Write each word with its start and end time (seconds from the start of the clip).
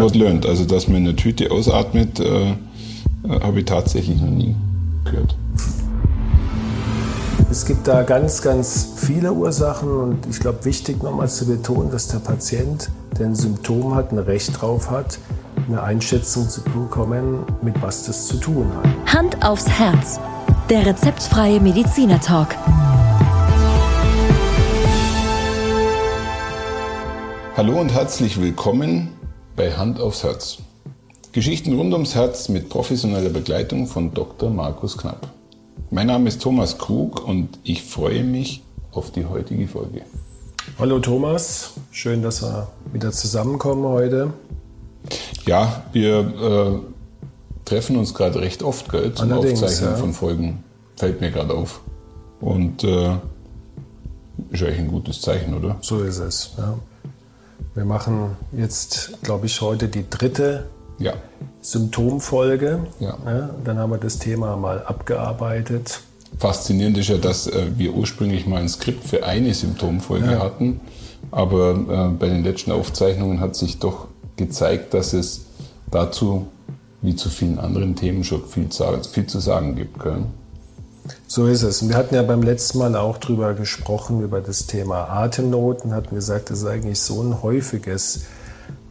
what 0.00 0.14
learned. 0.14 0.46
Also, 0.46 0.64
dass 0.64 0.88
man 0.88 0.98
in 0.98 1.04
der 1.04 1.16
Tüte 1.16 1.50
ausatmet, 1.50 2.20
äh, 2.20 2.50
äh, 2.50 2.54
habe 3.40 3.60
ich 3.60 3.66
tatsächlich 3.66 4.20
noch 4.20 4.30
nie 4.30 4.54
gehört. 5.04 5.36
Es 7.50 7.66
gibt 7.66 7.88
da 7.88 8.02
ganz, 8.02 8.42
ganz 8.42 8.92
viele 8.96 9.32
Ursachen 9.32 9.90
und 9.90 10.26
ich 10.30 10.38
glaube, 10.38 10.64
wichtig 10.64 11.02
nochmal 11.02 11.28
zu 11.28 11.46
betonen, 11.46 11.90
dass 11.90 12.06
der 12.06 12.18
Patient, 12.18 12.90
der 13.18 13.26
ein 13.26 13.34
Symptom 13.34 13.94
hat, 13.96 14.12
ein 14.12 14.18
Recht 14.18 14.60
drauf 14.60 14.90
hat, 14.90 15.18
eine 15.66 15.82
Einschätzung 15.82 16.48
zu 16.48 16.62
bekommen, 16.62 17.40
mit 17.60 17.80
was 17.82 18.04
das 18.04 18.28
zu 18.28 18.36
tun 18.36 18.66
hat. 18.76 19.14
Hand 19.14 19.44
aufs 19.44 19.68
Herz. 19.68 20.20
Der 20.68 20.86
rezeptfreie 20.86 21.58
Mediziner 21.58 22.20
Talk. 22.20 22.54
Hallo 27.56 27.80
und 27.80 27.92
herzlich 27.92 28.40
willkommen 28.40 29.08
bei 29.56 29.72
Hand 29.72 30.00
aufs 30.00 30.24
Herz. 30.24 30.58
Geschichten 31.32 31.74
rund 31.74 31.92
ums 31.92 32.14
Herz 32.14 32.48
mit 32.48 32.68
professioneller 32.68 33.30
Begleitung 33.30 33.86
von 33.86 34.12
Dr. 34.12 34.50
Markus 34.50 34.96
Knapp. 34.98 35.28
Mein 35.90 36.06
Name 36.06 36.28
ist 36.28 36.42
Thomas 36.42 36.78
Krug 36.78 37.26
und 37.26 37.58
ich 37.62 37.82
freue 37.84 38.24
mich 38.24 38.62
auf 38.92 39.10
die 39.12 39.26
heutige 39.26 39.68
Folge. 39.68 40.02
Hallo 40.78 40.98
Thomas, 40.98 41.72
schön, 41.90 42.22
dass 42.22 42.42
wir 42.42 42.68
wieder 42.92 43.12
zusammenkommen 43.12 43.84
heute. 43.84 44.32
Ja, 45.46 45.84
wir 45.92 46.82
äh, 46.84 47.64
treffen 47.64 47.96
uns 47.96 48.14
gerade 48.14 48.40
recht 48.40 48.62
oft 48.62 48.90
gell, 48.90 49.14
zum 49.14 49.32
Allerdings, 49.32 49.62
Aufzeichnen 49.62 49.90
ja. 49.90 49.96
von 49.96 50.12
Folgen. 50.12 50.64
Fällt 50.96 51.20
mir 51.20 51.30
gerade 51.30 51.54
auf. 51.54 51.80
Und 52.40 52.84
äh, 52.84 53.16
ist 54.50 54.62
eigentlich 54.62 54.78
ein 54.78 54.88
gutes 54.88 55.20
Zeichen, 55.20 55.54
oder? 55.54 55.76
So 55.80 56.02
ist 56.02 56.18
es. 56.18 56.52
Ja. 56.58 56.78
Wir 57.74 57.84
machen 57.84 58.36
jetzt, 58.52 59.12
glaube 59.22 59.46
ich, 59.46 59.60
heute 59.60 59.88
die 59.88 60.08
dritte 60.08 60.66
Ja. 60.98 61.14
Symptomfolge. 61.62 62.80
Ja. 63.00 63.16
dann 63.64 63.78
haben 63.78 63.90
wir 63.90 63.98
das 63.98 64.18
Thema 64.18 64.56
mal 64.56 64.82
abgearbeitet. 64.84 66.00
Faszinierend 66.38 66.98
ist 66.98 67.08
ja, 67.08 67.16
dass 67.18 67.46
äh, 67.46 67.66
wir 67.76 67.94
ursprünglich 67.94 68.46
mal 68.46 68.60
ein 68.60 68.68
Skript 68.68 69.04
für 69.04 69.24
eine 69.24 69.52
Symptomfolge 69.54 70.32
Ja. 70.32 70.38
hatten, 70.40 70.80
aber 71.30 71.70
äh, 71.72 72.08
bei 72.18 72.28
den 72.28 72.44
letzten 72.44 72.70
Aufzeichnungen 72.72 73.40
hat 73.40 73.56
sich 73.56 73.78
doch 73.78 74.06
gezeigt, 74.36 74.94
dass 74.94 75.12
es 75.12 75.46
dazu, 75.90 76.46
wie 77.02 77.16
zu 77.16 77.28
vielen 77.30 77.58
anderen 77.58 77.96
Themen, 77.96 78.24
schon 78.24 78.44
viel, 78.46 78.68
zu- 78.68 78.84
viel 79.10 79.26
zu 79.26 79.38
sagen 79.40 79.74
gibt. 79.74 79.98
Gell? 80.02 80.22
So 81.26 81.46
ist 81.46 81.62
es. 81.62 81.82
Und 81.82 81.88
wir 81.90 81.96
hatten 81.96 82.14
ja 82.14 82.22
beim 82.22 82.42
letzten 82.42 82.78
Mal 82.78 82.96
auch 82.96 83.18
drüber 83.18 83.54
gesprochen, 83.54 84.20
über 84.22 84.40
das 84.40 84.66
Thema 84.66 85.08
Atemnoten, 85.10 85.94
hatten 85.94 86.14
gesagt, 86.14 86.50
das 86.50 86.60
ist 86.60 86.66
eigentlich 86.66 87.00
so 87.00 87.22
ein 87.22 87.42
häufiges 87.42 88.22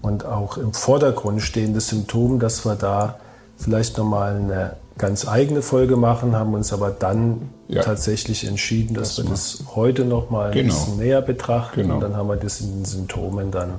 und 0.01 0.25
auch 0.25 0.57
im 0.57 0.73
Vordergrund 0.73 1.41
stehendes 1.41 1.89
Symptom, 1.89 2.39
dass 2.39 2.65
wir 2.65 2.75
da 2.75 3.15
vielleicht 3.57 3.97
nochmal 3.97 4.35
eine 4.37 4.73
ganz 4.97 5.27
eigene 5.27 5.61
Folge 5.61 5.95
machen, 5.95 6.35
haben 6.35 6.53
uns 6.53 6.73
aber 6.73 6.91
dann 6.91 7.49
Ja. 7.67 7.83
tatsächlich 7.83 8.45
entschieden, 8.47 8.95
dass 8.95 9.15
Das 9.15 9.25
wir 9.25 9.31
das 9.31 9.63
heute 9.75 10.03
nochmal 10.05 10.47
ein 10.47 10.53
Genau. 10.53 10.73
bisschen 10.73 10.97
näher 10.97 11.21
betrachten 11.21 11.81
Genau. 11.83 11.95
und 11.95 12.01
dann 12.01 12.15
haben 12.17 12.27
wir 12.27 12.35
das 12.35 12.61
in 12.61 12.71
den 12.77 12.85
Symptomen 12.85 13.51
dann, 13.51 13.75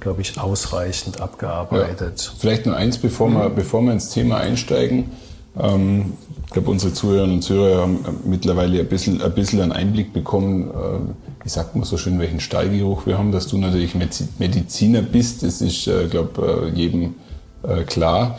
glaube 0.00 0.20
ich, 0.20 0.38
ausreichend 0.40 1.20
abgearbeitet. 1.20 2.32
Vielleicht 2.38 2.66
nur 2.66 2.76
eins, 2.76 2.98
bevor, 2.98 3.28
wir, 3.30 3.48
bevor 3.50 3.82
wir 3.82 3.92
ins 3.92 4.10
Thema 4.10 4.36
einsteigen. 4.38 5.10
Ähm, 5.58 6.12
ich 6.50 6.54
glaube, 6.54 6.72
unsere 6.72 6.92
Zuhörerinnen 6.92 7.36
und 7.36 7.42
Zuhörer 7.42 7.82
haben 7.82 8.04
äh, 8.04 8.28
mittlerweile 8.28 8.80
ein 8.80 8.88
bisschen, 8.88 9.22
ein 9.22 9.32
bisschen 9.36 9.60
einen 9.60 9.70
Einblick 9.70 10.12
bekommen, 10.12 10.68
äh, 10.68 11.44
ich 11.46 11.52
sag 11.52 11.76
mal 11.76 11.84
so 11.84 11.96
schön, 11.96 12.18
welchen 12.18 12.40
Stallgeruch 12.40 13.06
wir 13.06 13.18
haben, 13.18 13.30
dass 13.30 13.46
du 13.46 13.56
natürlich 13.56 13.94
Mediz- 13.94 14.26
Mediziner 14.40 15.00
bist. 15.00 15.44
Das 15.44 15.60
ist, 15.60 15.86
äh, 15.86 16.08
glaube 16.08 16.72
jedem 16.74 17.14
klar. 17.86 18.38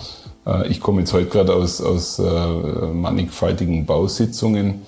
Ich 0.68 0.82
komme 0.82 1.02
jetzt 1.02 1.14
heute 1.14 1.28
gerade 1.30 1.54
aus, 1.54 1.80
aus 1.80 2.18
mannigfaltigen 2.18 3.86
Bausitzungen 3.86 4.82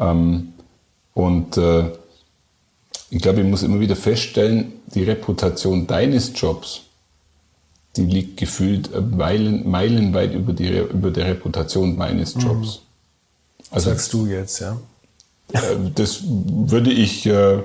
ähm, 0.00 0.54
und 1.12 1.58
ich 3.10 3.20
glaube, 3.20 3.42
ich 3.42 3.46
muss 3.46 3.62
immer 3.62 3.78
wieder 3.80 3.94
feststellen, 3.94 4.72
die 4.94 5.04
Reputation 5.04 5.86
deines 5.86 6.32
Jobs, 6.34 6.83
die 7.96 8.04
liegt 8.04 8.36
gefühlt 8.36 8.92
äh, 8.92 9.00
Meilen, 9.00 9.68
meilenweit 9.68 10.34
über, 10.34 10.52
die, 10.52 10.68
über 10.78 11.10
der 11.10 11.26
Reputation 11.26 11.96
meines 11.96 12.34
Jobs. 12.34 12.80
Also 13.70 13.90
Sagst 13.90 14.12
du 14.12 14.26
jetzt, 14.26 14.60
ja? 14.60 14.76
äh, 15.52 15.58
das 15.94 16.20
würde 16.24 16.90
ich 16.92 17.26
äh, 17.26 17.58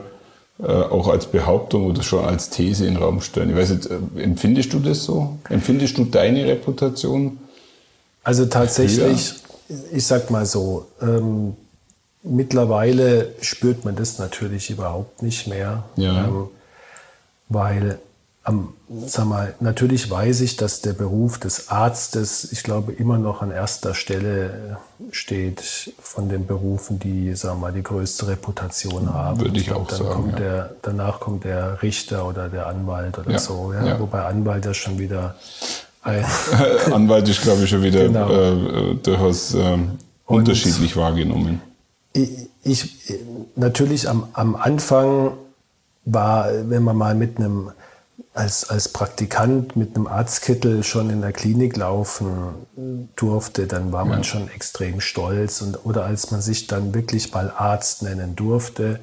auch 0.61 1.07
als 1.07 1.25
Behauptung 1.27 1.85
oder 1.85 2.03
schon 2.03 2.25
als 2.25 2.49
These 2.49 2.85
in 2.85 2.95
den 2.95 3.01
Raum 3.03 3.21
stellen. 3.21 3.49
Ich 3.51 3.55
weiß 3.55 3.69
nicht, 3.69 3.89
empfindest 4.17 4.73
du 4.73 4.79
das 4.79 5.05
so? 5.05 5.37
Empfindest 5.47 5.97
du 5.97 6.03
deine 6.05 6.45
Reputation? 6.45 7.39
Also 8.23 8.45
tatsächlich, 8.45 9.35
ich 9.93 10.05
sag 10.05 10.29
mal 10.31 10.45
so, 10.45 10.85
ähm, 11.01 11.55
mittlerweile 12.23 13.33
spürt 13.39 13.85
man 13.85 13.95
das 13.95 14.19
natürlich 14.19 14.69
überhaupt 14.69 15.23
nicht 15.23 15.47
mehr, 15.47 15.83
Ja. 15.95 16.25
ähm, 16.25 16.47
weil 17.47 17.99
am, 18.49 18.73
sag 19.05 19.25
mal, 19.27 19.53
natürlich 19.59 20.09
weiß 20.09 20.41
ich, 20.41 20.55
dass 20.57 20.81
der 20.81 20.93
Beruf 20.93 21.37
des 21.37 21.69
Arztes, 21.69 22.51
ich 22.51 22.63
glaube, 22.63 22.91
immer 22.91 23.17
noch 23.19 23.41
an 23.41 23.51
erster 23.51 23.93
Stelle 23.93 24.77
steht 25.11 25.93
von 26.01 26.29
den 26.29 26.47
Berufen, 26.47 26.97
die, 26.99 27.33
sag 27.35 27.59
mal, 27.59 27.71
die 27.71 27.83
größte 27.83 28.27
Reputation 28.27 29.13
haben. 29.13 29.39
Würde 29.39 29.59
ich 29.59 29.67
glaub, 29.67 29.83
auch 29.83 29.87
dann 29.87 29.97
sagen, 29.99 30.09
Kommt 30.13 30.31
ja. 30.33 30.39
der, 30.39 30.75
danach 30.81 31.19
kommt 31.19 31.43
der 31.43 31.81
Richter 31.83 32.27
oder 32.27 32.49
der 32.49 32.67
Anwalt 32.67 33.17
oder 33.19 33.31
Ja, 33.31 33.39
so, 33.39 33.71
ja? 33.71 33.85
ja. 33.85 33.99
wobei 33.99 34.23
Anwalt 34.25 34.65
ja 34.65 34.73
schon 34.73 34.97
wieder 34.97 35.35
ein 36.01 36.25
Anwalt 36.91 37.27
ist, 37.29 37.41
glaube 37.41 37.63
ich, 37.63 37.69
schon 37.69 37.83
wieder 37.83 38.05
Genau. 38.05 38.29
äh, 38.31 38.91
äh, 38.91 38.95
durchaus 38.95 39.53
äh, 39.53 39.77
unterschiedlich 40.25 40.95
wahrgenommen. 40.97 41.61
Ich, 42.13 42.29
ich 42.63 42.95
natürlich 43.55 44.09
am, 44.09 44.27
am 44.33 44.55
Anfang 44.55 45.33
war, 46.05 46.47
wenn 46.63 46.83
man 46.83 46.97
mal 46.97 47.13
mit 47.15 47.37
einem 47.37 47.71
als, 48.39 48.69
als 48.69 48.87
Praktikant 48.89 49.75
mit 49.75 49.95
einem 49.95 50.07
Arztkittel 50.07 50.83
schon 50.83 51.09
in 51.09 51.21
der 51.21 51.33
Klinik 51.33 51.75
laufen 51.75 52.29
durfte, 53.17 53.67
dann 53.67 53.91
war 53.91 54.05
man 54.05 54.19
Ja. 54.19 54.23
schon 54.23 54.49
extrem 54.49 55.01
stolz. 55.01 55.61
Und, 55.61 55.85
oder 55.85 56.05
als 56.05 56.31
man 56.31 56.41
sich 56.41 56.65
dann 56.67 56.93
wirklich 56.93 57.33
mal 57.33 57.51
Arzt 57.55 58.01
nennen 58.01 58.35
durfte. 58.37 58.99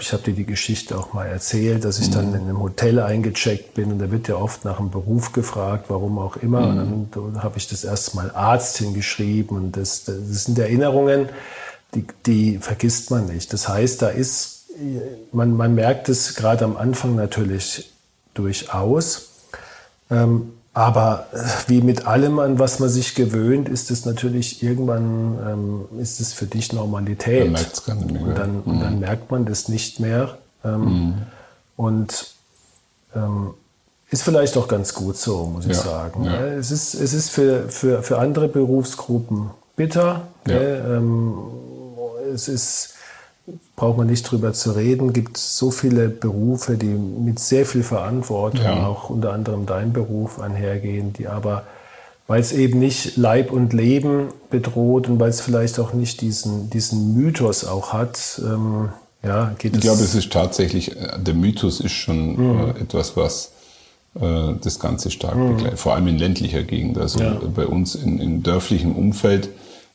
Ich 0.00 0.12
habe 0.12 0.22
dir 0.22 0.34
die 0.34 0.46
Geschichte 0.46 0.96
auch 0.98 1.12
mal 1.12 1.26
erzählt, 1.26 1.84
dass 1.84 1.98
ich 1.98 2.10
dann 2.10 2.34
in 2.34 2.42
einem 2.42 2.60
Hotel 2.60 3.00
eingecheckt 3.00 3.74
bin 3.74 3.90
und 3.92 3.98
da 3.98 4.10
wird 4.12 4.28
ja 4.28 4.36
oft 4.36 4.64
nach 4.64 4.76
dem 4.78 4.90
Beruf 4.90 5.32
gefragt, 5.32 5.86
warum 5.88 6.18
auch 6.18 6.36
immer. 6.36 6.68
Und 6.68 7.10
dann 7.14 7.42
habe 7.42 7.58
ich 7.58 7.66
das 7.68 7.82
erste 7.84 8.16
Mal 8.16 8.30
Arzt 8.32 8.78
hingeschrieben 8.78 9.56
und 9.56 9.76
das, 9.76 10.04
das 10.04 10.44
sind 10.44 10.58
Erinnerungen, 10.58 11.28
die, 11.94 12.04
die 12.26 12.58
vergisst 12.58 13.10
man 13.10 13.26
nicht. 13.26 13.52
Das 13.52 13.68
heißt, 13.68 14.00
da 14.02 14.08
ist, 14.08 14.66
man, 15.32 15.56
man 15.56 15.74
merkt 15.74 16.08
es 16.08 16.34
gerade 16.36 16.64
am 16.64 16.76
Anfang 16.76 17.16
natürlich 17.16 17.90
durchaus. 18.34 19.28
Ähm, 20.10 20.52
aber 20.72 21.26
äh, 21.32 21.38
wie 21.68 21.82
mit 21.82 22.06
allem, 22.06 22.38
an 22.38 22.58
was 22.58 22.78
man 22.78 22.88
sich 22.88 23.14
gewöhnt, 23.14 23.68
ist 23.68 23.90
es 23.90 24.04
natürlich 24.04 24.62
irgendwann, 24.62 25.38
ähm, 25.92 26.00
ist 26.00 26.20
es 26.20 26.32
für 26.32 26.46
dich 26.46 26.72
Normalität. 26.72 27.50
Mehr, 27.50 27.60
Und 27.86 28.38
dann, 28.38 28.60
und 28.60 28.80
dann 28.80 29.00
merkt 29.00 29.30
man 29.30 29.46
das 29.46 29.68
nicht 29.68 29.98
mehr. 30.00 30.38
Ähm, 30.64 31.14
Und 31.76 32.30
ähm, 33.16 33.54
ist 34.10 34.22
vielleicht 34.22 34.56
auch 34.56 34.68
ganz 34.68 34.94
gut 34.94 35.16
so, 35.16 35.46
muss 35.46 35.66
ich 35.66 35.72
Ja, 35.76 35.82
sagen. 35.82 36.24
ja. 36.24 36.32
ne? 36.40 36.46
Es 36.54 36.70
ist, 36.70 36.94
es 36.94 37.12
ist 37.14 37.30
für, 37.30 37.68
für, 37.68 38.02
für 38.02 38.18
andere 38.18 38.48
Berufsgruppen 38.48 39.50
bitter. 39.76 40.28
Ja. 40.46 40.54
ne? 40.54 40.60
Ähm, 40.96 41.34
es 42.34 42.48
ist, 42.48 42.94
braucht 43.76 43.98
man 43.98 44.06
nicht 44.08 44.22
drüber 44.30 44.52
zu 44.52 44.72
reden, 44.72 45.12
gibt 45.12 45.36
so 45.36 45.70
viele 45.70 46.08
Berufe, 46.08 46.76
die 46.76 46.86
mit 46.86 47.38
sehr 47.38 47.64
viel 47.66 47.82
Verantwortung, 47.82 48.62
Ja. 48.64 48.86
auch 48.86 49.10
unter 49.10 49.32
anderem 49.32 49.66
dein 49.66 49.92
Beruf 49.92 50.38
einhergehen, 50.40 51.12
die 51.12 51.26
aber, 51.28 51.64
weil 52.26 52.40
es 52.40 52.52
eben 52.52 52.78
nicht 52.78 53.16
Leib 53.16 53.50
und 53.52 53.72
Leben 53.72 54.28
bedroht 54.50 55.08
und 55.08 55.18
weil 55.20 55.30
es 55.30 55.40
vielleicht 55.40 55.78
auch 55.78 55.92
nicht 55.94 56.20
diesen, 56.20 56.70
diesen 56.70 57.14
Mythos 57.14 57.64
auch 57.64 57.92
hat, 57.92 58.40
ähm, 58.44 58.90
ja, 59.22 59.52
geht 59.58 59.72
Ich 59.72 59.78
es. 59.78 59.82
glaube, 59.84 60.02
es 60.02 60.14
ist 60.14 60.32
tatsächlich, 60.32 60.96
äh, 60.96 61.18
der 61.18 61.34
Mythos 61.34 61.80
ist 61.80 61.92
schon 61.92 62.58
äh, 62.74 62.80
etwas, 62.80 63.16
was 63.16 63.52
äh, 64.20 64.54
das 64.62 64.78
Ganze 64.80 65.10
stark 65.10 65.34
begleitet, 65.34 65.78
vor 65.78 65.94
allem 65.94 66.06
in 66.08 66.18
ländlicher 66.18 66.62
Gegend. 66.62 66.98
Also 66.98 67.20
Ja. 67.20 67.32
äh, 67.34 67.46
bei 67.54 67.66
uns 67.66 67.94
in, 67.94 68.18
in 68.18 68.42
dörflichem 68.42 68.92
Umfeld, 68.92 69.48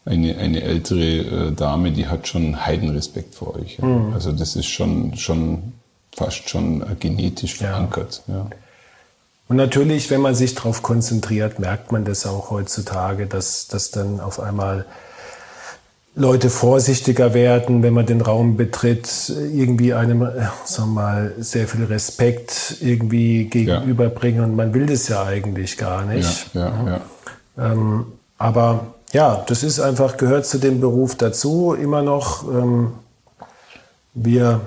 eine, 0.05 0.37
eine 0.37 0.61
ältere 0.61 1.49
äh, 1.49 1.51
Dame, 1.51 1.91
die 1.91 2.07
hat 2.07 2.27
schon 2.27 2.65
Heidenrespekt 2.65 3.35
vor 3.35 3.55
euch. 3.55 3.77
Ja. 3.81 4.11
Also 4.13 4.31
das 4.31 4.55
ist 4.55 4.67
schon, 4.67 5.15
schon 5.17 5.73
fast 6.15 6.47
schon 6.49 6.81
äh, 6.81 6.95
genetisch 6.99 7.59
Ja. 7.59 7.69
verankert. 7.69 8.21
Ja. 8.27 8.47
Und 9.47 9.57
natürlich, 9.57 10.09
wenn 10.09 10.21
man 10.21 10.33
sich 10.35 10.55
darauf 10.55 10.81
konzentriert, 10.81 11.59
merkt 11.59 11.91
man 11.91 12.03
das 12.05 12.25
auch 12.25 12.49
heutzutage, 12.49 13.27
dass, 13.27 13.67
dass 13.67 13.91
dann 13.91 14.19
auf 14.19 14.39
einmal 14.39 14.85
Leute 16.17 16.49
vorsichtiger 16.49 17.33
werden, 17.33 17.83
wenn 17.83 17.93
man 17.93 18.05
den 18.05 18.21
Raum 18.21 18.55
betritt, 18.55 19.29
irgendwie 19.29 19.93
einem, 19.93 20.21
äh, 20.21 20.47
sagen 20.63 20.91
wir 20.93 21.01
mal, 21.01 21.33
sehr 21.39 21.67
viel 21.67 21.83
Respekt 21.83 22.77
irgendwie 22.79 23.45
gegenüberbringen. 23.45 24.43
Und 24.43 24.55
man 24.55 24.73
will 24.73 24.85
das 24.85 25.09
ja 25.09 25.25
eigentlich 25.25 25.77
gar 25.77 26.05
nicht. 26.05 26.53
Ja, 26.53 26.61
ja, 26.85 27.01
ja. 27.57 27.71
Ähm, 27.71 28.05
aber 28.37 28.94
ja, 29.11 29.43
das 29.47 29.63
ist 29.63 29.79
einfach, 29.79 30.17
gehört 30.17 30.45
zu 30.45 30.57
dem 30.57 30.79
Beruf 30.79 31.15
dazu, 31.15 31.73
immer 31.73 32.01
noch. 32.01 32.43
Ähm, 32.47 32.93
wir 34.13 34.61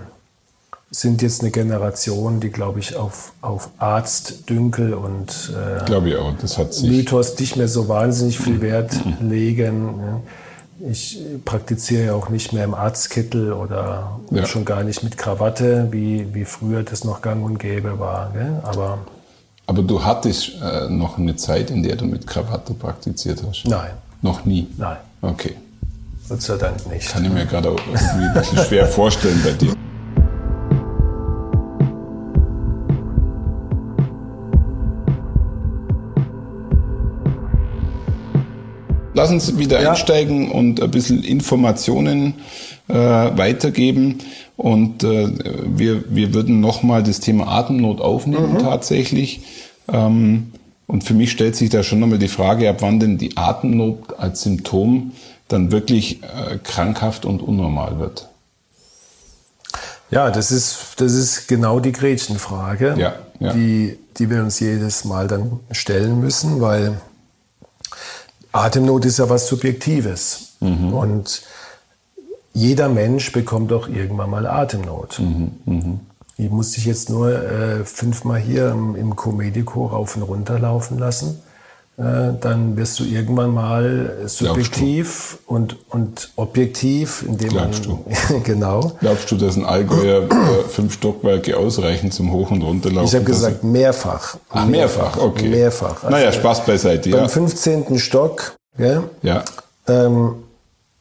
sind 0.90 1.20
jetzt 1.20 1.42
eine 1.42 1.50
Generation, 1.50 2.40
die, 2.40 2.50
glaube 2.50 2.80
ich, 2.80 2.96
auf, 2.96 3.32
auf 3.42 3.70
Arztdünkel 3.78 4.94
und 4.94 5.52
äh, 5.54 5.84
glaube 5.84 6.10
ich 6.10 6.16
auch. 6.16 6.32
Das 6.40 6.56
hat 6.56 6.72
sich 6.72 6.88
Mythos 6.88 7.38
nicht 7.38 7.56
mehr 7.56 7.68
so 7.68 7.88
wahnsinnig 7.88 8.38
viel 8.38 8.60
Wert 8.62 8.92
legen. 9.20 10.22
Ich 10.90 11.18
praktiziere 11.44 12.06
ja 12.06 12.14
auch 12.14 12.28
nicht 12.28 12.52
mehr 12.52 12.64
im 12.64 12.72
Arztkittel 12.72 13.52
oder 13.52 14.20
ja. 14.30 14.46
schon 14.46 14.64
gar 14.64 14.84
nicht 14.84 15.02
mit 15.02 15.18
Krawatte, 15.18 15.88
wie, 15.90 16.32
wie 16.32 16.44
früher 16.44 16.84
das 16.84 17.04
noch 17.04 17.20
gang 17.20 17.44
und 17.44 17.58
gäbe 17.58 17.98
war. 17.98 18.30
Gell? 18.32 18.60
Aber, 18.62 18.98
Aber 19.66 19.82
du 19.82 20.04
hattest 20.04 20.52
äh, 20.62 20.88
noch 20.88 21.18
eine 21.18 21.36
Zeit, 21.36 21.70
in 21.70 21.82
der 21.82 21.96
du 21.96 22.06
mit 22.06 22.26
Krawatte 22.26 22.74
praktiziert 22.74 23.42
hast? 23.46 23.64
Nein. 23.66 23.90
Noch 24.22 24.44
nie? 24.44 24.66
Nein. 24.76 24.96
Okay. 25.22 25.54
Gott 26.28 26.42
sei 26.42 26.56
Dank 26.56 26.86
nicht. 26.92 27.08
Kann 27.08 27.24
ich 27.24 27.32
mir 27.32 27.46
gerade 27.46 27.70
auch 27.70 27.80
irgendwie 27.86 28.26
ein 28.26 28.34
bisschen 28.34 28.58
schwer 28.58 28.86
vorstellen 28.86 29.40
bei 29.44 29.52
dir. 29.52 29.72
Lass 39.14 39.30
uns 39.30 39.58
wieder 39.58 39.82
ja. 39.82 39.90
einsteigen 39.90 40.50
und 40.52 40.80
ein 40.80 40.90
bisschen 40.90 41.24
Informationen 41.24 42.34
äh, 42.88 42.94
weitergeben. 42.94 44.18
Und 44.56 45.02
äh, 45.02 45.28
wir, 45.66 46.04
wir 46.14 46.34
würden 46.34 46.60
nochmal 46.60 47.02
das 47.02 47.20
Thema 47.20 47.48
Atemnot 47.48 48.00
aufnehmen 48.00 48.54
mhm. 48.54 48.58
tatsächlich. 48.58 49.40
Ähm, 49.92 50.52
und 50.88 51.04
für 51.04 51.14
mich 51.14 51.30
stellt 51.30 51.54
sich 51.54 51.70
da 51.70 51.84
schon 51.84 52.00
nochmal 52.00 52.18
die 52.18 52.28
Frage, 52.28 52.68
ab 52.68 52.78
wann 52.80 52.98
denn 52.98 53.18
die 53.18 53.36
Atemnot 53.36 54.18
als 54.18 54.42
Symptom 54.42 55.12
dann 55.46 55.70
wirklich 55.70 56.22
äh, 56.22 56.58
krankhaft 56.58 57.24
und 57.24 57.40
unnormal 57.40 58.00
wird. 58.00 58.28
Ja, 60.10 60.30
das 60.30 60.50
ist, 60.50 60.94
das 60.96 61.12
ist 61.12 61.46
genau 61.46 61.78
die 61.78 61.92
Gretchenfrage, 61.92 62.94
ja, 62.98 63.14
ja. 63.38 63.52
Die, 63.52 63.98
die 64.16 64.30
wir 64.30 64.42
uns 64.42 64.58
jedes 64.60 65.04
Mal 65.04 65.28
dann 65.28 65.60
stellen 65.70 66.20
müssen, 66.20 66.62
weil 66.62 66.98
Atemnot 68.52 69.04
ist 69.04 69.18
ja 69.18 69.28
was 69.28 69.46
Subjektives. 69.46 70.54
Mhm. 70.60 70.94
Und 70.94 71.42
jeder 72.54 72.88
Mensch 72.88 73.30
bekommt 73.32 73.70
doch 73.70 73.88
irgendwann 73.88 74.30
mal 74.30 74.46
Atemnot. 74.46 75.18
Mhm. 75.18 75.50
Mhm. 75.66 76.00
Ich 76.40 76.50
muss 76.50 76.70
dich 76.70 76.84
jetzt 76.84 77.10
nur 77.10 77.32
äh, 77.32 77.84
fünfmal 77.84 78.38
hier 78.38 78.70
im, 78.70 78.94
im 78.94 79.16
Comedico 79.16 79.86
rauf 79.86 80.14
und 80.14 80.22
runter 80.22 80.58
laufen 80.60 80.96
lassen. 80.96 81.42
Äh, 81.98 82.34
dann 82.40 82.76
wirst 82.76 83.00
du 83.00 83.04
irgendwann 83.04 83.52
mal 83.52 84.18
subjektiv 84.26 85.38
und, 85.46 85.76
und 85.88 86.30
objektiv, 86.36 87.24
indem 87.26 87.48
Glaubst 87.48 87.88
man 87.88 87.98
du? 88.28 88.40
genau. 88.44 88.92
Glaubst 89.00 89.28
du, 89.32 89.36
dass 89.36 89.56
ein 89.56 89.64
Allgäuer 89.64 90.22
äh, 90.22 90.68
fünf 90.68 90.92
Stockwerke 90.92 91.56
ausreichen 91.56 92.12
zum 92.12 92.30
Hoch- 92.30 92.52
und 92.52 92.62
Runterlaufen? 92.62 93.08
Ich 93.08 93.14
habe 93.16 93.24
gesagt 93.24 93.64
mehrfach. 93.64 94.36
Ach, 94.50 94.64
mehrfach, 94.64 95.18
okay. 95.18 95.48
Mehrfach. 95.48 96.04
Also 96.04 96.10
naja, 96.10 96.30
Spaß 96.30 96.64
beiseite. 96.64 97.10
Beim 97.10 97.22
ja. 97.22 97.28
15. 97.28 97.98
Stock 97.98 98.54
gell, 98.76 99.10
ja. 99.22 99.44
Ähm, 99.88 100.36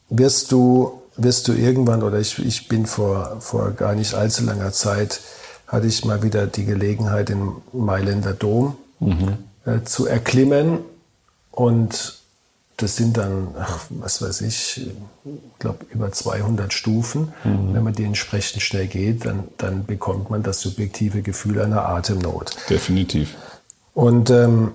wirst 0.10 0.52
du 0.52 1.00
wirst 1.18 1.48
du 1.48 1.54
irgendwann, 1.54 2.04
oder 2.04 2.20
ich, 2.20 2.40
ich 2.40 2.68
bin 2.68 2.86
vor, 2.86 3.38
vor 3.40 3.72
gar 3.72 3.96
nicht 3.96 4.14
allzu 4.14 4.44
langer 4.44 4.72
Zeit, 4.72 5.22
hatte 5.68 5.88
ich 5.88 6.06
mal 6.06 6.24
wieder 6.24 6.48
die 6.48 6.66
Gelegenheit, 6.66 7.30
im 7.30 7.58
Mailänder 7.74 8.34
Dom 8.34 8.78
mhm. 9.00 9.38
Äh, 9.66 9.84
zu 9.84 10.06
erklimmen. 10.06 10.80
Und 11.52 12.20
das 12.78 12.96
sind 12.96 13.18
dann, 13.18 13.50
ach, 13.60 13.86
was 13.90 14.22
weiß 14.22 14.42
ich, 14.42 14.88
ich 15.26 15.60
glaube 15.60 15.86
über 15.90 16.12
200 16.12 16.72
Stufen. 16.72 17.34
Mhm. 17.44 17.74
Wenn 17.74 17.84
man 17.84 17.94
die 17.94 18.04
entsprechend 18.04 18.62
schnell 18.62 18.88
geht, 18.88 19.26
dann, 19.26 19.46
dann 19.58 19.86
bekommt 19.86 20.30
man 20.30 20.44
das 20.44 20.62
subjektive 20.62 21.24
Gefühl 21.24 21.60
einer 21.60 21.90
Atemnot. 21.90 22.56
Definitiv. 22.70 23.36
Und, 23.94 24.30
ähm, 24.30 24.74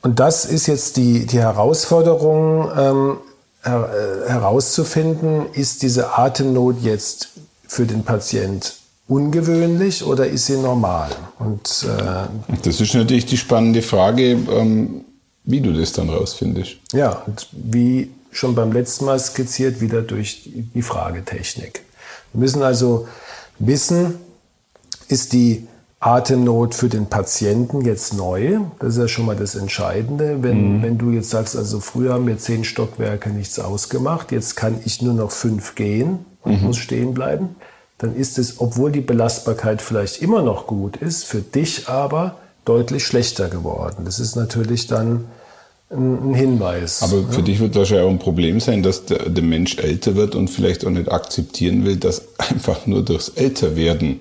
und 0.00 0.18
das 0.18 0.46
ist 0.46 0.66
jetzt 0.66 0.96
die, 0.96 1.26
die 1.26 1.38
Herausforderung, 1.38 2.70
ähm, 2.74 3.18
äh, 3.18 3.29
herauszufinden, 3.62 5.46
ist 5.52 5.82
diese 5.82 6.16
Atemnot 6.16 6.80
jetzt 6.82 7.28
für 7.66 7.86
den 7.86 8.04
Patient 8.04 8.76
ungewöhnlich 9.06 10.04
oder 10.04 10.26
ist 10.26 10.46
sie 10.46 10.56
normal? 10.56 11.10
Und, 11.38 11.84
äh, 11.84 12.56
das 12.62 12.80
ist 12.80 12.94
natürlich 12.94 13.26
die 13.26 13.36
spannende 13.36 13.82
Frage, 13.82 14.32
ähm, 14.32 15.04
wie 15.44 15.60
du 15.60 15.72
das 15.72 15.92
dann 15.92 16.08
rausfindest. 16.08 16.76
Ja, 16.92 17.22
und 17.26 17.48
wie 17.52 18.10
schon 18.30 18.54
beim 18.54 18.72
letzten 18.72 19.04
Mal 19.06 19.18
skizziert, 19.18 19.80
wieder 19.80 20.02
durch 20.02 20.48
die 20.74 20.82
Fragetechnik. 20.82 21.82
Wir 22.32 22.40
müssen 22.40 22.62
also 22.62 23.08
wissen, 23.58 24.14
ist 25.08 25.32
die 25.32 25.66
Atemnot 26.00 26.74
für 26.74 26.88
den 26.88 27.06
Patienten 27.06 27.82
jetzt 27.82 28.14
neu? 28.14 28.58
Das 28.78 28.94
ist 28.94 28.98
ja 28.98 29.08
schon 29.08 29.26
mal 29.26 29.36
das 29.36 29.54
Entscheidende. 29.54 30.42
Wenn, 30.42 30.78
mhm. 30.78 30.82
wenn 30.82 30.98
du 30.98 31.10
jetzt 31.10 31.30
sagst, 31.30 31.56
also 31.56 31.80
früher 31.80 32.14
haben 32.14 32.24
mir 32.24 32.38
zehn 32.38 32.64
Stockwerke 32.64 33.30
nichts 33.30 33.58
ausgemacht, 33.58 34.32
jetzt 34.32 34.56
kann 34.56 34.80
ich 34.84 35.02
nur 35.02 35.14
noch 35.14 35.30
fünf 35.30 35.74
gehen 35.74 36.24
und 36.42 36.60
mhm. 36.60 36.66
muss 36.68 36.78
stehen 36.78 37.14
bleiben 37.14 37.56
dann 38.00 38.16
ist 38.16 38.38
es, 38.38 38.60
obwohl 38.60 38.90
die 38.90 39.02
Belastbarkeit 39.02 39.82
vielleicht 39.82 40.22
immer 40.22 40.42
noch 40.42 40.66
gut 40.66 40.96
ist, 40.96 41.24
für 41.24 41.40
dich 41.40 41.88
aber 41.88 42.36
deutlich 42.64 43.04
schlechter 43.04 43.48
geworden. 43.48 44.04
Das 44.04 44.18
ist 44.18 44.36
natürlich 44.36 44.86
dann 44.86 45.26
ein 45.90 46.34
Hinweis. 46.34 47.02
Aber 47.02 47.24
für 47.30 47.40
ja. 47.40 47.46
dich 47.46 47.60
wird 47.60 47.74
wahrscheinlich 47.74 48.06
auch 48.06 48.10
ein 48.10 48.18
Problem 48.18 48.60
sein, 48.60 48.82
dass 48.82 49.04
der, 49.06 49.28
der, 49.28 49.42
Mensch 49.42 49.76
älter 49.76 50.14
wird 50.14 50.34
und 50.34 50.48
vielleicht 50.48 50.86
auch 50.86 50.90
nicht 50.90 51.10
akzeptieren 51.10 51.84
will, 51.84 51.96
dass 51.96 52.22
einfach 52.38 52.86
nur 52.86 53.04
durchs 53.04 53.28
Älterwerden 53.30 54.20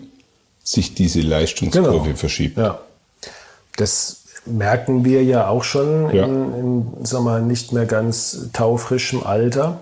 sich 0.72 0.94
diese 0.94 1.22
Leistungskurve 1.22 2.04
genau. 2.04 2.16
verschiebt. 2.16 2.58
Ja. 2.58 2.80
Das 3.76 4.24
merken 4.46 5.06
wir 5.06 5.24
ja 5.24 5.48
auch 5.48 5.64
schon 5.64 6.14
ja. 6.14 6.26
in, 6.26 6.54
in 6.54 7.06
sagen 7.06 7.26
wir, 7.26 7.40
nicht 7.40 7.72
mehr 7.72 7.86
ganz 7.86 8.50
taufrischem 8.54 9.24
Alter 9.24 9.80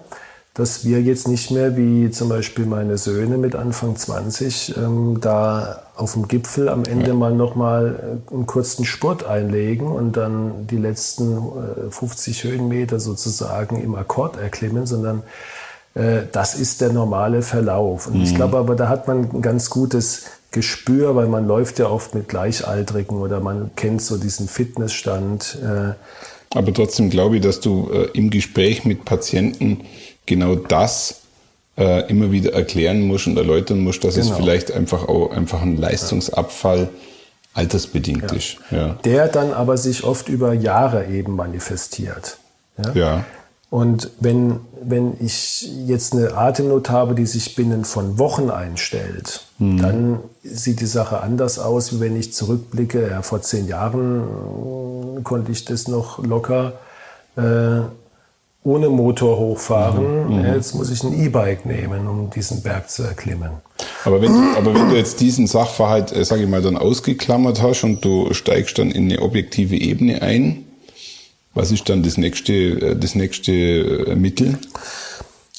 dass 0.57 0.83
wir 0.83 1.04
jetzt 1.04 1.28
nicht 1.28 1.52
mehr 1.52 1.78
wie 1.78 2.09
zum 2.09 2.30
Beispiel 2.30 2.66
meine 2.66 2.97
Söhne 2.97 3.38
mit 3.38 3.54
Anfang 3.54 3.95
20 3.95 4.76
ähm, 4.76 5.19
da 5.21 5.83
auf 5.95 6.14
dem 6.14 6.28
Gipfel 6.28 6.68
am 6.68 6.83
Ende 6.83 7.09
ja. 7.09 7.14
mal 7.14 7.31
nochmal 7.31 8.19
äh, 8.31 8.33
einen 8.33 8.47
kurzen 8.47 8.83
Spurt 8.83 9.23
einlegen 9.23 9.85
und 9.85 10.18
dann 10.18 10.66
die 10.66 10.78
letzten 10.78 11.38
äh, 11.38 11.92
50 11.92 12.44
Höhenmeter 12.44 13.00
sozusagen 13.00 13.80
im 13.80 13.94
Akkord 13.94 14.38
erklimmen, 14.38 14.88
sondern 14.88 15.21
äh, 15.94 16.23
das 16.31 16.56
ist 16.56 16.81
der 16.81 16.92
normale 16.92 17.44
Verlauf. 17.44 18.07
Und 18.07 18.16
mhm. 18.16 18.23
ich 18.23 18.33
glaube 18.33 18.57
aber, 18.57 18.76
da 18.76 18.90
hat 18.90 19.07
man 19.07 19.30
ein 19.31 19.44
ganz 19.44 19.69
gutes 19.69 20.26
Gespür, 20.57 21.16
weil 21.16 21.28
man 21.28 21.45
läuft 21.45 21.78
ja 21.78 21.87
oft 21.87 22.16
mit 22.16 22.28
Gleichaltrigen 22.30 23.19
oder 23.19 23.40
man 23.40 23.69
kennt 23.76 24.02
so 24.02 24.18
diesen 24.18 24.47
Fitnessstand. 24.47 25.59
Äh. 25.61 26.57
aber 26.57 26.73
trotzdem 26.73 27.11
glaube 27.11 27.35
ich, 27.35 27.44
dass 27.44 27.59
du 27.59 27.92
äh, 27.94 28.09
im 28.14 28.31
Gespräch 28.31 28.83
mit 28.83 29.06
Patienten 29.06 29.81
genau 30.26 30.56
das 30.56 31.21
äh, 31.78 32.09
immer 32.09 32.31
wieder 32.31 32.54
erklären 32.54 33.02
muss 33.02 33.28
und 33.28 33.37
erläutern 33.37 33.83
muss, 33.83 33.99
dass 33.99 34.16
genau. 34.16 34.31
es 34.31 34.35
vielleicht 34.35 34.71
einfach 34.71 35.07
auch 35.07 35.30
einfach 35.30 35.61
ein 35.61 35.78
Leistungsabfall 35.78 36.90
altersbedingt 37.54 38.31
ja. 38.31 38.37
ist. 38.37 38.57
Ja. 38.71 38.97
Der 39.06 39.28
dann 39.28 39.54
aber 39.54 39.78
sich 39.78 40.04
oft 40.04 40.28
über 40.28 40.54
Jahre 40.54 41.06
eben 41.06 41.35
manifestiert. 41.35 42.40
Ja. 42.83 42.94
ja. 42.94 43.26
Und 43.69 44.09
wenn, 44.19 44.61
wenn 44.84 45.14
ich 45.19 45.69
jetzt 45.86 46.14
eine 46.14 46.36
Atemnot 46.36 46.90
habe, 46.90 47.16
die 47.16 47.26
sich 47.26 47.56
binnen 47.56 47.86
von 47.86 48.18
Wochen 48.19 48.50
einstellt, 48.50 49.46
mhm. 49.60 49.81
dann 49.81 50.19
sieht 50.44 50.80
die 50.80 50.86
Sache 50.86 51.22
anders 51.22 51.60
aus, 51.60 51.94
wie 51.94 52.00
wenn 52.00 52.16
ich 52.16 52.34
zurückblicke. 52.34 53.10
Ja, 53.10 53.22
vor 53.22 53.42
zehn 53.42 53.68
Jahren 53.68 55.18
äh, 55.18 55.22
konnte 55.22 55.52
ich 55.52 55.66
das 55.66 55.88
noch 55.88 56.24
locker 56.24 56.74
äh, 57.36 57.81
ohne 58.64 58.90
Motor 58.90 59.38
hochfahren. 59.38 60.28
Mhm, 60.28 60.40
mhm. 60.40 60.46
Jetzt 60.54 60.76
muss 60.76 60.92
ich 60.92 61.04
ein 61.04 61.14
E-Bike 61.14 61.66
nehmen, 61.66 62.07
um 62.07 62.30
diesen 62.30 62.62
Berg 62.62 62.90
zu 62.90 63.04
erklimmen. 63.04 63.52
Aber 64.04 64.22
wenn, 64.22 64.31
aber 64.56 64.74
wenn 64.74 64.90
du 64.90 64.96
jetzt 64.96 65.22
diesen 65.22 65.48
Sachverhalt, 65.48 66.12
äh, 66.12 66.26
sage 66.26 66.44
ich 66.44 66.50
mal, 66.50 66.62
dann 66.62 66.78
ausgeklammert 66.78 67.62
hast 67.62 67.84
und 67.84 68.04
du 68.04 68.34
steigst 68.34 68.78
dann 68.78 68.92
in 68.92 69.06
eine 69.06 69.22
objektive 69.22 69.76
Ebene 69.76 70.22
ein, 70.22 70.67
was 71.57 71.71
ist 71.71 71.90
dann 71.90 72.04
das 72.04 72.18
nächste, 72.18 72.54
äh, 72.54 72.95
das 72.95 73.16
nächste 73.16 73.52
äh, 73.52 74.16
Mittel? 74.16 74.57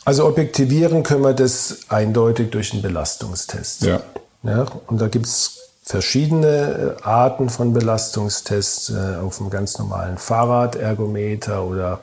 Also 0.05 0.27
objektivieren 0.27 1.03
können 1.03 1.23
wir 1.23 1.35
das 1.35 1.81
eindeutig 1.89 2.51
durch 2.51 2.73
einen 2.73 2.83
Belastungstest. 2.83 3.83
Ja. 3.83 4.01
ja 4.43 4.67
und 4.87 5.01
da 5.01 5.09
gibt 5.09 5.27
es 5.27 5.59
verschiedene 5.83 6.97
Arten 7.03 7.51
von 7.51 7.75
Belastungstests 7.75 8.93
auf 9.23 9.41
einem 9.41 9.51
ganz 9.51 9.79
normalen 9.79 10.19
Fahrradergometer 10.19 11.65
oder 11.65 12.01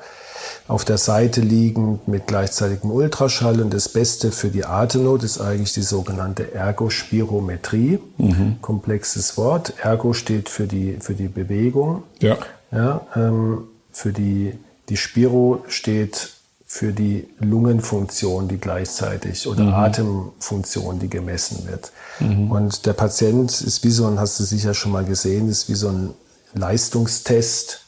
auf 0.68 0.86
der 0.86 0.98
Seite 0.98 1.42
liegend 1.42 2.08
mit 2.08 2.28
gleichzeitigem 2.28 2.92
Ultraschall. 2.92 3.62
Und 3.62 3.74
das 3.74 3.90
Beste 3.90 4.32
für 4.32 4.50
die 4.50 4.66
Atemnot 4.66 5.24
ist 5.24 5.40
eigentlich 5.40 5.74
die 5.74 5.84
sogenannte 5.84 6.54
Ergospirometrie. 6.54 8.00
Mhm. 8.18 8.58
Komplexes 8.62 9.38
Wort. 9.38 9.74
Ergo 9.82 10.14
steht 10.14 10.50
für 10.50 10.68
die, 10.68 10.98
für 11.00 11.14
die 11.14 11.28
Bewegung. 11.28 12.04
Ja. 12.20 12.38
Ja, 12.72 13.02
ähm, 13.16 13.68
für 13.96 14.12
die, 14.12 14.54
die 14.90 14.98
Spiro 14.98 15.64
steht 15.70 16.34
für 16.68 16.92
die 16.92 17.30
Lungenfunktion, 17.40 18.50
die 18.50 18.58
gleichzeitig 18.58 19.48
oder 19.48 19.64
mhm. 19.64 19.74
Atemfunktion, 19.74 21.00
die 21.00 21.10
gemessen 21.10 21.66
wird. 21.66 21.94
Mhm. 22.20 22.52
Und 22.52 22.86
der 22.86 22.92
Patient 22.92 23.50
ist 23.50 23.86
wie 23.86 23.92
so 23.92 24.06
ein, 24.06 24.20
hast 24.20 24.38
du 24.38 24.44
sicher 24.44 24.74
schon 24.74 24.92
mal 24.92 25.06
gesehen, 25.06 25.48
ist 25.48 25.70
wie 25.70 25.76
so 25.76 25.88
ein 25.88 26.14
Leistungstest, 26.54 27.86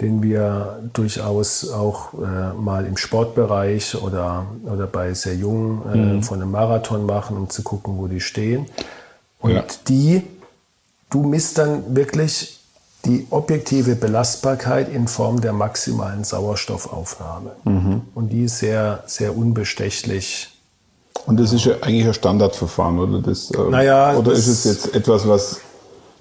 den 0.00 0.22
wir 0.22 0.78
durchaus 0.92 1.68
auch 1.68 2.14
äh, 2.14 2.52
mal 2.52 2.86
im 2.86 2.96
Sportbereich 2.96 4.00
oder, 4.00 4.46
oder 4.64 4.86
bei 4.86 5.14
sehr 5.14 5.34
jungen 5.34 5.82
äh, 5.92 5.96
mhm. 5.96 6.22
von 6.22 6.40
einem 6.40 6.52
Marathon 6.52 7.06
machen, 7.06 7.36
um 7.36 7.50
zu 7.50 7.64
gucken, 7.64 7.98
wo 7.98 8.06
die 8.06 8.20
stehen. 8.20 8.66
Und 9.40 9.50
ja. 9.50 9.64
die, 9.88 10.22
du 11.10 11.24
misst 11.24 11.58
dann 11.58 11.96
wirklich 11.96 12.60
die 13.04 13.26
objektive 13.30 13.96
Belastbarkeit 13.96 14.88
in 14.88 15.08
Form 15.08 15.40
der 15.40 15.52
maximalen 15.52 16.24
Sauerstoffaufnahme. 16.24 17.52
Mhm. 17.64 18.02
Und 18.14 18.30
die 18.30 18.44
ist 18.44 18.58
sehr, 18.58 19.02
sehr 19.06 19.36
unbestechlich. 19.36 20.48
Und 21.26 21.38
das 21.38 21.52
ist 21.52 21.64
ja 21.64 21.74
eigentlich 21.80 22.06
ein 22.06 22.14
Standardverfahren, 22.14 22.98
oder? 22.98 23.20
Das, 23.20 23.50
äh, 23.50 23.58
naja, 23.70 24.16
oder 24.16 24.32
ist 24.32 24.46
es 24.46 24.64
jetzt 24.64 24.94
etwas, 24.94 25.28
was 25.28 25.60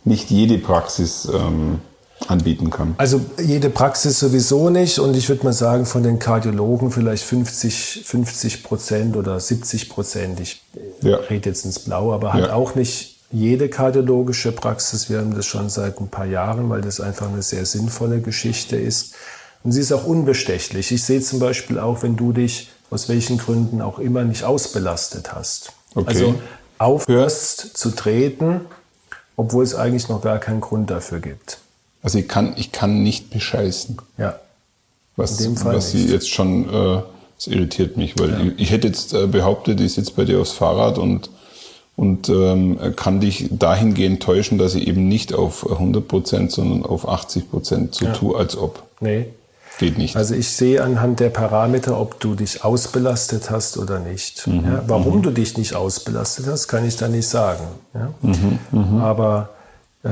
nicht 0.05 0.29
jede 0.29 0.57
Praxis 0.57 1.27
ähm, 1.33 1.79
anbieten 2.27 2.69
kann? 2.69 2.95
Also 2.97 3.21
jede 3.41 3.69
Praxis 3.69 4.19
sowieso 4.19 4.69
nicht. 4.69 4.99
Und 4.99 5.15
ich 5.15 5.27
würde 5.29 5.43
mal 5.43 5.53
sagen, 5.53 5.85
von 5.85 6.03
den 6.03 6.19
Kardiologen 6.19 6.91
vielleicht 6.91 7.23
50, 7.23 8.03
50 8.05 8.63
Prozent 8.63 9.17
oder 9.17 9.39
70 9.39 9.89
Prozent. 9.89 10.39
Ich 10.39 10.61
ja. 11.01 11.17
rede 11.17 11.49
jetzt 11.49 11.65
ins 11.65 11.79
Blaue, 11.79 12.13
aber 12.13 12.33
halt 12.33 12.47
ja. 12.47 12.53
auch 12.53 12.75
nicht 12.75 13.12
jede 13.33 13.67
kardiologische 13.67 14.51
Praxis. 14.51 15.09
Wir 15.09 15.17
haben 15.17 15.35
das 15.35 15.45
schon 15.45 15.69
seit 15.69 15.99
ein 15.99 16.07
paar 16.07 16.25
Jahren, 16.25 16.69
weil 16.69 16.81
das 16.81 17.01
einfach 17.01 17.27
eine 17.27 17.41
sehr 17.41 17.65
sinnvolle 17.65 18.21
Geschichte 18.21 18.77
ist. 18.77 19.15
Und 19.63 19.71
sie 19.71 19.81
ist 19.81 19.91
auch 19.91 20.05
unbestechlich. 20.05 20.91
Ich 20.91 21.03
sehe 21.03 21.19
zum 21.19 21.39
Beispiel 21.39 21.79
auch, 21.79 22.03
wenn 22.03 22.15
du 22.15 22.31
dich 22.31 22.69
aus 22.91 23.09
welchen 23.09 23.39
Gründen 23.39 23.81
auch 23.81 23.97
immer 23.97 24.23
nicht 24.23 24.43
ausbelastet 24.43 25.33
hast. 25.33 25.73
Okay. 25.95 26.07
Also 26.07 26.35
aufhörst 26.77 27.75
zu 27.75 27.89
treten, 27.91 28.61
obwohl 29.35 29.63
es 29.63 29.73
eigentlich 29.73 30.09
noch 30.09 30.21
gar 30.21 30.37
keinen 30.37 30.61
Grund 30.61 30.91
dafür 30.91 31.19
gibt. 31.19 31.57
Also 32.03 32.19
ich 32.19 32.27
kann, 32.27 32.53
ich 32.55 32.71
kann 32.71 33.01
nicht 33.01 33.31
bescheißen. 33.31 33.97
Ja. 34.17 34.39
Was, 35.15 35.39
In 35.39 35.55
dem 35.55 35.57
Fall 35.57 35.75
was 35.75 35.91
sie 35.91 36.05
jetzt 36.07 36.29
schon, 36.29 36.69
äh, 36.69 37.01
das 37.37 37.47
irritiert 37.47 37.97
mich, 37.97 38.19
weil 38.19 38.29
ja. 38.29 38.39
ich, 38.41 38.59
ich, 38.59 38.71
hätte 38.71 38.87
jetzt 38.87 39.13
äh, 39.13 39.25
behauptet, 39.25 39.79
ich 39.79 39.93
sitze 39.93 40.11
bei 40.15 40.25
dir 40.25 40.39
aufs 40.39 40.51
Fahrrad 40.51 40.97
und 40.97 41.29
und 41.95 42.29
ähm, 42.29 42.77
kann 42.95 43.19
dich 43.19 43.49
dahingehend 43.51 44.23
täuschen, 44.23 44.57
dass 44.57 44.75
ich 44.75 44.87
eben 44.87 45.07
nicht 45.07 45.33
auf 45.33 45.69
100 45.69 46.07
Prozent, 46.07 46.51
sondern 46.51 46.83
auf 46.83 47.07
80 47.07 47.51
Prozent 47.51 47.95
so 47.95 48.05
ja. 48.05 48.13
tue, 48.13 48.37
als 48.37 48.57
ob. 48.57 48.83
Nee. 48.99 49.27
Geht 49.79 49.97
nicht. 49.97 50.15
Also 50.15 50.35
ich 50.35 50.49
sehe 50.49 50.83
anhand 50.83 51.19
der 51.19 51.29
Parameter, 51.29 51.99
ob 51.99 52.19
du 52.19 52.35
dich 52.35 52.63
ausbelastet 52.63 53.49
hast 53.49 53.77
oder 53.77 53.99
nicht. 53.99 54.45
Mhm. 54.45 54.63
Ja, 54.65 54.83
warum 54.87 55.17
mhm. 55.17 55.23
du 55.23 55.31
dich 55.31 55.57
nicht 55.57 55.73
ausbelastet 55.73 56.45
hast, 56.47 56.67
kann 56.67 56.85
ich 56.85 56.95
da 56.95 57.07
nicht 57.07 57.27
sagen. 57.27 57.63
Ja? 57.93 58.13
Mhm. 58.21 58.59
mhm. 58.71 59.01
Aber 59.01 59.49
äh, 60.03 60.09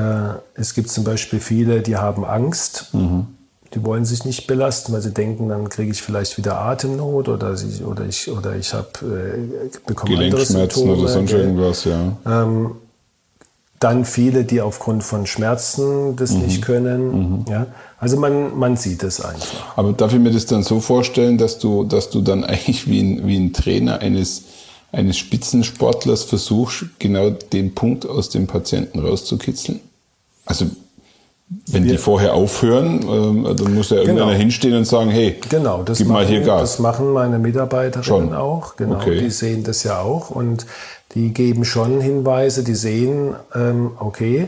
es 0.56 0.74
gibt 0.74 0.90
zum 0.90 1.04
Beispiel 1.04 1.40
viele, 1.40 1.82
die 1.82 1.98
haben 1.98 2.26
Angst 2.26 2.90
mhm. 2.94 3.28
Die 3.74 3.84
wollen 3.86 4.04
sich 4.04 4.26
nicht 4.26 4.48
belasten, 4.48 4.92
weil 4.92 5.02
sie 5.02 5.14
denken, 5.14 5.48
dann 5.48 5.70
kriege 5.70 5.92
ich 5.92 6.02
vielleicht 6.02 6.38
wieder 6.38 6.60
Atemnot 6.60 7.30
oder 7.30 7.54
ich, 7.54 7.84
oder 7.84 8.06
ich, 8.06 8.30
oder 8.30 8.56
ich 8.56 8.74
habe 8.74 8.90
äh, 9.02 9.70
bekomme 9.86 10.18
andere 10.18 10.46
Symptome. 10.46 10.94
oder 10.94 11.08
sonst 11.08 11.32
irgendwas, 11.32 11.86
ja. 11.86 12.18
Ähm, 12.26 12.72
dann 13.82 14.06
viele, 14.06 14.46
die 14.46 14.62
aufgrund 14.62 15.04
von 15.04 15.26
Schmerzen 15.26 16.16
das 16.16 16.32
mhm. 16.32 16.42
nicht 16.44 16.62
können. 16.62 17.40
Mhm. 17.40 17.46
Ja? 17.50 17.68
Also 18.00 18.16
man, 18.16 18.58
man 18.58 18.78
sieht 18.78 19.02
es 19.02 19.20
einfach. 19.20 19.76
Aber 19.76 19.92
darf 19.94 20.14
ich 20.14 20.20
mir 20.20 20.32
das 20.32 20.46
dann 20.46 20.62
so 20.62 20.80
vorstellen, 20.80 21.40
dass 21.40 21.58
du, 21.58 21.84
dass 21.84 22.12
du 22.12 22.22
dann 22.22 22.44
eigentlich 22.46 22.88
wie 22.88 23.02
ein, 23.02 23.26
wie 23.26 23.38
ein 23.38 23.54
Trainer 23.54 24.00
eines, 24.00 24.44
eines 24.92 25.18
Spitzensportlers 25.18 26.24
versuchst, 26.24 26.86
genau 27.00 27.32
den 27.32 27.74
Punkt 27.74 28.08
aus 28.08 28.30
dem 28.30 28.46
Patienten 28.46 29.00
rauszukitzeln? 29.00 29.80
Also 30.46 30.68
wenn 31.68 31.84
die 31.84 31.98
vorher 31.98 32.34
aufhören, 32.34 33.02
ähm, 33.04 33.56
dann 33.58 33.74
muss 33.74 33.90
ja 33.90 33.98
irgendeiner 33.98 34.32
genau. 34.32 34.40
hinstehen 34.40 34.76
und 34.76 34.86
sagen, 34.86 35.10
hey, 35.10 35.38
genau, 35.50 35.84
das 35.84 35.98
gib 35.98 36.08
machen, 36.08 36.22
mal 36.22 36.26
hier 36.26 36.42
Gas. 36.42 36.62
Das 36.62 36.80
machen 36.80 37.12
meine 37.12 37.40
Mitarbeiterinnen 37.40 38.04
schon. 38.04 38.34
auch. 38.34 38.78
Genau, 38.78 38.96
okay. 38.96 39.20
die 39.20 39.30
sehen 39.30 39.64
das 39.64 39.84
ja 39.84 40.00
auch 40.00 40.30
und 40.30 40.66
die 41.14 41.34
geben 41.34 41.66
schon 41.66 42.00
Hinweise, 42.00 42.64
die 42.64 42.76
sehen, 42.76 43.36
ähm, 43.54 43.92
okay, 44.00 44.48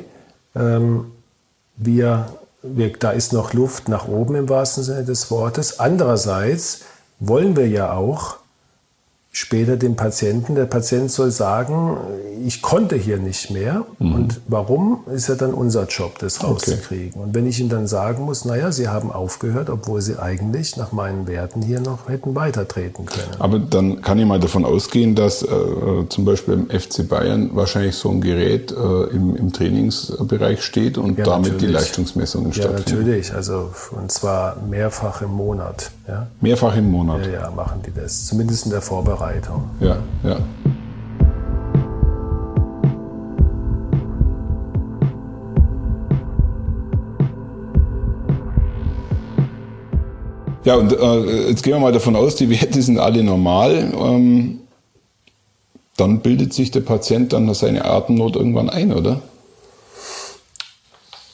ähm, 0.55 1.05
wir, 1.75 2.27
wir, 2.61 2.93
da 2.93 3.11
ist 3.11 3.33
noch 3.33 3.53
Luft 3.53 3.89
nach 3.89 4.07
oben 4.07 4.35
im 4.35 4.47
wahrsten 4.47 4.83
Sinne 4.83 5.03
des 5.03 5.29
Wortes. 5.29 5.79
Andererseits 5.79 6.81
wollen 7.19 7.57
wir 7.57 7.67
ja 7.67 7.93
auch 7.93 8.37
später 9.35 9.77
dem 9.77 9.95
Patienten. 9.95 10.53
Der 10.53 10.65
Patient 10.65 11.11
soll 11.11 11.31
sagen, 11.31 11.97
ich 12.45 12.61
konnte 12.61 12.95
hier 12.95 13.17
nicht 13.17 13.49
mehr. 13.49 13.83
Mhm. 13.97 14.13
Und 14.13 14.41
warum, 14.47 14.99
ist 15.11 15.27
ja 15.27 15.33
dann 15.33 15.55
unser 15.55 15.87
Job, 15.87 16.19
das 16.19 16.43
rauszukriegen. 16.43 17.13
Okay. 17.15 17.19
Und 17.23 17.33
wenn 17.33 17.47
ich 17.47 17.59
ihm 17.59 17.67
dann 17.67 17.87
sagen 17.87 18.25
muss, 18.25 18.45
naja, 18.45 18.71
Sie 18.71 18.87
haben 18.87 19.11
aufgehört, 19.11 19.71
obwohl 19.71 20.01
Sie 20.01 20.19
eigentlich 20.19 20.77
nach 20.77 20.91
meinen 20.91 21.25
Werten 21.27 21.63
hier 21.63 21.79
noch 21.79 22.07
hätten 22.07 22.35
weitertreten 22.35 23.07
können. 23.07 23.31
Aber 23.39 23.57
dann 23.57 24.01
kann 24.01 24.19
ich 24.19 24.25
mal 24.27 24.39
davon 24.39 24.65
ausgehen, 24.65 25.15
dass 25.15 25.41
äh, 25.41 25.47
zum 26.09 26.25
Beispiel 26.25 26.53
im 26.53 26.69
FC 26.69 27.09
Bayern 27.09 27.49
wahrscheinlich 27.53 27.95
so 27.95 28.11
ein 28.11 28.21
Gerät 28.21 28.71
äh, 28.71 28.75
im, 29.15 29.35
im, 29.35 29.51
Trainingsbereich 29.51 30.61
steht 30.61 30.99
und 30.99 31.17
ja, 31.17 31.25
damit 31.25 31.53
natürlich. 31.53 31.69
die 31.69 31.73
Leistungsmessungen 31.73 32.51
ja, 32.51 32.53
stattfinden. 32.53 32.89
Ja, 32.91 32.97
natürlich. 32.97 33.33
Also, 33.33 33.71
und 33.99 34.11
zwar 34.11 34.57
mehrfach 34.69 35.23
im 35.23 35.31
Monat. 35.31 35.89
Ja? 36.07 36.27
Mehrfach 36.39 36.77
im 36.77 36.91
Monat? 36.91 37.25
Ja, 37.25 37.33
ja, 37.33 37.51
machen 37.51 37.81
die 37.83 37.91
das. 37.91 38.27
Zumindest 38.27 38.65
in 38.65 38.71
der 38.71 38.81
Vorbereitung. 38.81 39.22
Vorbereitung. 39.23 39.69
Ja, 39.79 39.97
ja. 40.23 40.37
Ja, 50.65 50.75
und 50.75 50.93
äh, 50.93 51.49
jetzt 51.49 51.61
gehen 51.63 51.73
wir 51.73 51.79
mal 51.79 51.91
davon 51.91 52.15
aus, 52.15 52.35
die 52.35 52.49
Werte 52.49 52.81
sind 52.81 52.97
alle 52.97 53.21
normal. 53.21 53.91
Ähm, 53.99 54.59
dann 55.97 56.21
bildet 56.21 56.53
sich 56.53 56.71
der 56.71 56.79
Patient 56.79 57.33
dann 57.33 57.53
seine 57.53 57.83
Atemnot 57.83 58.37
irgendwann 58.37 58.69
ein, 58.69 58.93
oder? 58.93 59.21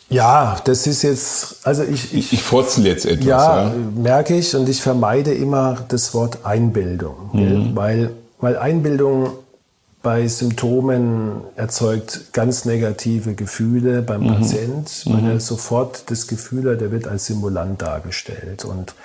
Ja, 0.10 0.58
das 0.64 0.88
ist 0.88 1.04
jetzt, 1.04 1.58
also 1.64 1.84
ich. 1.84 2.14
Ich, 2.14 2.34
ich 2.34 2.44
furzel 2.44 2.86
jetzt 2.88 3.06
etwas. 3.06 3.26
Ja, 3.26 3.64
ja, 3.64 3.74
merke 3.96 4.36
ich 4.36 4.56
und 4.56 4.68
ich 4.68 4.82
vermeide 4.82 5.34
immer 5.34 5.86
das 5.88 6.14
Wort 6.14 6.40
Einbildung, 6.46 7.30
mhm. 7.32 7.76
weil, 7.76 8.12
weil 8.40 8.58
Einbildung 8.58 9.32
bei 10.02 10.28
Symptomen 10.28 11.42
erzeugt 11.56 12.34
ganz 12.34 12.66
negative 12.66 13.36
Gefühle 13.36 14.02
beim 14.02 14.24
mhm. 14.24 14.36
Patient, 14.36 15.04
weil 15.06 15.22
mhm. 15.22 15.30
er 15.30 15.40
sofort 15.40 16.10
das 16.10 16.28
Gefühl 16.28 16.72
hat, 16.72 16.82
er 16.82 16.92
wird 16.92 17.08
als 17.08 17.26
Simulant 17.26 17.82
dargestellt 17.82 18.66
und 18.66 18.96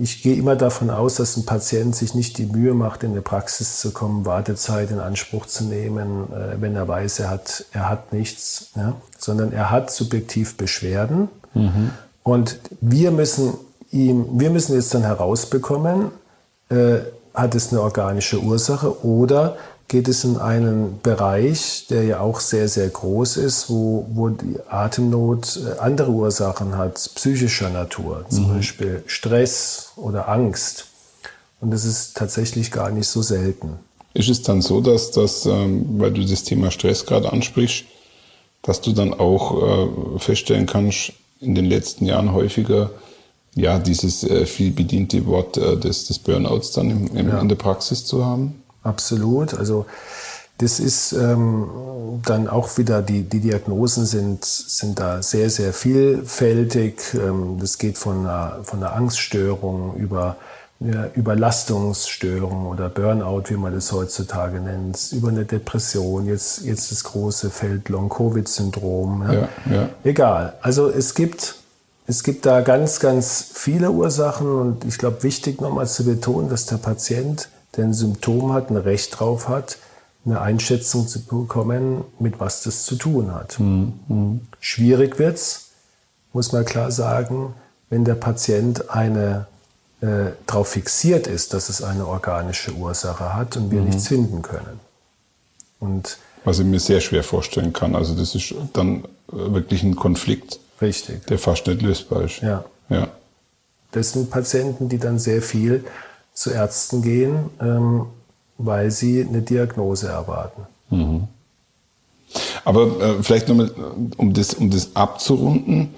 ich 0.00 0.22
gehe 0.22 0.36
immer 0.36 0.54
davon 0.54 0.90
aus, 0.90 1.16
dass 1.16 1.36
ein 1.36 1.44
Patient 1.44 1.94
sich 1.94 2.14
nicht 2.14 2.38
die 2.38 2.46
Mühe 2.46 2.72
macht, 2.72 3.02
in 3.02 3.10
eine 3.10 3.20
Praxis 3.20 3.80
zu 3.80 3.90
kommen, 3.90 4.24
Wartezeit 4.24 4.92
in 4.92 5.00
Anspruch 5.00 5.46
zu 5.46 5.64
nehmen, 5.64 6.32
äh, 6.32 6.60
wenn 6.60 6.76
er 6.76 6.86
weiß, 6.86 7.18
er 7.18 7.30
hat, 7.30 7.64
er 7.72 7.88
hat 7.88 8.12
nichts, 8.12 8.70
ja? 8.76 8.94
sondern 9.18 9.52
er 9.52 9.72
hat 9.72 9.90
subjektiv 9.90 10.56
Beschwerden. 10.56 11.28
Mhm. 11.52 11.90
Und 12.22 12.60
wir 12.80 13.10
müssen 13.10 13.54
ihm, 13.90 14.38
wir 14.38 14.50
müssen 14.50 14.76
jetzt 14.76 14.94
dann 14.94 15.02
herausbekommen, 15.02 16.12
äh, 16.68 16.98
hat 17.34 17.56
es 17.56 17.72
eine 17.72 17.82
organische 17.82 18.40
Ursache 18.40 19.04
oder 19.04 19.56
geht 19.88 20.06
es 20.06 20.22
in 20.22 20.36
einen 20.36 21.00
Bereich, 21.02 21.86
der 21.88 22.04
ja 22.04 22.20
auch 22.20 22.40
sehr, 22.40 22.68
sehr 22.68 22.88
groß 22.88 23.38
ist, 23.38 23.70
wo, 23.70 24.06
wo 24.12 24.28
die 24.28 24.56
Atemnot 24.68 25.58
äh, 25.64 25.78
andere 25.78 26.10
Ursachen 26.10 26.76
hat, 26.76 26.94
psychischer 27.14 27.70
Natur, 27.70 28.26
zum 28.28 28.50
mhm. 28.50 28.56
Beispiel 28.56 29.02
Stress 29.06 29.92
oder 29.96 30.28
Angst. 30.28 30.86
Und 31.60 31.70
das 31.70 31.86
ist 31.86 32.16
tatsächlich 32.16 32.70
gar 32.70 32.90
nicht 32.90 33.08
so 33.08 33.22
selten. 33.22 33.78
Ist 34.12 34.28
es 34.28 34.42
dann 34.42 34.60
so, 34.60 34.80
dass 34.80 35.10
das, 35.10 35.46
ähm, 35.46 35.98
weil 35.98 36.12
du 36.12 36.24
das 36.24 36.44
Thema 36.44 36.70
Stress 36.70 37.06
gerade 37.06 37.32
ansprichst, 37.32 37.84
dass 38.62 38.82
du 38.82 38.92
dann 38.92 39.14
auch 39.14 39.62
äh, 40.16 40.18
feststellen 40.18 40.66
kannst, 40.66 41.12
in 41.40 41.54
den 41.54 41.64
letzten 41.64 42.04
Jahren 42.04 42.32
häufiger, 42.32 42.90
ja, 43.54 43.78
dieses 43.78 44.22
äh, 44.22 44.44
viel 44.44 44.70
bediente 44.70 45.24
Wort 45.26 45.56
des, 45.56 46.06
des 46.06 46.18
Burnouts 46.18 46.72
dann 46.72 46.90
im, 46.90 47.16
im, 47.16 47.28
ja. 47.28 47.40
in 47.40 47.48
der 47.48 47.56
Praxis 47.56 48.04
zu 48.04 48.24
haben? 48.24 48.62
Absolut. 48.82 49.54
Also 49.54 49.86
Das 50.60 50.80
ist 50.80 51.12
ähm, 51.12 51.68
dann 52.24 52.48
auch 52.48 52.78
wieder, 52.78 53.00
die, 53.00 53.22
die 53.22 53.38
Diagnosen 53.38 54.06
sind, 54.06 54.44
sind 54.44 54.98
da 54.98 55.22
sehr, 55.22 55.50
sehr 55.50 55.72
vielfältig. 55.72 57.14
Ähm, 57.14 57.58
das 57.60 57.78
geht 57.78 57.96
von 57.96 58.26
einer, 58.26 58.58
von 58.64 58.82
einer 58.82 58.92
Angststörung 58.94 59.94
über 59.96 60.36
eine 60.80 61.10
Überlastungsstörung 61.14 62.66
oder 62.66 62.88
Burnout, 62.88 63.44
wie 63.50 63.56
man 63.56 63.72
das 63.72 63.90
heutzutage 63.92 64.60
nennt, 64.60 65.12
über 65.12 65.28
eine 65.28 65.44
Depression, 65.44 66.26
jetzt, 66.26 66.64
jetzt 66.64 66.90
das 66.90 67.02
große 67.04 67.50
Feld 67.50 67.88
Long-Covid-Syndrom. 67.88 69.24
Ja? 69.26 69.32
Ja, 69.32 69.48
ja. 69.70 69.88
Egal. 70.04 70.54
Also 70.60 70.88
es 70.88 71.14
gibt, 71.14 71.56
es 72.06 72.22
gibt 72.24 72.46
da 72.46 72.62
ganz, 72.62 72.98
ganz 73.00 73.44
viele 73.54 73.90
Ursachen 73.90 74.48
und 74.48 74.84
ich 74.84 74.98
glaube, 74.98 75.22
wichtig 75.22 75.60
nochmal 75.60 75.86
zu 75.86 76.04
betonen, 76.04 76.48
dass 76.48 76.66
der 76.66 76.76
Patient, 76.76 77.48
der 77.78 77.86
ein 77.86 77.94
Symptom 77.94 78.52
hat, 78.52 78.70
ein 78.70 78.76
Recht 78.76 79.18
drauf 79.18 79.48
hat, 79.48 79.78
eine 80.26 80.40
Einschätzung 80.40 81.08
zu 81.08 81.24
bekommen, 81.24 82.04
mit 82.18 82.38
was 82.38 82.62
das 82.62 82.84
zu 82.84 82.96
tun 82.96 83.32
hat. 83.34 83.58
Mhm. 83.58 84.40
Schwierig 84.60 85.18
wird's, 85.18 85.70
muss 86.32 86.52
man 86.52 86.64
klar 86.64 86.90
sagen, 86.90 87.54
wenn 87.88 88.04
der 88.04 88.16
Patient 88.16 88.90
eine 88.90 89.46
äh, 90.00 90.32
darauf 90.46 90.68
fixiert 90.68 91.26
ist, 91.26 91.54
dass 91.54 91.68
es 91.68 91.82
eine 91.82 92.06
organische 92.06 92.72
Ursache 92.74 93.34
hat 93.34 93.56
und 93.56 93.70
wir 93.70 93.80
mhm. 93.80 93.86
nichts 93.86 94.08
finden 94.08 94.42
können. 94.42 94.80
Und 95.80 96.18
was 96.44 96.58
ich 96.58 96.66
mir 96.66 96.80
sehr 96.80 97.00
schwer 97.00 97.24
vorstellen 97.24 97.72
kann. 97.72 97.94
Also 97.94 98.14
das 98.14 98.34
ist 98.34 98.54
dann 98.72 99.04
wirklich 99.28 99.82
ein 99.82 99.96
Konflikt, 99.96 100.60
Richtig. 100.80 101.26
der 101.26 101.38
fast 101.38 101.66
nicht 101.66 101.82
lösbar 101.82 102.24
ist. 102.24 102.40
Ja. 102.40 102.64
ja. 102.88 103.08
Das 103.92 104.12
sind 104.12 104.30
Patienten, 104.30 104.88
die 104.88 104.98
dann 104.98 105.18
sehr 105.18 105.42
viel 105.42 105.84
zu 106.38 106.50
Ärzten 106.50 107.02
gehen, 107.02 107.50
ähm, 107.60 108.06
weil 108.58 108.90
sie 108.90 109.26
eine 109.28 109.42
Diagnose 109.42 110.08
erwarten. 110.08 110.62
Mhm. 110.90 111.24
Aber 112.64 112.82
äh, 113.00 113.22
vielleicht 113.22 113.48
nochmal, 113.48 113.70
um 114.16 114.34
das, 114.34 114.54
um 114.54 114.70
das 114.70 114.94
abzurunden, 114.94 115.90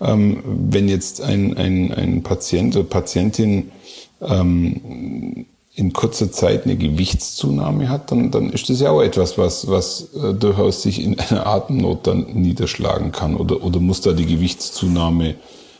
ähm, 0.00 0.42
wenn 0.44 0.88
jetzt 0.88 1.20
ein, 1.20 1.56
ein, 1.56 1.92
ein 1.92 2.22
Patient 2.22 2.74
oder 2.74 2.84
Patientin 2.84 3.70
ähm, 4.20 5.46
in 5.76 5.92
kurzer 5.92 6.32
Zeit 6.32 6.64
eine 6.64 6.76
Gewichtszunahme 6.76 7.88
hat, 7.88 8.10
dann, 8.10 8.30
dann 8.32 8.50
ist 8.50 8.68
das 8.70 8.80
ja 8.80 8.90
auch 8.90 9.02
etwas, 9.02 9.38
was, 9.38 9.68
was 9.68 10.08
äh, 10.14 10.34
durchaus 10.34 10.82
sich 10.82 11.02
in 11.02 11.20
einer 11.20 11.46
Atemnot 11.46 12.06
dann 12.06 12.26
niederschlagen 12.32 13.12
kann. 13.12 13.36
Oder, 13.36 13.62
oder 13.62 13.78
muss 13.78 14.00
da 14.00 14.12
die 14.12 14.26
Gewichtszunahme 14.26 15.36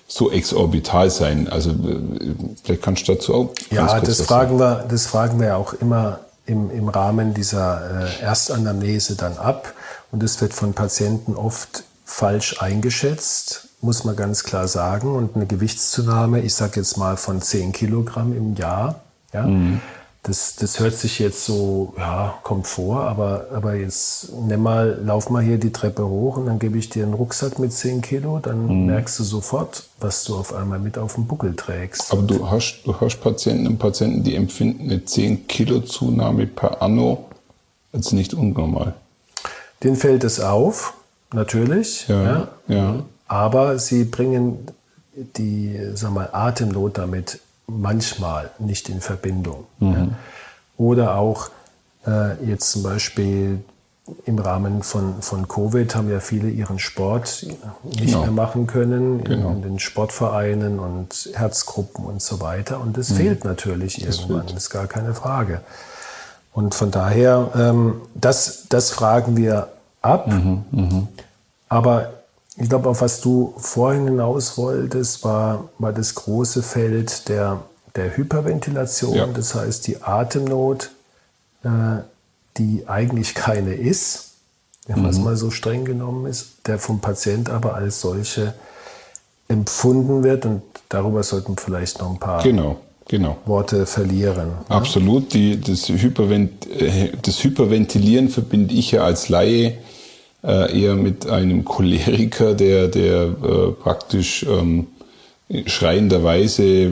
so 0.06 0.30
exorbital 0.30 1.10
sein? 1.10 1.48
Also 1.48 1.70
äh, 1.70 2.34
vielleicht 2.62 2.82
kannst 2.82 3.08
du 3.08 3.14
dazu 3.14 3.34
auch. 3.34 3.54
Ja, 3.70 4.00
das 4.00 4.20
fragen, 4.22 4.58
wir, 4.58 4.84
das 4.88 5.06
fragen 5.06 5.40
wir 5.40 5.48
ja 5.48 5.56
auch 5.56 5.72
immer 5.74 6.20
im, 6.46 6.70
im 6.70 6.88
Rahmen 6.88 7.34
dieser 7.34 8.08
äh, 8.20 8.22
Erstanamnese 8.22 9.16
dann 9.16 9.36
ab. 9.38 9.72
Und 10.12 10.22
es 10.22 10.40
wird 10.40 10.54
von 10.54 10.74
Patienten 10.74 11.34
oft 11.34 11.84
falsch 12.04 12.60
eingeschätzt, 12.60 13.68
muss 13.80 14.04
man 14.04 14.14
ganz 14.14 14.44
klar 14.44 14.68
sagen. 14.68 15.14
Und 15.14 15.36
eine 15.36 15.46
Gewichtszunahme, 15.46 16.40
ich 16.40 16.54
sage 16.54 16.80
jetzt 16.80 16.96
mal 16.96 17.16
von 17.16 17.40
10 17.40 17.72
Kilogramm 17.72 18.36
im 18.36 18.54
Jahr, 18.54 19.00
ja, 19.32 19.42
mhm. 19.42 19.80
Das, 20.24 20.56
das 20.56 20.80
hört 20.80 20.94
sich 20.94 21.18
jetzt 21.18 21.44
so, 21.44 21.92
ja, 21.98 22.38
kommt 22.42 22.66
vor, 22.66 23.02
aber, 23.02 23.46
aber 23.54 23.74
jetzt 23.74 24.32
nimm 24.32 24.62
mal, 24.62 24.98
lauf 25.04 25.28
mal 25.28 25.42
hier 25.42 25.58
die 25.58 25.70
Treppe 25.70 26.06
hoch 26.06 26.38
und 26.38 26.46
dann 26.46 26.58
gebe 26.58 26.78
ich 26.78 26.88
dir 26.88 27.04
einen 27.04 27.12
Rucksack 27.12 27.58
mit 27.58 27.74
10 27.74 28.00
Kilo, 28.00 28.38
dann 28.38 28.66
mhm. 28.66 28.86
merkst 28.86 29.18
du 29.18 29.24
sofort, 29.24 29.84
was 30.00 30.24
du 30.24 30.36
auf 30.36 30.54
einmal 30.54 30.78
mit 30.78 30.96
auf 30.96 31.14
dem 31.14 31.26
Buckel 31.26 31.54
trägst. 31.54 32.10
Aber 32.10 32.22
du 32.22 32.50
hast, 32.50 32.82
du 32.84 32.98
hast 32.98 33.20
Patienten 33.20 33.66
und 33.66 33.78
Patienten, 33.78 34.22
die 34.22 34.34
empfinden 34.34 34.90
eine 34.90 35.04
10 35.04 35.46
Kilo 35.46 35.80
Zunahme 35.80 36.46
per 36.46 36.80
Anno 36.80 37.26
als 37.92 38.12
nicht 38.12 38.32
unnormal. 38.32 38.94
Den 39.82 39.94
fällt 39.94 40.24
es 40.24 40.40
auf, 40.40 40.94
natürlich. 41.34 42.08
Ja, 42.08 42.22
ja. 42.22 42.48
ja. 42.68 43.04
Aber 43.28 43.78
sie 43.78 44.04
bringen 44.04 44.68
die 45.36 45.78
sag 45.94 46.12
mal, 46.12 46.30
Atemnot 46.32 46.96
damit 46.96 47.40
manchmal 47.66 48.50
nicht 48.58 48.88
in 48.88 49.00
Verbindung. 49.00 49.66
Mhm. 49.78 49.92
Ja. 49.92 50.08
Oder 50.76 51.16
auch 51.16 51.50
äh, 52.06 52.44
jetzt 52.44 52.70
zum 52.70 52.82
Beispiel 52.82 53.64
im 54.26 54.38
Rahmen 54.38 54.82
von, 54.82 55.22
von 55.22 55.48
Covid 55.48 55.94
haben 55.94 56.10
ja 56.10 56.20
viele 56.20 56.50
ihren 56.50 56.78
Sport 56.78 57.46
nicht 57.84 58.06
genau. 58.06 58.20
mehr 58.20 58.30
machen 58.32 58.66
können 58.66 59.24
genau. 59.24 59.50
in, 59.50 59.62
den 59.62 59.78
Sportvereinen 59.78 60.78
und 60.78 61.30
Herzgruppen 61.32 62.04
und 62.04 62.20
so 62.20 62.40
weiter. 62.40 62.80
Und 62.80 62.98
das 62.98 63.10
mhm. 63.10 63.16
fehlt 63.16 63.44
natürlich 63.44 64.04
das 64.04 64.18
irgendwann, 64.18 64.46
fehlt. 64.46 64.58
ist 64.58 64.70
gar 64.70 64.86
keine 64.86 65.14
Frage. 65.14 65.62
Und 66.52 66.74
von 66.74 66.90
daher, 66.90 67.50
ähm, 67.56 68.02
das, 68.14 68.66
das 68.68 68.90
fragen 68.90 69.36
wir 69.36 69.68
ab. 70.02 70.28
Mhm, 70.28 70.64
mh. 70.70 71.08
Aber 71.70 72.13
ich 72.56 72.68
glaube, 72.68 72.88
auf 72.88 73.00
was 73.00 73.20
du 73.20 73.54
vorhin 73.56 74.06
hinaus 74.06 74.56
wolltest, 74.56 75.24
war, 75.24 75.68
war 75.78 75.92
das 75.92 76.14
große 76.14 76.62
Feld 76.62 77.28
der, 77.28 77.62
der 77.96 78.16
Hyperventilation, 78.16 79.14
ja. 79.14 79.26
das 79.26 79.54
heißt 79.54 79.86
die 79.86 80.02
Atemnot, 80.02 80.90
äh, 81.64 81.68
die 82.56 82.84
eigentlich 82.86 83.34
keine 83.34 83.74
ist, 83.74 84.34
was 84.86 85.18
mhm. 85.18 85.24
mal 85.24 85.36
so 85.36 85.50
streng 85.50 85.84
genommen 85.84 86.26
ist, 86.26 86.66
der 86.66 86.78
vom 86.78 87.00
Patient 87.00 87.50
aber 87.50 87.74
als 87.74 88.00
solche 88.00 88.54
empfunden 89.48 90.22
wird 90.22 90.46
und 90.46 90.62
darüber 90.88 91.22
sollten 91.22 91.56
vielleicht 91.56 91.98
noch 91.98 92.10
ein 92.10 92.18
paar 92.18 92.42
genau, 92.42 92.76
genau. 93.08 93.36
Worte 93.46 93.86
verlieren. 93.86 94.48
Ne? 94.48 94.56
Absolut, 94.68 95.34
die, 95.34 95.60
das, 95.60 95.88
Hypervent, 95.88 96.70
äh, 96.70 97.12
das 97.20 97.42
Hyperventilieren 97.42 98.28
verbinde 98.28 98.74
ich 98.74 98.92
ja 98.92 99.04
als 99.04 99.28
Laie 99.28 99.78
äh, 100.44 100.82
eher 100.82 100.94
mit 100.94 101.28
einem 101.28 101.64
Choleriker, 101.64 102.54
der, 102.54 102.88
der 102.88 103.22
äh, 103.22 103.72
praktisch 103.72 104.44
ähm, 104.48 104.88
schreienderweise 105.66 106.64
äh, 106.64 106.90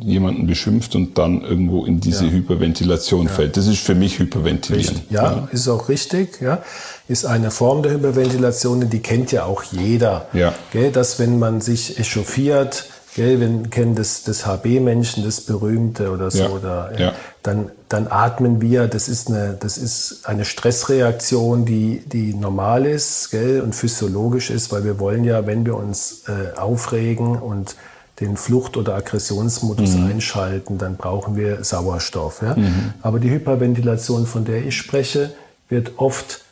jemanden 0.00 0.46
beschimpft 0.46 0.94
und 0.94 1.18
dann 1.18 1.42
irgendwo 1.42 1.84
in 1.84 2.00
diese 2.00 2.26
ja. 2.26 2.30
Hyperventilation 2.32 3.26
ja. 3.26 3.32
fällt. 3.32 3.56
Das 3.56 3.66
ist 3.66 3.80
für 3.80 3.94
mich 3.94 4.18
Hyperventilieren. 4.18 5.00
Ja, 5.10 5.22
ja, 5.22 5.48
ist 5.50 5.68
auch 5.68 5.88
richtig. 5.88 6.40
Ja, 6.40 6.62
ist 7.08 7.26
eine 7.26 7.50
Form 7.50 7.82
der 7.82 7.92
Hyperventilation, 7.92 8.88
die 8.88 9.00
kennt 9.00 9.32
ja 9.32 9.44
auch 9.44 9.64
jeder. 9.64 10.28
Ja. 10.32 10.54
Gell, 10.72 10.92
dass 10.92 11.18
wenn 11.18 11.38
man 11.38 11.60
sich 11.60 11.98
echauffiert, 11.98 12.86
Gell, 13.18 13.40
wir 13.40 13.68
kennen 13.68 13.96
das, 13.96 14.22
das 14.22 14.46
HB-Menschen, 14.46 15.24
das 15.24 15.40
berühmte 15.40 16.12
oder 16.12 16.30
so, 16.30 16.44
ja, 16.44 16.48
oder, 16.50 16.92
ja. 16.96 17.12
dann, 17.42 17.72
dann 17.88 18.06
atmen 18.06 18.60
wir, 18.60 18.86
das 18.86 19.08
ist 19.08 19.26
eine, 19.26 19.56
das 19.58 19.76
ist 19.76 20.20
eine 20.22 20.44
Stressreaktion, 20.44 21.64
die, 21.64 22.00
die 22.06 22.32
normal 22.32 22.86
ist 22.86 23.32
gell, 23.32 23.60
und 23.60 23.74
physiologisch 23.74 24.50
ist, 24.50 24.70
weil 24.70 24.84
wir 24.84 25.00
wollen 25.00 25.24
ja, 25.24 25.44
wenn 25.46 25.66
wir 25.66 25.74
uns 25.74 26.26
äh, 26.28 26.56
aufregen 26.56 27.36
und 27.36 27.74
den 28.20 28.36
Flucht- 28.36 28.76
oder 28.76 28.94
Aggressionsmodus 28.94 29.96
mhm. 29.96 30.06
einschalten, 30.06 30.78
dann 30.78 30.96
brauchen 30.96 31.34
wir 31.34 31.64
Sauerstoff. 31.64 32.40
Ja? 32.42 32.54
Mhm. 32.54 32.94
Aber 33.02 33.18
die 33.18 33.30
Hyperventilation, 33.30 34.26
von 34.26 34.44
der 34.44 34.64
ich 34.64 34.76
spreche, 34.76 35.32
wird 35.68 35.94
oft 35.96 36.42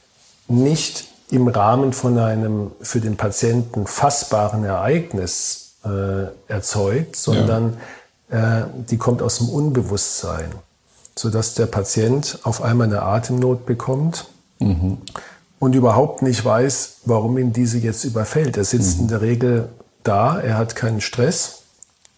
nicht 0.49 1.05
im 1.31 1.47
Rahmen 1.47 1.93
von 1.93 2.19
einem 2.19 2.73
für 2.81 3.01
den 3.01 3.17
Patienten 3.17 3.87
fassbaren 3.87 4.65
Ereignis 4.65 5.66
äh, 5.87 6.53
erzeugt, 6.53 7.17
sondern 7.17 7.77
ja. 8.31 8.61
äh, 8.61 8.65
die 8.91 8.97
kommt 8.97 9.23
aus 9.23 9.39
dem 9.39 9.49
Unbewusstsein, 9.49 10.51
sodass 11.17 11.55
der 11.55 11.67
Patient 11.67 12.41
auf 12.43 12.63
einmal 12.63 12.89
eine 12.89 13.03
Atemnot 13.03 13.67
bekommt 13.67 14.27
mhm. 14.59 14.99
und 15.59 15.75
überhaupt 15.75 16.23
nicht 16.23 16.45
weiß, 16.45 16.99
warum 17.05 17.39
ihn 17.39 17.53
diese 17.53 17.79
jetzt 17.79 18.05
überfällt. 18.05 18.57
Er 18.57 18.65
sitzt 18.65 18.97
mhm. 18.97 19.03
in 19.03 19.09
der 19.09 19.21
Regel 19.21 19.69
da, 20.03 20.39
er 20.41 20.59
hat 20.59 20.77
keinen 20.77 21.01
Stress, 21.01 21.63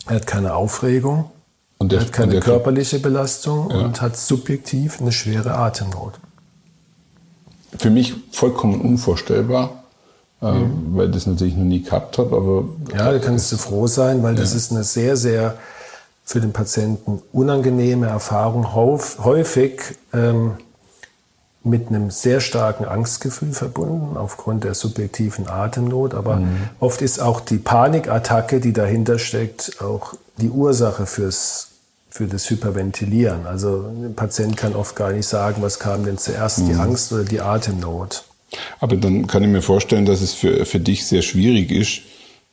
er 0.07 0.17
hat 0.17 0.27
keine 0.27 0.55
Aufregung, 0.55 1.31
und 1.79 1.93
der, 1.93 2.01
er 2.01 2.07
hat 2.07 2.13
keine 2.13 2.41
körperliche 2.41 2.99
Belastung 2.99 3.71
ja. 3.71 3.79
und 3.79 4.01
hat 4.01 4.17
subjektiv 4.17 5.01
eine 5.01 5.13
schwere 5.13 5.55
Atemnot. 5.55 6.15
Für 7.79 7.91
mich 7.91 8.15
vollkommen 8.33 8.81
unvorstellbar, 8.81 9.78
mhm. 10.41 10.97
weil 10.97 11.11
das 11.11 11.27
natürlich 11.27 11.57
noch 11.57 11.65
nie 11.65 11.83
gehabt 11.83 12.19
habe. 12.19 12.37
Aber 12.37 12.65
ja, 12.97 13.13
da 13.13 13.19
kannst 13.19 13.53
du 13.53 13.57
froh 13.57 13.87
sein, 13.87 14.23
weil 14.23 14.35
ja. 14.35 14.41
das 14.41 14.55
ist 14.55 14.73
eine 14.73 14.85
sehr, 14.85 15.17
sehr 15.17 15.57
für 16.25 16.41
den 16.43 16.53
Patienten 16.53 17.23
unangenehme 17.33 18.07
Erfahrung, 18.07 18.75
häufig 18.75 19.81
ähm, 20.13 20.59
mit 21.65 21.89
einem 21.89 22.11
sehr 22.11 22.41
starken 22.41 22.85
Angstgefühl 22.85 23.53
verbunden, 23.53 24.17
aufgrund 24.17 24.65
der 24.65 24.75
subjektiven 24.75 25.49
Atemnot. 25.49 26.15
Aber 26.15 26.37
mhm. 26.37 26.69
oft 26.81 27.01
ist 27.03 27.21
auch 27.21 27.41
die 27.41 27.57
Panikattacke, 27.57 28.61
die 28.61 28.75
dahinter 28.75 29.19
steckt, 29.19 29.81
auch 29.81 30.15
die 30.37 30.51
Ursache 30.51 31.07
fürs, 31.07 31.69
für 32.11 32.27
das 32.27 32.49
Hyperventilieren. 32.51 33.47
Also 33.47 33.87
ein 33.89 34.15
Patient 34.15 34.57
kann 34.57 34.75
oft 34.75 34.97
gar 34.97 35.13
nicht 35.13 35.27
sagen, 35.27 35.63
was 35.63 35.79
kam 35.79 36.05
denn 36.05 36.19
zuerst, 36.19 36.59
mhm. 36.59 36.69
die 36.69 36.75
Angst 36.75 37.11
oder 37.13 37.25
die 37.25 37.41
Atemnot. 37.41 38.25
Aber 38.81 38.97
dann 38.97 39.27
kann 39.27 39.43
ich 39.43 39.49
mir 39.49 39.63
vorstellen, 39.63 40.07
dass 40.07 40.21
es 40.21 40.35
für, 40.35 40.65
für 40.65 40.81
dich 40.81 41.07
sehr 41.07 41.23
schwierig 41.23 41.71
ist, 41.71 42.01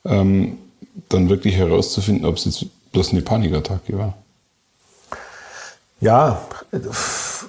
ähm, 0.05 0.57
dann 1.09 1.29
wirklich 1.29 1.55
herauszufinden, 1.55 2.25
ob 2.25 2.35
es 2.37 2.45
jetzt 2.45 2.65
bloß 2.91 3.11
eine 3.11 3.21
Panikattacke 3.21 3.97
war. 3.97 4.13
Ja, 6.01 6.41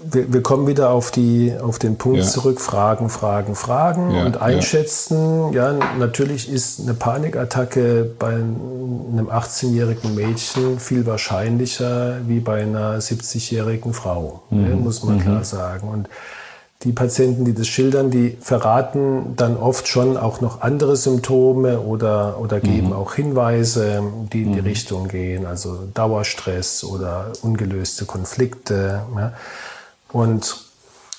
wir, 0.08 0.32
wir 0.32 0.42
kommen 0.42 0.66
wieder 0.68 0.90
auf, 0.90 1.10
die, 1.10 1.52
auf 1.60 1.78
den 1.80 1.96
Punkt 1.98 2.18
Ja. 2.20 2.24
zurück, 2.24 2.60
Fragen, 2.60 3.08
Fragen, 3.10 3.56
Fragen 3.56 4.14
Ja, 4.14 4.24
und 4.26 4.36
ja. 4.36 4.40
einschätzen. 4.40 5.52
Ja. 5.52 5.72
natürlich 5.98 6.48
ist 6.48 6.80
eine 6.80 6.94
Panikattacke 6.94 8.08
bei 8.18 8.34
einem 8.34 9.28
18-jährigen 9.28 10.14
Mädchen 10.14 10.78
viel 10.78 11.04
wahrscheinlicher 11.06 12.18
wie 12.28 12.38
bei 12.38 12.62
einer 12.62 12.98
70-jährigen 13.00 13.92
Frau, 13.92 14.42
Mhm. 14.50 14.70
ja, 14.70 14.76
muss 14.76 15.02
man 15.02 15.20
klar 15.20 15.44
sagen. 15.44 15.88
Und 15.88 16.08
die 16.82 16.92
Patienten, 16.92 17.44
die 17.44 17.54
das 17.54 17.66
schildern, 17.68 18.10
die 18.10 18.36
verraten 18.40 19.34
dann 19.36 19.56
oft 19.56 19.88
schon 19.88 20.16
auch 20.16 20.40
noch 20.40 20.60
andere 20.60 20.96
Symptome 20.96 21.80
oder, 21.80 22.38
oder 22.38 22.60
geben 22.60 22.92
auch 22.92 23.14
Hinweise, 23.14 24.02
die 24.32 24.42
in 24.42 24.52
die 24.52 24.60
Richtung 24.60 25.08
gehen, 25.08 25.46
also 25.46 25.88
Dauerstress 25.94 26.84
oder 26.84 27.32
ungelöste 27.42 28.04
Konflikte. 28.04 29.02
Ja. 29.16 29.32
Und 30.12 30.66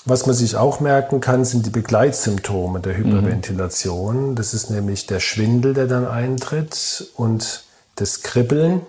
was 0.06 0.26
man 0.26 0.36
sich 0.36 0.56
auch 0.56 0.80
merken 0.80 1.20
kann, 1.20 1.44
sind 1.44 1.66
die 1.66 1.70
Begleitsymptome 1.70 2.80
der 2.80 2.96
Hyperventilation. 2.96 4.36
Das 4.36 4.54
ist 4.54 4.70
nämlich 4.70 5.06
der 5.06 5.20
Schwindel, 5.20 5.74
der 5.74 5.88
dann 5.88 6.08
eintritt 6.08 7.12
und 7.18 7.66
das 7.96 8.22
Kribbeln 8.22 8.82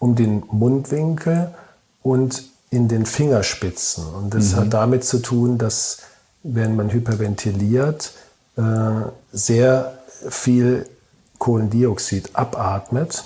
um 0.00 0.16
den 0.16 0.42
Mundwinkel 0.50 1.54
und 2.02 2.42
in 2.72 2.88
den 2.88 3.04
Fingerspitzen. 3.06 4.04
Und 4.06 4.34
das 4.34 4.56
hat 4.56 4.72
damit 4.72 5.04
zu 5.04 5.18
tun, 5.18 5.58
dass 5.58 5.98
wenn 6.42 6.74
man 6.74 6.90
hyperventiliert, 6.90 8.14
äh, 8.56 8.62
sehr 9.30 9.98
viel 10.28 10.86
Kohlendioxid 11.38 12.30
abatmet. 12.32 13.24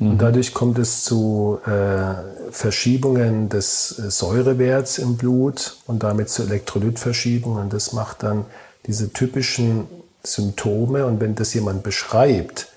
Und 0.00 0.18
dadurch 0.18 0.52
kommt 0.52 0.78
es 0.78 1.02
zu 1.02 1.60
äh, 1.64 2.50
Verschiebungen 2.50 3.48
des 3.48 3.98
äh, 3.98 4.10
Säurewerts 4.10 4.98
im 4.98 5.16
Blut 5.16 5.78
und 5.86 6.02
damit 6.02 6.28
zu 6.28 6.42
Elektrolytverschiebungen. 6.42 7.62
Und 7.62 7.72
das 7.72 7.92
macht 7.92 8.22
dann 8.22 8.44
diese 8.86 9.12
typischen 9.12 9.86
Symptome. 10.22 11.06
Und 11.06 11.20
wenn 11.20 11.34
das 11.36 11.54
jemand 11.54 11.82
beschreibt, 11.82 12.68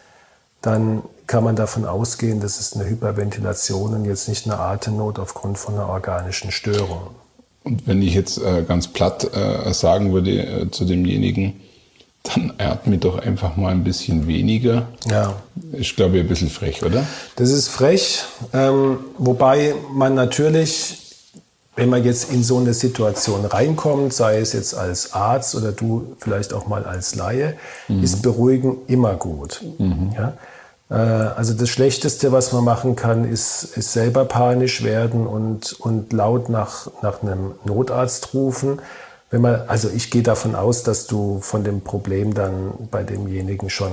dann 0.61 1.03
kann 1.27 1.43
man 1.43 1.55
davon 1.55 1.85
ausgehen, 1.85 2.39
dass 2.39 2.59
es 2.59 2.73
eine 2.73 2.89
Hyperventilation 2.89 3.93
und 3.93 4.05
jetzt 4.05 4.29
nicht 4.29 4.45
eine 4.45 4.59
Atemnot 4.59 5.19
aufgrund 5.19 5.57
von 5.57 5.75
einer 5.75 5.89
organischen 5.89 6.51
Störung. 6.51 7.09
Und 7.63 7.85
wenn 7.85 8.01
ich 8.01 8.13
jetzt 8.13 8.37
äh, 8.37 8.63
ganz 8.65 8.87
platt 8.87 9.29
äh, 9.35 9.73
sagen 9.73 10.13
würde 10.13 10.31
äh, 10.31 10.71
zu 10.71 10.85
demjenigen, 10.85 11.59
dann 12.23 12.53
atme 12.57 12.97
doch 12.97 13.19
einfach 13.19 13.57
mal 13.57 13.71
ein 13.71 13.83
bisschen 13.83 14.27
weniger. 14.27 14.87
Ja, 15.09 15.35
Ist, 15.73 15.95
glaube 15.97 16.17
ich, 16.17 16.23
ein 16.23 16.27
bisschen 16.27 16.49
frech, 16.49 16.83
oder? 16.83 17.05
das 17.35 17.49
ist 17.51 17.67
frech, 17.67 18.23
ähm, 18.53 18.99
wobei 19.17 19.75
man 19.93 20.15
natürlich, 20.15 20.97
wenn 21.75 21.89
man 21.89 22.03
jetzt 22.03 22.31
in 22.31 22.43
so 22.43 22.57
eine 22.57 22.73
Situation 22.73 23.45
reinkommt, 23.45 24.13
sei 24.13 24.39
es 24.39 24.53
jetzt 24.53 24.73
als 24.73 25.13
Arzt 25.13 25.55
oder 25.55 25.71
du 25.71 26.15
vielleicht 26.19 26.53
auch 26.53 26.67
mal 26.67 26.85
als 26.85 27.15
Laie, 27.15 27.55
ist 28.01 28.21
Beruhigen 28.21 28.77
immer 28.87 29.13
gut. 29.13 29.63
Ja? 30.15 30.33
Äh, 30.89 30.93
Also 30.95 31.53
das 31.53 31.69
Schlechteste, 31.69 32.31
was 32.31 32.51
man 32.53 32.63
machen 32.63 32.95
kann, 32.95 33.25
ist, 33.25 33.63
ist 33.77 33.93
selber 33.93 34.25
panisch 34.25 34.83
werden 34.83 35.27
und, 35.27 35.73
und 35.79 36.13
laut 36.13 36.49
nach, 36.49 36.87
nach 37.01 37.21
einem 37.21 37.55
Notarzt 37.65 38.33
rufen. 38.33 38.79
Wenn 39.29 39.41
man, 39.41 39.61
also 39.67 39.89
ich 39.93 40.09
gehe 40.11 40.23
davon 40.23 40.55
aus, 40.55 40.83
dass 40.83 41.05
du 41.07 41.39
von 41.41 41.63
dem 41.63 41.81
Problem 41.81 42.33
dann 42.33 42.71
bei 42.89 43.03
demjenigen 43.03 43.69
schon 43.69 43.91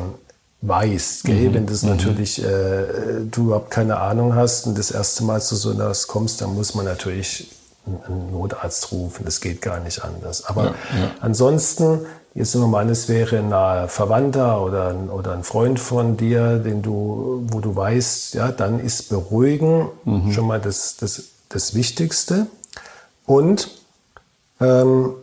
weißt. 0.62 1.24
Gell? 1.24 1.52
Wenn 1.52 1.66
das 1.66 1.82
natürlich 1.82 2.42
äh, 2.42 2.84
du 3.30 3.46
überhaupt 3.46 3.70
keine 3.70 3.98
Ahnung 3.98 4.34
hast 4.34 4.66
und 4.66 4.78
das 4.78 4.90
erste 4.92 5.24
Mal 5.24 5.42
zu 5.42 5.56
so 5.56 5.72
etwas 5.72 6.06
kommst, 6.06 6.40
dann 6.40 6.54
muss 6.54 6.74
man 6.74 6.84
natürlich 6.86 7.50
einen- 7.86 8.00
einen 8.06 8.30
Notarzt 8.30 8.92
rufen. 8.92 9.24
Das 9.26 9.40
geht 9.40 9.60
gar 9.60 9.80
nicht 9.80 10.02
anders. 10.04 10.44
Aber 10.46 10.64
Ja, 10.64 10.70
ja. 10.70 11.10
ansonsten, 11.20 12.06
jetzt 12.34 12.54
nehmen 12.54 12.66
wir 12.66 12.70
mal 12.70 12.82
an, 12.82 12.88
es 12.88 13.08
wäre 13.08 13.38
ein 13.38 13.48
naher 13.48 13.88
Verwandter 13.88 14.60
oder 14.62 14.88
ein, 14.88 15.08
oder 15.08 15.32
ein 15.32 15.44
Freund 15.44 15.78
von 15.78 16.16
dir, 16.16 16.58
den 16.58 16.82
du, 16.82 17.44
wo 17.48 17.60
du 17.60 17.74
weißt, 17.74 18.34
ja, 18.34 18.50
dann 18.50 18.80
ist 18.80 19.08
Beruhigen 19.08 19.88
schon 20.32 20.46
mal 20.46 20.60
das, 20.60 20.96
das, 20.96 21.22
das 21.48 21.74
Wichtigste. 21.74 22.46
Und 23.26 23.70
ähm, 24.60 25.14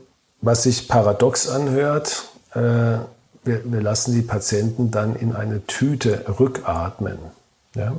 was 0.42 0.64
sich 0.64 0.88
paradox 0.88 1.50
anhört, 1.50 2.30
äh, 2.54 2.60
wir, 3.44 3.62
wir 3.64 3.82
lassen 3.82 4.14
die 4.14 4.22
Patienten 4.22 4.92
dann 4.92 5.16
in 5.16 5.36
eine 5.36 5.66
Tüte 5.66 6.26
rückatmen. 6.40 7.18
Ja? 7.76 7.94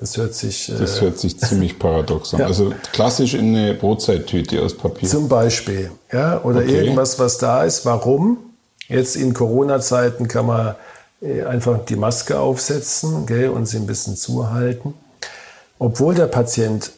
Das 0.00 0.16
hört 0.16 0.34
sich 0.34 0.70
äh, 0.70 0.78
Das 0.78 1.00
hört 1.00 1.18
sich 1.18 1.38
ziemlich 1.38 1.78
paradox 1.78 2.32
an. 2.34 2.40
Ja. 2.40 2.46
Also 2.46 2.72
klassisch 2.92 3.34
in 3.34 3.54
eine 3.54 3.74
Brotzeittüte 3.74 4.62
aus 4.62 4.74
Papier. 4.76 5.08
Zum 5.08 5.28
Beispiel, 5.28 5.90
ja, 6.10 6.42
oder 6.42 6.60
Okay. 6.60 6.80
irgendwas, 6.80 7.18
was 7.18 7.36
da 7.38 7.64
ist. 7.64 7.84
Warum? 7.84 8.38
Jetzt 8.88 9.14
in 9.16 9.34
Corona-Zeiten 9.34 10.26
kann 10.26 10.46
man 10.46 10.74
äh, 11.22 11.42
einfach 11.44 11.84
die 11.84 11.96
Maske 11.96 12.38
aufsetzen 12.40 13.26
gell, 13.26 13.50
und 13.50 13.66
sie 13.66 13.76
ein 13.76 13.86
bisschen 13.86 14.16
zuhalten. 14.16 14.94
Obwohl 15.78 16.14
der 16.14 16.26
Patient 16.26 16.92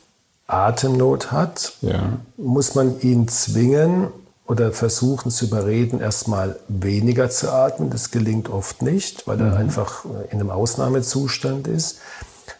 Atemnot 0.46 1.32
hat, 1.32 1.72
Ja. 1.82 2.18
muss 2.36 2.74
man 2.74 3.00
ihn 3.00 3.26
zwingen 3.28 4.08
oder 4.46 4.70
versuchen 4.72 5.30
zu 5.30 5.46
überreden, 5.46 6.00
erstmal 6.00 6.56
weniger 6.68 7.30
zu 7.30 7.50
atmen. 7.50 7.90
Das 7.90 8.10
gelingt 8.10 8.48
oft 8.48 8.82
nicht, 8.82 9.26
weil 9.26 9.40
er 9.40 9.56
einfach 9.56 10.04
in 10.30 10.40
einem 10.40 10.50
Ausnahmezustand 10.50 11.68
ist. 11.68 11.98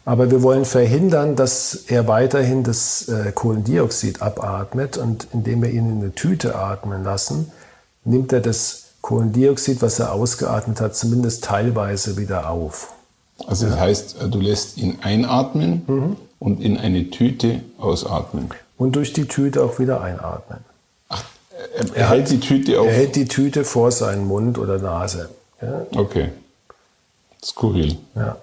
Aber 0.05 0.31
wir 0.33 0.43
wollen 0.43 0.65
verhindern, 0.65 1.37
dass 1.37 1.75
er 1.87 2.09
weiterhin 2.09 2.65
das 2.65 3.09
äh, 3.09 3.31
Kohlendioxid 3.33 4.21
abatmet 4.21 4.97
und 4.97 5.29
indem 5.33 5.63
wir 5.63 5.71
ihn 5.71 5.89
in 5.91 5.99
eine 6.01 6.13
Tüte 6.15 6.57
atmen 6.57 7.05
lassen, 7.05 7.53
nimmt 8.05 8.33
er 8.33 8.41
das 8.41 8.87
Kohlendioxid, 9.01 9.81
was 9.81 9.99
er 10.01 10.13
ausgeatmet 10.13 10.81
hat, 10.81 10.97
zumindest 10.97 11.45
teilweise 11.45 12.17
wieder 12.17 12.51
auf. 12.51 12.93
Also 13.47 13.69
das 13.69 13.79
heißt, 13.79 14.17
du 14.31 14.41
lässt 14.41 14.77
ihn 14.77 14.99
einatmen 15.03 15.83
Mhm. 15.87 16.17
und 16.41 16.61
in 16.61 16.79
eine 16.79 17.11
Tüte 17.11 17.61
ausatmen. 17.79 18.51
Und 18.79 18.97
durch 18.97 19.13
die 19.13 19.27
Tüte 19.27 19.63
auch 19.63 19.79
wieder 19.79 20.01
einatmen. 20.01 20.59
Ach, 21.09 21.23
er, 21.77 21.97
er 21.97 22.11
hält 22.11 22.31
die 22.31 22.41
Tüte 22.41 22.81
auf. 22.81 22.87
Er 22.87 22.93
hält 22.93 23.15
die 23.17 23.27
Tüte 23.27 23.65
vor 23.65 23.93
seinen 23.93 24.27
Mund 24.27 24.59
oder 24.59 24.79
Nase. 24.79 25.29
Ja, 25.61 25.87
Okay. 25.95 26.31
Skurril. 27.45 27.99
ja. 28.17 28.37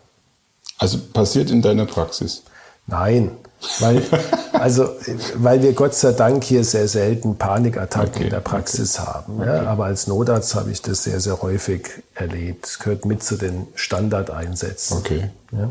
Also 0.80 0.98
passiert 0.98 1.52
in 1.52 1.62
deiner 1.62 1.86
Praxis. 1.86 2.44
Nein, 2.88 3.32
weil, 3.80 4.02
also, 4.54 4.90
weil 5.36 5.62
wir 5.62 5.74
Gott 5.74 5.94
sei 5.94 6.14
Dank 6.14 6.44
hier 6.44 6.64
sehr 6.64 6.88
selten 6.88 7.38
Panikattacken 7.38 8.16
Okay, 8.16 8.24
in 8.24 8.30
der 8.30 8.40
Praxis 8.40 9.00
haben. 9.00 9.42
Ja, 9.44 9.68
aber 9.68 9.86
als 9.86 10.08
Notarzt 10.08 10.56
habe 10.56 10.72
ich 10.72 10.82
das 10.82 11.04
sehr, 11.04 11.20
sehr 11.20 11.42
häufig 11.42 11.90
erlebt. 12.16 12.66
Es 12.66 12.80
gehört 12.80 13.06
mit 13.06 13.22
zu 13.22 13.36
den 13.36 13.68
Standardeinsätzen. 13.76 14.98
Okay. 14.98 15.30
Ja. 15.52 15.70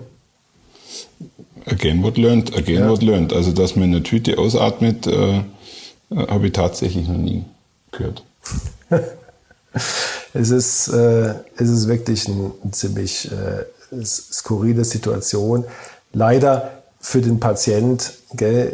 Again 1.67 2.03
what 2.03 2.17
learned, 2.17 2.57
again 2.57 2.89
what 2.89 3.03
learned. 3.03 3.33
Also 3.33 3.53
dass 3.53 3.75
man 3.75 3.87
in 3.87 3.97
eine 3.97 4.03
Tüte 4.03 4.39
ausatmet, 4.39 5.07
äh, 5.07 5.39
äh, 5.39 5.43
habe 6.11 6.47
ich 6.47 6.53
tatsächlich 6.53 7.09
noch 7.09 7.17
nie 7.17 7.45
gehört. 7.93 8.23
Es 10.35 10.51
ist, 10.51 10.89
äh, 10.89 11.35
es 11.57 11.69
ist 11.69 11.89
wirklich 11.89 12.29
ein, 12.29 12.53
ein 12.65 12.73
ziemlich 12.73 13.31
äh, 13.31 13.65
skurrile 14.05 14.85
Situation. 14.85 15.65
Leider 16.13 16.71
für 17.01 17.21
den 17.21 17.39
Patient 17.39 18.13
gell, 18.35 18.73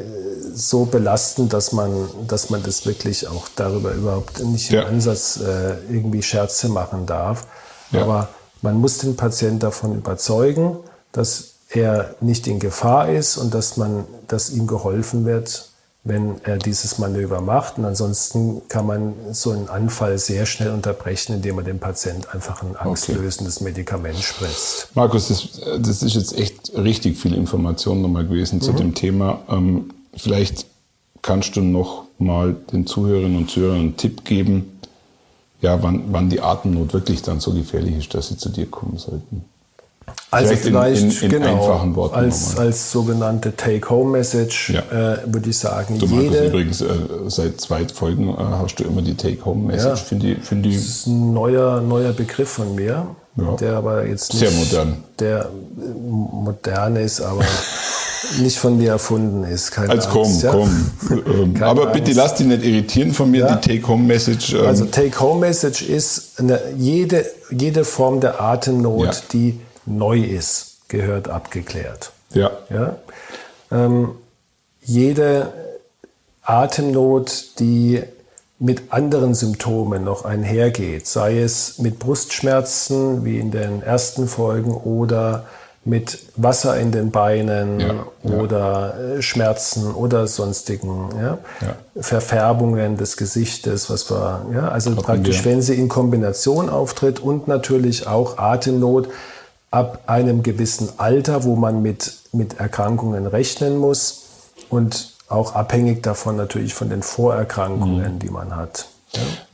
so 0.55 0.85
belastend, 0.87 1.53
dass 1.53 1.72
man, 1.72 2.09
dass 2.27 2.50
man 2.50 2.62
das 2.62 2.87
wirklich 2.87 3.29
auch 3.29 3.48
darüber 3.55 3.92
überhaupt 3.92 4.42
nicht 4.44 4.70
Ja. 4.70 4.83
im 4.83 4.94
Ansatz 4.94 5.38
äh, 5.38 5.74
irgendwie 5.90 6.22
Scherze 6.22 6.68
machen 6.68 7.07
darf. 7.07 7.46
Ja. 7.90 8.03
Aber 8.03 8.29
man 8.62 8.77
muss 8.77 8.98
den 8.98 9.16
Patient 9.16 9.62
davon 9.62 9.94
überzeugen, 9.94 10.77
dass 11.12 11.55
er 11.68 12.14
nicht 12.20 12.46
in 12.46 12.61
Gefahr 12.61 13.09
ist 13.11 13.37
und 13.37 13.53
dass 13.53 13.77
man, 13.77 14.05
dass 14.29 14.50
ihm 14.50 14.66
geholfen 14.66 15.24
wird, 15.27 15.68
wenn 16.05 16.37
er 16.45 16.59
dieses 16.59 16.99
Manöver 16.99 17.40
macht. 17.40 17.79
Und 17.79 17.87
ansonsten 17.87 18.61
kann 18.69 18.87
man 18.87 19.14
so 19.33 19.51
einen 19.51 19.69
Anfall 19.69 20.19
sehr 20.19 20.45
schnell 20.45 20.71
unterbrechen, 20.71 21.37
indem 21.37 21.57
man 21.57 21.64
dem 21.64 21.79
Patient 21.79 22.33
einfach 22.35 22.62
ein 22.62 22.77
angstlösendes 22.77 23.62
Medikament 23.62 24.19
spritzt. 24.19 24.88
Markus, 24.95 25.29
das, 25.29 25.61
das 25.81 26.03
ist 26.03 26.14
jetzt 26.14 26.38
echt 26.38 26.73
richtig 26.77 27.17
viel 27.17 27.35
Information 27.35 28.03
nochmal 28.03 28.25
gewesen 28.27 28.61
zu 28.61 28.73
dem 28.73 28.95
Thema. 28.95 29.40
Ähm, 29.49 29.90
vielleicht 30.14 30.67
kannst 31.23 31.57
du 31.57 31.62
noch 31.62 32.05
mal 32.19 32.55
den 32.71 32.87
Zuhörerinnen 32.87 33.38
und 33.38 33.51
Zuhörern 33.51 33.81
einen 33.81 33.97
Tipp 33.97 34.25
geben, 34.25 34.79
ja, 35.62 35.83
wann, 35.83 36.12
wann 36.12 36.29
die 36.29 36.43
Atemnot 36.43 36.93
wirklich 36.93 37.23
dann 37.23 37.40
so 37.40 37.55
gefährlich 37.55 37.97
ist, 37.97 38.14
dass 38.14 38.29
sie 38.29 38.37
zu 38.37 38.51
dir 38.51 38.67
kommen 38.67 38.99
sollten. 38.99 39.47
Also 40.31 40.49
Vielleicht 40.49 40.67
in- 40.67 40.73
vielleicht 40.73 41.23
in- 41.23 41.23
in 41.23 41.29
genau, 41.31 42.09
als, 42.12 42.57
als 42.59 42.90
sogenannte 42.90 43.55
Take-Home-Message 43.57 44.71
Ja. 44.71 44.81
äh, 45.14 45.19
würde 45.27 45.51
ich 45.51 45.59
sagen, 45.59 45.99
Du 45.99 46.07
jede 46.07 46.47
übrigens, 46.49 46.81
äh, 46.81 46.87
seit 47.29 47.61
zwei 47.61 47.87
Folgen 47.87 48.31
äh, 48.31 48.35
hast 48.38 48.77
du 48.81 48.85
immer 48.85 49.01
die 49.03 49.14
Take-Home-Message. 49.14 50.01
Ja. 50.01 50.07
Finde 50.07 50.27
ich, 50.33 50.38
finde 50.43 50.69
ich, 50.71 50.77
Das 50.77 50.85
ist 50.85 51.07
ein 51.07 51.33
neuer, 51.33 51.81
neuer 51.81 52.12
Begriff 52.12 52.49
von 52.51 52.75
mir. 52.75 53.07
ja. 53.37 53.57
der 53.61 53.75
aber 53.77 54.07
jetzt 54.07 54.33
nicht, 54.33 54.40
sehr 54.49 54.51
modern, 54.53 55.05
der 55.19 55.49
modern 56.12 56.97
ist, 56.97 57.21
aber 57.21 57.43
nicht 58.40 58.59
von 58.59 58.77
mir 58.79 58.90
erfunden 58.90 59.45
ist. 59.45 59.71
Keine 59.73 59.90
Als 59.90 60.09
komm, 60.09 60.40
ja? 60.40 60.51
komm. 60.51 60.90
Ähm, 61.55 61.62
aber 61.62 61.83
Angst. 61.88 61.93
bitte 61.95 62.12
lass 62.12 62.35
dich 62.35 62.47
nicht 62.47 62.64
irritieren 62.64 63.12
von 63.12 63.31
mir, 63.31 63.40
ja. 63.47 63.57
die 63.57 63.69
Take-Home-Message. 63.69 64.55
Ähm. 64.55 64.67
Also 64.67 64.85
Take-Home-Message 64.87 65.83
ist 65.83 66.38
eine, 66.40 66.61
jede, 66.77 67.25
jede 67.51 67.85
Form 67.85 68.21
der 68.21 68.40
Atemnot, 68.40 69.05
ja. 69.07 69.12
die 69.33 69.61
neu 69.87 70.18
ist, 70.20 70.88
gehört 70.88 71.29
abgeklärt. 71.29 72.12
Ja. 72.31 72.51
ja? 72.70 72.97
Ähm, 73.70 74.11
jede 74.81 75.53
Atemnot, 76.42 77.59
die 77.59 78.03
mit 78.59 78.92
anderen 78.92 79.35
Symptomen 79.35 80.05
noch 80.05 80.25
einhergeht, 80.25 81.07
sei 81.07 81.40
es 81.40 81.79
mit 81.79 81.99
Brustschmerzen 81.99 83.25
wie 83.25 83.38
in 83.38 83.51
den 83.51 83.83
ersten 83.83 84.29
Folgen 84.29 84.73
oder 84.73 85.44
mit 85.85 86.18
Wasser 86.37 86.79
in 86.79 86.92
den 86.92 87.11
Beinen 87.11 87.79
ja, 87.79 88.07
oder 88.23 88.94
ja. 88.99 89.16
Äh, 89.16 89.23
Schmerzen 89.23 89.92
oder 89.94 90.27
sonstigen 90.27 91.11
ja, 91.20 91.38
Verfärbungen 92.01 92.97
des 92.97 93.18
Gesichtes, 93.18 93.90
was 93.90 94.11
wir, 94.11 94.47
ja, 94.55 94.68
also 94.68 94.92
Hatten 94.92 95.03
praktisch, 95.03 95.44
wir. 95.44 95.53
wenn 95.53 95.61
sie 95.61 95.75
in 95.75 95.88
Kombination 95.88 96.70
auftritt 96.70 97.20
und 97.20 97.49
natürlich 97.49 98.07
auch 98.07 98.38
Atemnot 98.38 99.09
ab 99.75 100.05
einem 100.07 100.45
gewissen 100.45 100.89
Alter, 100.99 101.43
wo 101.43 101.57
man 101.57 101.83
mit, 101.83 102.13
mit 102.33 102.61
Erkrankungen 102.61 103.27
rechnen 103.27 103.77
muss 103.77 104.23
und 104.71 105.15
auch 105.29 105.57
abhängig 105.57 106.01
davon 106.05 106.37
natürlich 106.37 106.75
von 106.75 106.91
den 106.91 107.03
Vorerkrankungen, 107.03 108.15
mhm. 108.15 108.19
die 108.21 108.31
man 108.31 108.55
hat. 108.55 108.87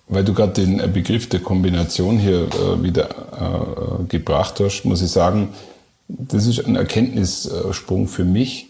Weil 0.08 0.24
du 0.24 0.34
gerade 0.34 0.52
den 0.52 0.92
Begriff 0.92 1.30
der 1.30 1.40
Kombination 1.40 2.18
hier 2.18 2.42
äh, 2.42 2.82
wieder 2.82 3.08
äh, 3.08 4.04
gebracht 4.08 4.60
hast, 4.60 4.84
muss 4.84 5.00
ich 5.00 5.10
sagen, 5.10 5.54
das 6.06 6.46
ist 6.46 6.66
ein 6.66 6.76
Erkenntnissprung 6.76 8.06
für 8.06 8.24
mich, 8.24 8.66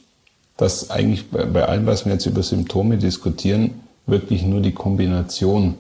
dass 0.57 0.91
eigentlich 0.91 1.31
bei, 1.31 1.47
bei 1.47 1.65
allem, 1.65 1.85
was 1.87 2.05
wir 2.05 2.13
jetzt 2.13 2.27
über 2.27 2.45
Symptome 2.45 2.97
diskutieren, 2.97 3.81
wirklich 4.07 4.45
nur 4.45 4.61
die 4.61 4.73
Kombination 4.73 5.75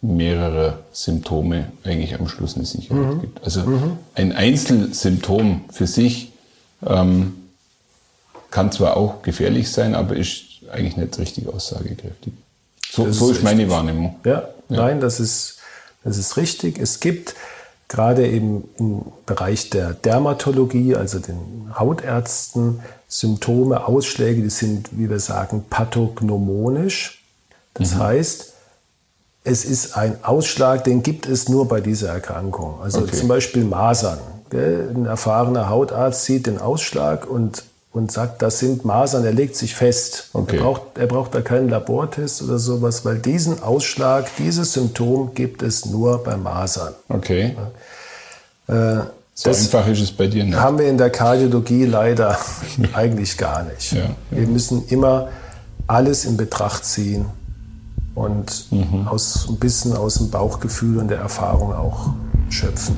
mehrerer 0.00 0.78
Symptome 0.92 1.72
eigentlich 1.84 2.14
am 2.18 2.28
Schluss 2.28 2.56
eine 2.56 2.64
Sicherheit 2.64 3.14
mhm. 3.14 3.20
gibt. 3.20 3.44
Also 3.44 3.62
mhm. 3.62 3.98
ein 4.14 4.32
Einzelsymptom 4.32 5.64
für 5.72 5.86
sich 5.86 6.32
ähm, 6.86 7.34
kann 8.50 8.70
zwar 8.70 8.96
auch 8.96 9.22
gefährlich 9.22 9.70
sein, 9.70 9.94
aber 9.94 10.16
ist 10.16 10.44
eigentlich 10.70 10.96
nicht 10.96 11.18
richtig 11.18 11.48
aussagekräftig. 11.48 12.32
So, 12.90 13.10
so 13.10 13.30
ist, 13.30 13.38
ist 13.38 13.44
meine 13.44 13.68
Wahrnehmung. 13.68 14.16
Ja, 14.24 14.48
ja, 14.68 14.76
nein, 14.76 15.00
das 15.00 15.20
ist, 15.20 15.58
das 16.04 16.16
ist 16.16 16.36
richtig. 16.36 16.78
Es 16.78 17.00
gibt 17.00 17.34
gerade 17.88 18.28
eben 18.28 18.68
im 18.78 19.02
Bereich 19.26 19.70
der 19.70 19.94
Dermatologie, 19.94 20.94
also 20.94 21.18
den 21.18 21.72
Hautärzten, 21.78 22.80
Symptome, 23.08 23.86
Ausschläge, 23.86 24.42
die 24.42 24.50
sind, 24.50 24.90
wie 24.92 25.08
wir 25.10 25.20
sagen, 25.20 25.64
pathognomonisch. 25.68 27.22
Das 27.74 27.94
mhm. 27.94 27.98
heißt, 27.98 28.52
es 29.44 29.64
ist 29.64 29.96
ein 29.96 30.22
Ausschlag, 30.22 30.84
den 30.84 31.02
gibt 31.02 31.26
es 31.26 31.48
nur 31.48 31.68
bei 31.68 31.80
dieser 31.80 32.10
Erkrankung. 32.10 32.80
Also 32.82 33.00
okay. 33.00 33.16
zum 33.16 33.28
Beispiel 33.28 33.64
Masern. 33.64 34.18
Ein 34.52 35.06
erfahrener 35.06 35.68
Hautarzt 35.68 36.24
sieht 36.24 36.46
den 36.46 36.58
Ausschlag 36.58 37.28
und 37.28 37.64
und 37.90 38.12
sagt, 38.12 38.42
das 38.42 38.58
sind 38.58 38.84
Masern, 38.84 39.24
er 39.24 39.32
legt 39.32 39.56
sich 39.56 39.74
fest. 39.74 40.28
Okay. 40.32 40.56
Er, 40.56 40.62
braucht, 40.62 40.82
er 40.98 41.06
braucht 41.06 41.34
da 41.34 41.40
keinen 41.40 41.68
Labortest 41.68 42.42
oder 42.42 42.58
sowas, 42.58 43.04
weil 43.04 43.18
diesen 43.18 43.62
Ausschlag, 43.62 44.28
dieses 44.38 44.74
Symptom 44.74 45.34
gibt 45.34 45.62
es 45.62 45.86
nur 45.86 46.22
bei 46.22 46.36
Masern. 46.36 46.94
Okay. 47.08 47.56
Äh, 48.68 48.98
so 49.34 49.50
einfach 49.50 49.86
ist 49.88 50.00
es 50.00 50.12
bei 50.12 50.26
dir 50.26 50.44
nicht. 50.44 50.56
Haben 50.56 50.78
wir 50.78 50.88
in 50.88 50.98
der 50.98 51.10
Kardiologie 51.10 51.86
leider 51.86 52.38
eigentlich 52.92 53.38
gar 53.38 53.64
nicht. 53.64 53.92
Ja, 53.92 54.00
ja. 54.00 54.10
Wir 54.30 54.46
müssen 54.46 54.86
immer 54.88 55.28
alles 55.86 56.24
in 56.24 56.36
Betracht 56.36 56.84
ziehen 56.84 57.26
und 58.18 58.66
mhm. 58.72 59.06
aus, 59.06 59.48
ein 59.48 59.56
bisschen 59.56 59.96
aus 59.96 60.14
dem 60.16 60.30
Bauchgefühl 60.30 60.98
und 60.98 61.08
der 61.08 61.18
Erfahrung 61.18 61.72
auch 61.72 62.10
schöpfen. 62.50 62.96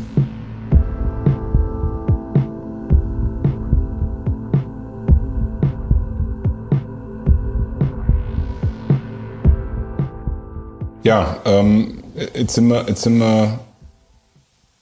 Ja, 11.02 11.38
ähm, 11.44 12.02
jetzt, 12.34 12.54
sind 12.54 12.68
wir, 12.68 12.84
jetzt 12.86 13.02
sind 13.02 13.18
wir, 13.18 13.58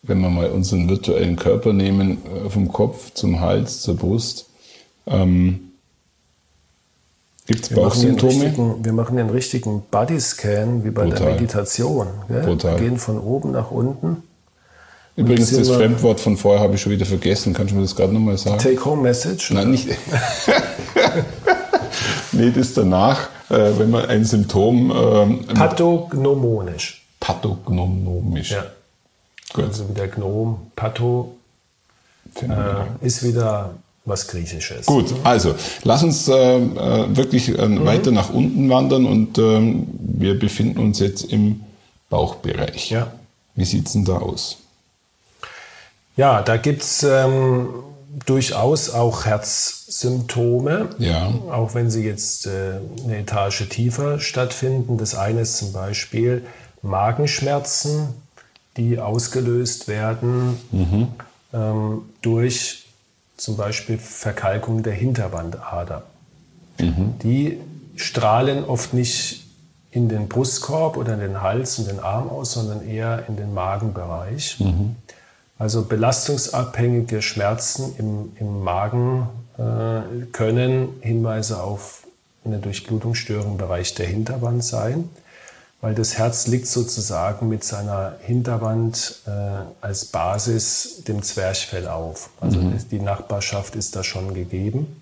wenn 0.02 0.20
wir 0.20 0.30
mal 0.30 0.50
unseren 0.50 0.88
virtuellen 0.88 1.36
Körper 1.36 1.72
nehmen, 1.72 2.18
äh, 2.26 2.50
vom 2.50 2.68
Kopf 2.68 3.12
zum 3.14 3.40
Hals, 3.40 3.82
zur 3.82 3.96
Brust. 3.96 4.50
Ähm, 5.06 5.67
Gibt 7.48 7.64
es 7.64 7.70
Bauchsymptome? 7.70 8.76
Wir 8.80 8.92
machen 8.92 9.18
einen 9.18 9.30
richtigen 9.30 9.82
Bodyscan, 9.90 10.84
wie 10.84 10.90
bei 10.90 11.02
Brutal. 11.02 11.18
der 11.18 11.34
Meditation. 11.34 12.06
Wir 12.28 12.76
gehen 12.76 12.98
von 12.98 13.18
oben 13.18 13.50
nach 13.50 13.72
unten. 13.72 14.22
Übrigens, 15.16 15.50
das 15.50 15.68
Fremdwort 15.68 16.20
von 16.20 16.36
vorher 16.36 16.62
habe 16.62 16.76
ich 16.76 16.82
schon 16.82 16.92
wieder 16.92 17.06
vergessen. 17.06 17.52
Kannst 17.52 17.72
du 17.72 17.76
mir 17.76 17.82
das 17.82 17.96
gerade 17.96 18.12
nochmal 18.12 18.38
sagen? 18.38 18.58
Take-Home-Message? 18.58 19.50
Nein, 19.50 19.72
nicht. 19.72 19.88
nee, 22.30 22.52
das 22.54 22.74
danach 22.74 23.28
äh, 23.50 23.78
wenn 23.78 23.90
man 23.90 24.06
ein 24.06 24.24
Symptom. 24.24 24.90
Ähm, 24.90 25.46
Pathognomonisch. 25.46 27.04
Pathognomisch. 27.20 28.52
Ja. 28.52 28.66
Gut. 29.52 29.64
Also 29.64 29.88
wieder 29.88 30.08
Gnom, 30.08 30.70
Patho 30.76 31.36
äh, 32.42 33.06
ist 33.06 33.22
wieder 33.22 33.74
was 34.08 34.26
Griechisches. 34.26 34.86
Gut, 34.86 35.14
also 35.24 35.54
lass 35.84 36.02
uns 36.02 36.28
äh, 36.28 36.32
äh 36.34 37.16
wirklich 37.16 37.58
äh, 37.58 37.68
mhm. 37.68 37.84
weiter 37.84 38.10
nach 38.10 38.30
unten 38.30 38.68
wandern 38.68 39.06
und 39.06 39.38
ähm, 39.38 39.86
wir 39.98 40.38
befinden 40.38 40.78
uns 40.78 40.98
jetzt 40.98 41.24
im 41.24 41.60
Bauchbereich. 42.10 42.90
Ja. 42.90 43.12
Wie 43.54 43.64
sieht 43.64 43.86
es 43.86 43.92
denn 43.92 44.04
da 44.04 44.18
aus? 44.18 44.58
Ja, 46.16 46.42
da 46.42 46.56
gibt 46.56 46.82
es 46.82 47.02
ähm, 47.04 47.68
durchaus 48.26 48.90
auch 48.90 49.24
Herzsymptome, 49.24 50.90
ja. 50.98 51.32
auch 51.50 51.74
wenn 51.74 51.90
sie 51.90 52.04
jetzt 52.04 52.46
äh, 52.46 52.80
eine 53.04 53.18
Etage 53.18 53.68
tiefer 53.68 54.18
stattfinden. 54.18 54.98
Das 54.98 55.14
eine 55.14 55.42
ist 55.42 55.58
zum 55.58 55.72
Beispiel 55.72 56.44
Magenschmerzen, 56.82 58.08
die 58.76 58.98
ausgelöst 58.98 59.88
werden 59.88 60.58
mhm. 60.72 61.08
ähm, 61.52 62.02
durch 62.22 62.87
zum 63.38 63.56
Beispiel 63.56 63.98
Verkalkung 63.98 64.82
der 64.82 64.92
Hinterwandader. 64.92 66.02
Mhm. 66.78 67.14
Die 67.22 67.58
strahlen 67.96 68.64
oft 68.64 68.92
nicht 68.92 69.44
in 69.90 70.08
den 70.08 70.28
Brustkorb 70.28 70.96
oder 70.96 71.14
in 71.14 71.20
den 71.20 71.40
Hals 71.40 71.78
und 71.78 71.88
den 71.88 72.00
Arm 72.00 72.28
aus, 72.28 72.52
sondern 72.52 72.86
eher 72.86 73.24
in 73.28 73.36
den 73.36 73.54
Magenbereich. 73.54 74.60
Mhm. 74.60 74.96
Also 75.58 75.84
belastungsabhängige 75.84 77.22
Schmerzen 77.22 77.94
im, 77.98 78.32
im 78.38 78.62
Magen 78.62 79.28
äh, 79.56 80.26
können 80.32 80.90
Hinweise 81.00 81.62
auf 81.62 82.06
eine 82.44 82.58
Durchblutungsstörung 82.58 83.52
im 83.52 83.56
Bereich 83.56 83.94
der 83.94 84.06
Hinterwand 84.06 84.62
sein, 84.62 85.08
weil 85.80 85.94
das 85.94 86.18
Herz 86.18 86.46
liegt 86.48 86.66
sozusagen 86.66 87.48
mit 87.48 87.62
seiner 87.62 88.16
Hinterwand 88.20 89.20
äh, 89.26 89.30
als 89.80 90.06
Basis 90.06 91.04
dem 91.06 91.22
Zwerchfell 91.22 91.86
auf. 91.86 92.30
Also 92.40 92.60
mhm. 92.60 92.78
die 92.90 93.00
Nachbarschaft 93.00 93.76
ist 93.76 93.94
da 93.94 94.02
schon 94.02 94.34
gegeben. 94.34 95.00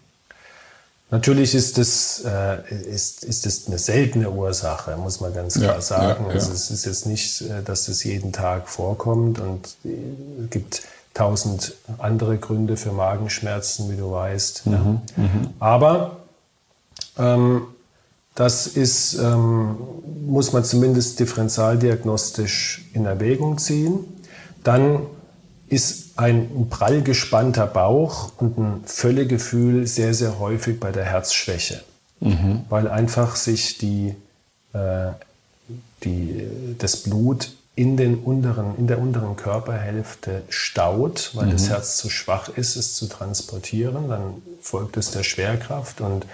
Natürlich 1.11 1.55
ist 1.55 1.79
das, 1.79 2.25
äh, 2.25 2.75
ist, 2.75 3.25
ist 3.25 3.47
das 3.47 3.69
eine 3.69 3.79
seltene 3.79 4.31
Ursache, 4.31 4.97
muss 4.97 5.21
man 5.21 5.33
ganz 5.33 5.55
klar 5.55 5.77
ja, 5.77 5.81
sagen. 5.81 6.25
Ja, 6.25 6.31
ja. 6.31 6.35
Also 6.35 6.53
es 6.53 6.71
ist 6.71 6.85
jetzt 6.85 7.07
nicht, 7.07 7.43
äh, 7.43 7.63
dass 7.65 7.87
das 7.87 8.03
jeden 8.05 8.33
Tag 8.33 8.69
vorkommt 8.69 9.39
und 9.39 9.77
es 9.85 10.51
gibt 10.51 10.83
tausend 11.15 11.75
andere 11.99 12.37
Gründe 12.37 12.77
für 12.77 12.93
Magenschmerzen, 12.93 13.91
wie 13.91 13.97
du 13.97 14.11
weißt. 14.11 14.67
Mhm, 14.67 15.01
mhm. 15.17 15.51
Aber 15.61 16.19
ähm, 17.17 17.63
das 18.37 18.67
ist, 18.67 19.15
ähm, 19.15 19.77
muss 20.27 20.53
man 20.53 20.63
zumindest 20.63 21.19
differentialdiagnostisch 21.19 22.85
in 22.93 23.07
Erwägung 23.07 23.57
ziehen. 23.59 24.01
Dann 24.63 25.07
ist 25.69 26.19
ein 26.19 26.69
prall 26.69 27.03
gespannter 27.03 27.67
Bauch 27.67 28.33
und 28.37 28.59
ein 28.59 28.83
Völlegefühl 28.85 29.87
sehr, 29.87 30.13
sehr 30.13 30.39
häufig 30.39 30.79
bei 30.79 30.93
der 30.93 31.07
Herzschwäche, 31.07 31.83
mhm. 32.21 32.65
weil 32.69 32.89
einfach 32.89 33.37
sich 33.37 33.79
die, 33.79 34.15
äh, 34.75 35.13
die, 36.05 36.47
das 36.79 36.99
Blut 36.99 37.53
in, 37.75 37.97
den 37.97 38.17
unteren, 38.17 38.77
in 38.77 38.87
der 38.87 38.99
unteren 38.99 39.37
Körperhälfte 39.37 40.43
staut, 40.51 41.31
weil 41.33 41.47
mhm. 41.47 41.53
das 41.53 41.71
Herz 41.71 41.97
zu 41.97 42.11
schwach 42.11 42.51
ist, 42.51 42.77
es 42.77 42.95
zu 42.95 43.07
transportieren. 43.07 44.09
Dann 44.11 44.43
folgt 44.61 44.99
es 44.99 45.11
der 45.11 45.23
Schwerkraft 45.23 46.03
und 46.03 46.27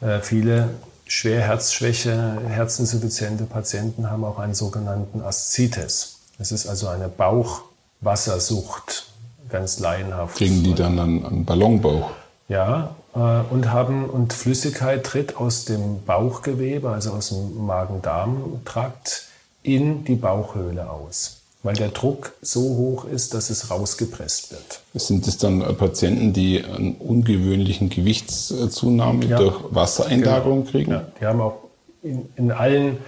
äh, 0.00 0.20
viele 0.20 0.70
schwer 1.06 1.40
Herzschwäche, 1.42 2.40
herzinsuffiziente 2.48 3.44
Patienten 3.44 4.10
haben 4.10 4.24
auch 4.24 4.38
einen 4.38 4.54
sogenannten 4.54 5.22
Aszites. 5.22 6.18
Es 6.38 6.52
ist 6.52 6.66
also 6.66 6.88
eine 6.88 7.08
Bauch- 7.08 7.62
Wassersucht, 8.00 9.06
ganz 9.48 9.78
laienhaft. 9.78 10.36
Kriegen 10.36 10.62
die 10.62 10.74
dann 10.74 10.98
einen, 10.98 11.24
einen 11.26 11.44
Ballonbauch? 11.44 12.10
Ja, 12.48 12.94
äh, 13.14 13.18
und 13.18 13.70
haben 13.72 14.08
und 14.08 14.32
Flüssigkeit 14.32 15.04
tritt 15.04 15.36
aus 15.36 15.64
dem 15.64 16.04
Bauchgewebe, 16.04 16.90
also 16.90 17.12
aus 17.12 17.30
dem 17.30 17.66
Magen-Darm-Trakt, 17.66 19.24
in 19.62 20.04
die 20.04 20.14
Bauchhöhle 20.14 20.88
aus, 20.90 21.40
weil 21.66 21.74
der 21.74 21.88
Druck 21.88 22.32
so 22.40 22.60
hoch 22.60 23.04
ist, 23.04 23.34
dass 23.34 23.50
es 23.50 23.70
rausgepresst 23.70 24.52
wird. 24.52 24.80
Sind 24.94 25.26
es 25.26 25.36
dann 25.36 25.60
Patienten, 25.76 26.32
die 26.32 26.64
einen 26.64 26.94
ungewöhnlichen 26.94 27.90
Gewichtszunahme 27.90 29.26
ja, 29.26 29.36
durch 29.36 29.62
Wassereinlagerung 29.70 30.60
genau. 30.60 30.70
kriegen? 30.70 30.90
Ja, 30.92 31.04
die 31.20 31.26
haben 31.26 31.40
auch 31.40 31.58
in, 32.02 32.28
in 32.36 32.52
allen 32.52 32.98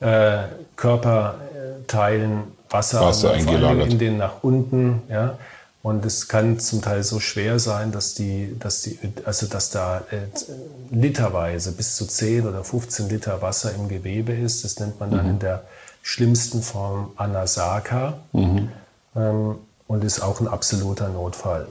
äh, 0.00 0.42
Körperteilen 0.76 2.42
Wasser, 2.68 3.00
Wasser 3.00 3.32
eingelagert. 3.32 3.92
in 3.92 3.98
den 3.98 4.16
nach 4.18 4.42
unten. 4.42 5.02
Ja. 5.08 5.38
Und 5.82 6.04
es 6.04 6.28
kann 6.28 6.58
zum 6.58 6.82
Teil 6.82 7.02
so 7.02 7.20
schwer 7.20 7.58
sein, 7.58 7.90
dass 7.90 8.14
die, 8.14 8.54
dass 8.58 8.82
die, 8.82 8.98
also 9.24 9.46
dass 9.46 9.70
da 9.70 10.02
äh, 10.10 10.26
literweise 10.90 11.72
bis 11.72 11.96
zu 11.96 12.06
10 12.06 12.46
oder 12.46 12.64
15 12.64 13.08
Liter 13.08 13.40
Wasser 13.40 13.74
im 13.74 13.88
Gewebe 13.88 14.32
ist. 14.32 14.62
Das 14.64 14.78
nennt 14.78 15.00
man 15.00 15.10
dann 15.10 15.24
mhm. 15.24 15.30
in 15.30 15.38
der 15.38 15.64
schlimmsten 16.10 16.60
Form 16.60 17.12
Anasaka 17.16 18.14
mhm. 18.32 18.68
ähm, 19.14 19.54
und 19.86 20.02
ist 20.02 20.20
auch 20.20 20.40
ein 20.40 20.48
absoluter 20.48 21.08
Notfall. 21.08 21.68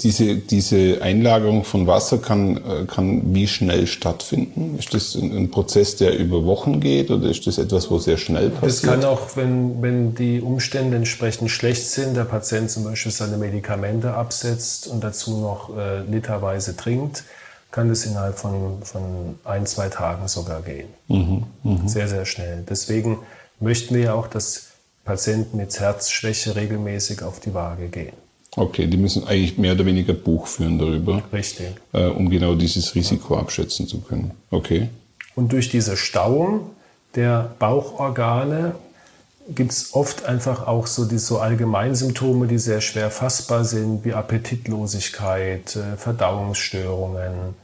Diese, 0.00 0.34
diese 0.34 1.00
Einlagerung 1.00 1.62
von 1.62 1.86
Wasser 1.86 2.18
kann, 2.18 2.56
äh, 2.56 2.86
kann 2.86 3.32
wie 3.32 3.46
schnell 3.46 3.86
stattfinden? 3.86 4.76
Ist 4.76 4.92
das 4.92 5.14
ein 5.14 5.52
Prozess, 5.52 5.94
der 5.94 6.18
über 6.18 6.44
Wochen 6.44 6.80
geht 6.80 7.12
oder 7.12 7.30
ist 7.30 7.46
das 7.46 7.58
etwas, 7.58 7.88
wo 7.92 7.98
sehr 7.98 8.16
schnell 8.16 8.50
passiert? 8.50 8.72
Das 8.72 8.82
kann 8.82 9.04
auch, 9.04 9.36
wenn, 9.36 9.80
wenn 9.80 10.16
die 10.16 10.40
Umstände 10.40 10.96
entsprechend 10.96 11.52
schlecht 11.52 11.88
sind, 11.88 12.16
der 12.16 12.24
Patient 12.24 12.68
zum 12.72 12.82
Beispiel 12.82 13.12
seine 13.12 13.36
Medikamente 13.36 14.14
absetzt 14.14 14.88
und 14.88 15.04
dazu 15.04 15.38
noch 15.38 15.76
äh, 15.76 16.00
literweise 16.00 16.76
trinkt, 16.76 17.22
kann 17.70 17.88
das 17.88 18.04
innerhalb 18.04 18.36
von, 18.36 18.82
von 18.82 19.38
ein, 19.44 19.64
zwei 19.66 19.88
Tagen 19.88 20.26
sogar 20.26 20.62
gehen. 20.62 20.88
Mhm, 21.06 21.44
mh. 21.62 21.88
Sehr, 21.88 22.08
sehr 22.08 22.26
schnell. 22.26 22.64
Deswegen 22.68 23.18
möchten 23.60 23.94
wir 23.94 24.02
ja 24.02 24.14
auch, 24.14 24.26
dass 24.26 24.68
Patienten 25.04 25.56
mit 25.56 25.78
Herzschwäche 25.78 26.56
regelmäßig 26.56 27.22
auf 27.22 27.40
die 27.40 27.54
Waage 27.54 27.88
gehen. 27.88 28.12
Okay, 28.56 28.86
die 28.86 28.96
müssen 28.96 29.26
eigentlich 29.26 29.58
mehr 29.58 29.72
oder 29.72 29.86
weniger 29.86 30.12
Buch 30.12 30.46
führen 30.46 30.78
darüber. 30.78 31.22
Richtig. 31.32 31.68
Äh, 31.92 32.06
um 32.06 32.30
genau 32.30 32.54
dieses 32.54 32.94
Risiko 32.94 33.36
abschätzen 33.36 33.86
zu 33.86 34.00
können. 34.00 34.32
Okay. 34.50 34.88
Und 35.36 35.52
durch 35.52 35.68
diese 35.68 35.96
Stauung 35.96 36.70
der 37.14 37.54
Bauchorgane 37.58 38.74
gibt 39.48 39.72
es 39.72 39.94
oft 39.94 40.26
einfach 40.26 40.66
auch 40.66 40.86
so 40.86 41.04
die 41.04 41.18
so 41.18 41.38
Allgemeinsymptome, 41.38 42.46
die 42.46 42.58
sehr 42.58 42.80
schwer 42.80 43.10
fassbar 43.10 43.64
sind, 43.64 44.04
wie 44.04 44.14
Appetitlosigkeit, 44.14 45.76
äh, 45.76 45.96
Verdauungsstörungen, 45.96 47.54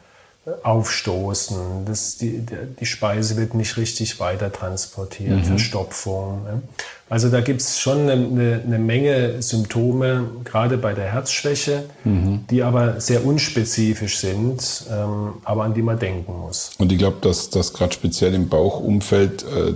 aufstoßen, 0.63 1.85
das, 1.87 2.19
die, 2.19 2.41
die 2.79 2.87
Speise 2.87 3.37
wird 3.37 3.55
nicht 3.55 3.77
richtig 3.77 4.21
weiter 4.21 4.53
transportiert, 4.53 5.39
mhm. 5.39 5.45
Verstopfung. 5.45 6.63
Also 7.09 7.31
da 7.31 7.41
gibt 7.41 7.61
es 7.61 7.81
schon 7.81 8.03
eine, 8.03 8.13
eine, 8.13 8.63
eine, 8.65 8.79
Menge 8.79 9.43
Symptome, 9.43 10.25
gerade 10.45 10.79
bei 10.79 10.93
der 10.93 11.13
Herzschwäche, 11.13 11.85
mhm. 12.05 12.45
die 12.49 12.63
aber 12.63 13.01
sehr 13.01 13.25
unspezifisch 13.25 14.19
sind, 14.19 14.85
ähm, 14.89 15.35
aber 15.43 15.65
an 15.65 15.75
die 15.75 15.83
man 15.83 15.99
denken 15.99 16.39
muss. 16.41 16.71
Und 16.79 16.93
ich 16.93 16.99
glaube, 16.99 17.17
dass, 17.23 17.51
dass 17.51 17.73
gerade 17.73 17.93
speziell 17.93 18.33
im 18.35 18.49
Bauchumfeld 18.49 19.45
äh, 19.45 19.75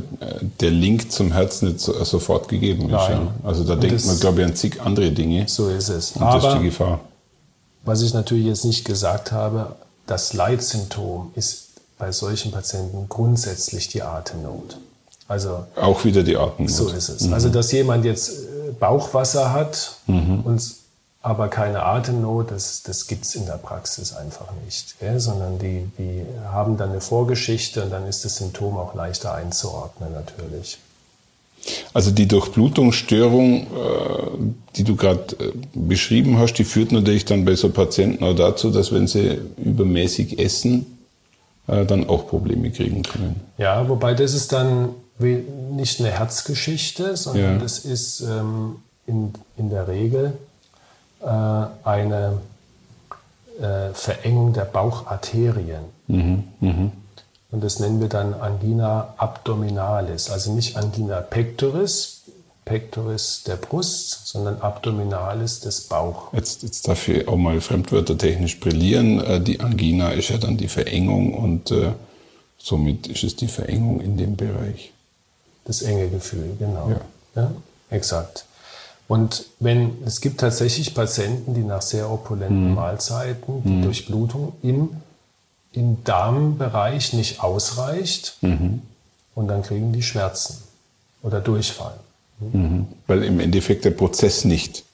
der 0.61 0.71
Link 0.71 1.11
zum 1.11 1.33
Herz 1.33 1.63
nicht 1.63 1.81
so, 1.81 2.05
sofort 2.05 2.49
gegeben 2.49 2.85
ist. 2.85 2.93
Ja? 2.93 3.33
Also 3.43 3.65
da 3.65 3.73
Und 3.73 3.83
denkt 3.83 4.07
man, 4.07 4.21
glaube 4.21 4.41
ich, 4.41 4.47
an 4.47 4.55
zig 4.55 4.81
andere 4.83 5.11
Dinge. 5.11 5.49
So 5.49 5.69
ist 5.69 5.89
es. 5.89 6.13
Und 6.13 6.23
aber, 6.23 6.41
das 6.41 6.53
ist 6.53 6.61
die 6.61 6.65
Gefahr. 6.67 7.01
Was 7.85 8.03
ich 8.03 8.15
natürlich 8.15 8.47
jetzt 8.47 8.65
nicht 8.65 8.85
gesagt 8.85 9.33
habe, 9.33 9.75
das 10.11 10.33
Leitsymptom 10.33 11.31
ist 11.37 11.69
bei 11.99 12.11
solchen 12.11 12.51
Patienten 12.51 13.09
grundsätzlich 13.09 13.89
die 13.89 14.03
Atemnot. 14.03 14.79
Also 15.29 15.67
auch 15.77 16.05
wieder 16.05 16.25
die 16.25 16.37
Atemnot. 16.37 16.75
So 16.75 16.89
ist 16.89 17.09
es. 17.09 17.23
Mhm. 17.23 17.35
Also 17.35 17.49
dass 17.49 17.71
jemand 17.71 18.05
jetzt 18.05 18.31
äh, 18.31 18.73
Bauchwasser 18.73 19.53
hat 19.53 19.97
mhm. 20.07 20.41
und 20.41 20.81
aber 21.23 21.49
keine 21.49 21.83
Atemnot, 21.83 22.51
das, 22.51 22.83
das 22.83 23.07
gibt 23.07 23.27
es 23.27 23.35
in 23.35 23.45
der 23.45 23.59
Praxis 23.59 24.15
einfach 24.15 24.49
nicht. 24.65 24.99
Gell? 24.99 25.21
Sondern 25.21 25.59
die, 25.59 25.91
die 25.99 26.25
haben 26.51 26.79
dann 26.79 26.91
eine 26.91 27.03
Vorgeschichte 27.03 27.85
und 27.85 27.91
dann 27.91 28.07
ist 28.07 28.25
das 28.25 28.37
Symptom 28.37 28.79
auch 28.79 28.95
leichter 28.95 29.35
einzuordnen 29.35 30.13
natürlich. 30.13 30.79
Also 31.93 32.11
die 32.11 32.27
Durchblutungsstörung, 32.27 33.63
äh, 33.63 33.67
die 34.77 34.85
du 34.85 34.97
gerade 34.97 35.37
äh, 35.39 35.53
beschrieben 35.75 36.39
hast, 36.39 36.55
die 36.55 36.65
führt 36.65 36.93
natürlich 36.93 37.25
dann 37.25 37.45
bei 37.45 37.55
so 37.55 37.71
Patienten 37.71 38.25
auch 38.25 38.35
dazu, 38.35 38.71
dass 38.71 38.93
wenn 38.93 39.07
sie 39.07 39.39
übermäßig 39.59 40.39
essen, 40.39 40.87
äh, 41.67 41.85
dann 41.85 42.09
auch 42.09 42.29
Probleme 42.29 42.71
kriegen 42.71 43.03
können. 43.03 43.41
Ja, 43.59 43.89
wobei 43.89 44.15
das 44.15 44.35
ist 44.35 44.53
dann 44.53 44.91
nicht 45.19 46.01
eine 46.01 46.11
Herzgeschichte, 46.11 47.15
sondern 47.17 47.55
ja. 47.55 47.59
das 47.59 47.81
ist 47.81 48.23
ähm, 48.23 48.77
in, 49.07 49.33
in 49.59 49.69
der 49.69 49.87
Regel 49.87 50.33
eine 51.23 52.39
Verengung 53.93 54.55
der 54.55 54.65
Baucharterien. 54.65 55.83
Mhm, 56.07 56.45
mh. 56.61 56.91
Und 57.53 57.65
das 57.65 57.81
nennen 57.81 58.01
wir 58.01 58.09
dann 58.09 58.35
Angina 58.35 59.15
abdominalis, 59.17 60.31
also 60.31 60.53
nicht 60.53 60.77
Angina 60.77 61.21
pectoris, 61.21 62.23
pectoris 62.65 63.43
der 63.45 63.57
Brust, 63.57 64.29
sondern 64.29 64.61
abdominalis 64.61 65.59
des 65.61 65.81
Bauch. 65.83 66.33
Jetzt, 66.33 66.63
jetzt 66.63 66.87
darf 66.87 67.09
ich 67.09 67.27
auch 67.27 67.37
mal 67.37 67.61
Fremdwörter 67.61 68.17
technisch 68.17 68.61
brillieren. 68.61 69.21
Äh, 69.21 69.41
die 69.41 69.61
Angina 69.61 70.11
ist 70.11 70.29
ja 70.29 70.39
dann 70.39 70.57
die 70.57 70.69
Verengung 70.69 71.35
und 71.35 71.73
äh, 71.73 71.93
somit 72.57 73.09
ist 73.09 73.25
es 73.25 73.35
die 73.35 73.49
Verengung 73.49 74.01
in 74.01 74.17
dem 74.17 74.37
Bereich. 74.37 74.93
Das 75.65 75.83
enge 75.83 76.09
Gefühl, 76.09 76.57
genau. 76.59 76.91
Ja. 76.91 77.43
ja 77.43 77.53
exakt. 77.91 78.45
Und 79.09 79.47
wenn 79.59 79.99
es 80.07 80.21
gibt 80.21 80.39
tatsächlich 80.39 80.95
Patienten, 80.95 81.55
die 81.55 81.65
nach 81.65 81.83
sehr 81.83 82.09
opulenten 82.09 82.69
mhm. 82.69 82.75
Mahlzeiten 82.77 83.65
die 83.65 83.69
mhm. 83.69 83.83
Durchblutung 83.83 84.53
im 84.63 84.91
im 85.73 86.03
Darmbereich 86.05 87.13
nicht 87.13 87.43
ausreicht 87.43 88.37
mhm. 88.41 88.83
und 89.35 89.49
dann 89.49 89.63
kriegen 89.63 89.93
die 89.93 90.03
Schmerzen 90.03 90.59
oder 91.23 91.41
Durchfall. 91.41 91.95
Mhm. 92.41 92.87
Weil 93.07 93.25
im 93.25 93.41
Endeffekt 93.41 93.85
der 93.85 93.91
Prozess 93.91 94.45
nicht 94.45 94.85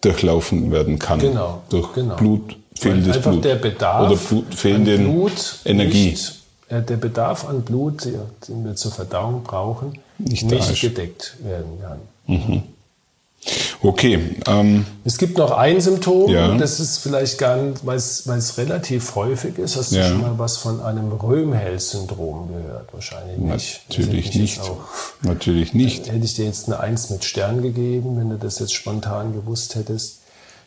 durchlaufen 0.00 0.70
werden 0.70 0.98
kann. 0.98 1.18
Genau. 1.18 1.62
Durch 1.68 1.92
genau. 1.92 2.16
Blut, 2.16 2.56
fehlendes 2.74 3.16
einfach 3.16 3.32
Blut. 3.32 3.44
der 3.44 3.56
Bedarf 3.56 4.10
oder 4.10 4.20
Blut, 4.20 4.54
fehlende 4.54 4.98
Blut 4.98 5.60
Energie. 5.64 6.10
Nicht, 6.10 6.40
äh, 6.68 6.82
der 6.82 6.96
Bedarf 6.96 7.48
an 7.48 7.62
Blut, 7.62 8.04
den 8.04 8.64
wir 8.64 8.76
zur 8.76 8.92
Verdauung 8.92 9.42
brauchen, 9.42 9.98
nicht, 10.18 10.44
nicht 10.44 10.80
gedeckt 10.80 11.36
werden 11.42 11.80
kann. 11.80 11.98
Mhm. 12.26 12.62
Okay. 13.82 14.36
Ähm, 14.46 14.84
es 15.04 15.16
gibt 15.16 15.38
noch 15.38 15.52
ein 15.52 15.80
Symptom, 15.80 16.30
ja. 16.30 16.54
das 16.58 16.80
ist 16.80 16.98
vielleicht 16.98 17.38
gar 17.38 17.56
nicht, 17.56 17.86
weil 17.86 17.96
es 17.96 18.58
relativ 18.58 19.14
häufig 19.14 19.58
ist. 19.58 19.76
Hast 19.76 19.92
du 19.92 19.96
ja. 19.96 20.08
schon 20.08 20.20
mal 20.20 20.38
was 20.38 20.58
von 20.58 20.82
einem 20.82 21.10
Röhmheld-Syndrom 21.12 22.48
gehört? 22.48 22.92
Wahrscheinlich 22.92 23.38
nicht. 23.38 23.80
Natürlich 23.88 24.34
nicht. 24.34 24.60
Natürlich 25.22 25.72
nicht. 25.72 26.08
Hätte 26.08 26.24
ich 26.24 26.34
dir 26.34 26.44
jetzt 26.44 26.66
eine 26.66 26.80
Eins 26.80 27.08
mit 27.08 27.24
Stern 27.24 27.62
gegeben, 27.62 28.18
wenn 28.18 28.28
du 28.28 28.36
das 28.36 28.58
jetzt 28.58 28.74
spontan 28.74 29.32
gewusst 29.32 29.74
hättest. 29.74 30.18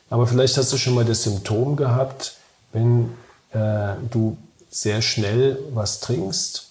Aber 0.10 0.26
vielleicht 0.26 0.58
hast 0.58 0.74
du 0.74 0.78
schon 0.78 0.96
mal 0.96 1.06
das 1.06 1.24
Symptom 1.24 1.76
gehabt, 1.76 2.38
wenn 2.72 3.12
äh, 3.52 3.94
du 4.10 4.38
sehr 4.72 5.04
schnell 5.04 5.60
was 5.74 6.00
trinkst 6.00 6.70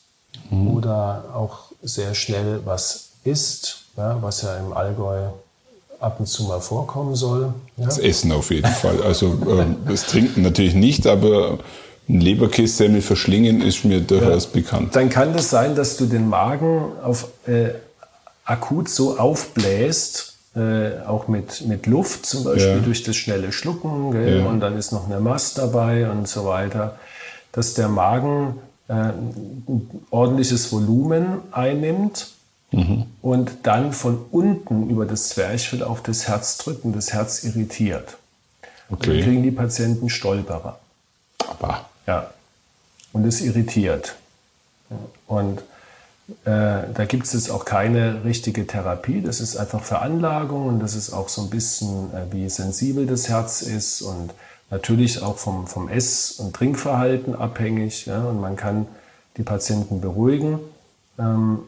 mhm. 0.51 0.77
oder 0.77 1.25
auch 1.35 1.73
sehr 1.83 2.15
schnell 2.15 2.61
was 2.65 3.11
isst, 3.25 3.85
ja, 3.97 4.21
was 4.21 4.43
ja 4.43 4.57
im 4.59 4.73
Allgäu 4.73 5.29
ab 6.03 6.17
und 6.19 6.27
zu 6.27 6.45
mal 6.45 6.61
vorkommen 6.61 7.15
soll. 7.15 7.55
Ja? 7.77 7.87
Das 7.87 7.99
Essen 7.99 8.33
auf 8.33 8.51
jeden 8.51 8.71
Fall. 8.71 9.03
Also 9.03 9.29
äh, 9.29 9.65
das 9.89 10.07
Trinken 10.07 10.43
natürlich 10.43 10.75
nicht, 10.75 11.07
aber 11.07 11.59
ein 12.09 12.21
Leberkässemmel 12.21 13.01
verschlingen 13.01 13.63
ist 13.63 13.85
mir 13.85 14.01
durchaus 14.01 14.45
ja. 14.45 14.51
bekannt. 14.53 14.97
Dann 14.97 15.09
kann 15.09 15.33
das 15.33 15.51
sein, 15.51 15.77
dass 15.77 15.97
du 15.97 16.07
den 16.07 16.29
Magen 16.29 16.83
auf, 17.03 17.29
äh, 17.47 17.71
akut 18.45 18.89
so 18.89 19.19
aufbläst, 19.19 20.35
äh, 20.57 21.01
auch 21.07 21.29
mit, 21.29 21.67
mit 21.67 21.87
Luft 21.87 22.27
zum 22.27 22.45
Beispiel 22.45 22.77
ja. 22.77 22.79
durch 22.79 23.05
das 23.05 23.17
schnelle 23.17 23.53
Schlucken 23.53 24.13
ja. 24.13 24.45
und 24.47 24.61
dann 24.61 24.77
ist 24.77 24.93
noch 24.93 25.07
eine 25.07 25.21
Mast 25.21 25.59
dabei 25.59 26.11
und 26.11 26.29
so 26.29 26.45
weiter, 26.45 26.97
dass 27.53 27.75
der 27.75 27.89
Magen 27.89 28.57
äh, 28.89 28.93
ein 28.93 29.89
ordentliches 30.11 30.73
Volumen 30.73 31.39
einnimmt 31.53 32.33
mhm. 32.73 33.07
und 33.23 33.59
dann 33.63 33.93
von 33.93 34.19
unten 34.31 34.91
über 34.91 35.07
das 35.07 35.31
Zwerchfell 35.31 35.83
auf 35.83 36.03
das 36.03 36.27
Herz 36.29 36.59
drücken, 36.59 36.93
das 36.93 37.13
Herz 37.13 37.45
irritiert. 37.45 38.17
Okay. 38.91 38.91
Und 38.91 39.07
dann 39.07 39.23
kriegen 39.23 39.43
die 39.43 39.51
Patienten 39.51 40.11
Stolperer. 40.11 40.79
Aber. 41.49 41.89
Ja. 42.07 42.31
Und 43.13 43.25
es 43.25 43.41
irritiert. 43.41 44.17
Und 45.27 45.63
Äh, 46.45 46.93
da 46.95 47.05
gibt 47.05 47.27
es 47.27 47.33
jetzt 47.33 47.51
auch 47.51 47.65
keine 47.65 48.25
richtige 48.25 48.67
Therapie. 48.67 49.21
Das 49.21 49.41
ist 49.41 49.57
einfach 49.57 49.83
Veranlagung 49.83 50.67
und 50.67 50.81
das 50.81 50.95
ist 50.95 51.13
auch 51.13 51.29
so 51.29 51.43
ein 51.43 51.51
bisschen, 51.51 52.11
äh, 52.15 52.33
wie 52.33 52.49
sensibel 52.49 53.07
das 53.07 53.29
Herz 53.29 53.61
ist 53.61 54.03
und 54.03 54.33
natürlich 54.71 55.21
auch 55.21 55.37
vom, 55.37 55.67
vom 55.67 55.89
Ess- 55.89 56.33
und 56.39 56.55
Trinkverhalten 56.55 57.35
abhängig. 57.35 58.07
Ja? 58.07 58.25
Und 58.25 58.41
man 58.41 58.57
kann 58.57 58.87
die 59.37 59.43
Patienten 59.43 60.01
beruhigen. 60.01 60.61
Ähm, 61.19 61.65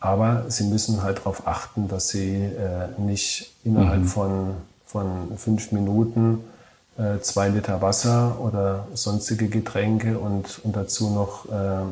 aber 0.00 0.44
sie 0.48 0.64
müssen 0.64 1.02
halt 1.02 1.18
darauf 1.18 1.46
achten, 1.46 1.88
dass 1.88 2.08
sie 2.10 2.34
äh, 2.34 3.00
nicht 3.00 3.52
innerhalb 3.64 4.02
mhm. 4.02 4.06
von, 4.06 4.50
von 4.86 5.06
fünf 5.36 5.72
Minuten 5.72 6.40
äh, 6.96 7.20
zwei 7.20 7.48
Liter 7.48 7.82
Wasser 7.82 8.38
oder 8.40 8.86
sonstige 8.94 9.48
Getränke 9.48 10.18
und, 10.18 10.60
und 10.64 10.76
dazu 10.76 11.10
noch 11.10 11.46
äh, 11.46 11.84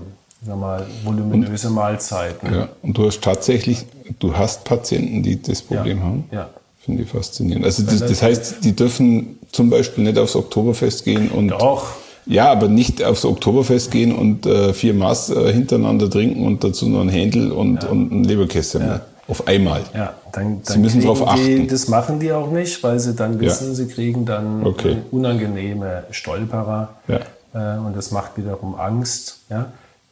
sag 0.45 0.59
mal, 0.59 0.87
voluminöse 1.05 1.69
und, 1.69 1.75
Mahlzeiten. 1.75 2.55
Ja, 2.55 2.69
und 2.83 2.97
du 2.97 3.07
hast 3.07 3.23
tatsächlich, 3.23 3.87
du 4.19 4.37
hast 4.37 4.65
Patienten, 4.65 5.23
die 5.23 5.41
das 5.41 5.63
Problem 5.63 5.99
ja, 5.99 6.05
haben. 6.05 6.25
Ja. 6.31 6.51
Finde 6.85 7.03
ich 7.03 7.09
faszinierend. 7.09 7.65
Also 7.65 7.83
das, 7.83 7.99
das 7.99 8.23
heißt, 8.23 8.65
die 8.65 8.77
dürfen 8.77 9.41
zum 9.51 9.71
Beispiel 9.71 10.05
nicht 10.05 10.19
aufs 10.19 10.37
Oktoberfest 10.37 11.05
gehen 11.05 11.31
und. 11.31 11.49
Doch. 11.49 11.89
Ja, 12.27 12.51
aber 12.51 12.69
nicht 12.69 13.05
aufs 13.05 13.25
Oktoberfest 13.25 13.91
gehen 13.91 14.15
und 14.15 14.47
äh, 14.47 14.73
vier 14.75 14.95
Maß 14.95 15.31
äh, 15.31 15.53
hintereinander 15.53 16.11
trinken 16.11 16.45
und 16.45 16.65
dazu 16.65 16.89
noch 16.89 17.01
ein 17.01 17.09
Händel 17.09 17.53
und, 17.53 17.85
ja. 17.85 17.89
und 17.89 18.13
ein 18.13 18.25
Leberkäse. 18.25 18.81
Ja. 18.81 19.01
Auf 19.29 19.49
einmal. 19.49 19.83
Ja, 19.95 20.15
dann, 20.33 20.63
dann 20.63 20.75
sie 20.75 20.79
müssen 20.79 21.01
darauf 21.01 21.27
achten. 21.27 21.45
Die, 21.45 21.67
das 21.67 21.89
machen 21.89 22.21
die 22.21 22.33
auch 22.33 22.51
nicht, 22.51 22.83
weil 22.85 23.01
sie 23.01 23.15
dann 23.15 23.41
wissen, 23.41 23.69
ja. 23.69 23.75
sie 23.75 23.89
kriegen 23.89 24.25
dann 24.25 24.65
okay. 24.65 24.99
unangenehme 25.11 26.05
Stolperer. 26.11 26.91
Ja. 27.09 27.21
Äh, 27.55 27.79
und 27.79 27.97
das 27.97 28.11
macht 28.11 28.37
wiederum 28.37 28.75
Angst. 28.77 29.41
Ja. 29.51 29.67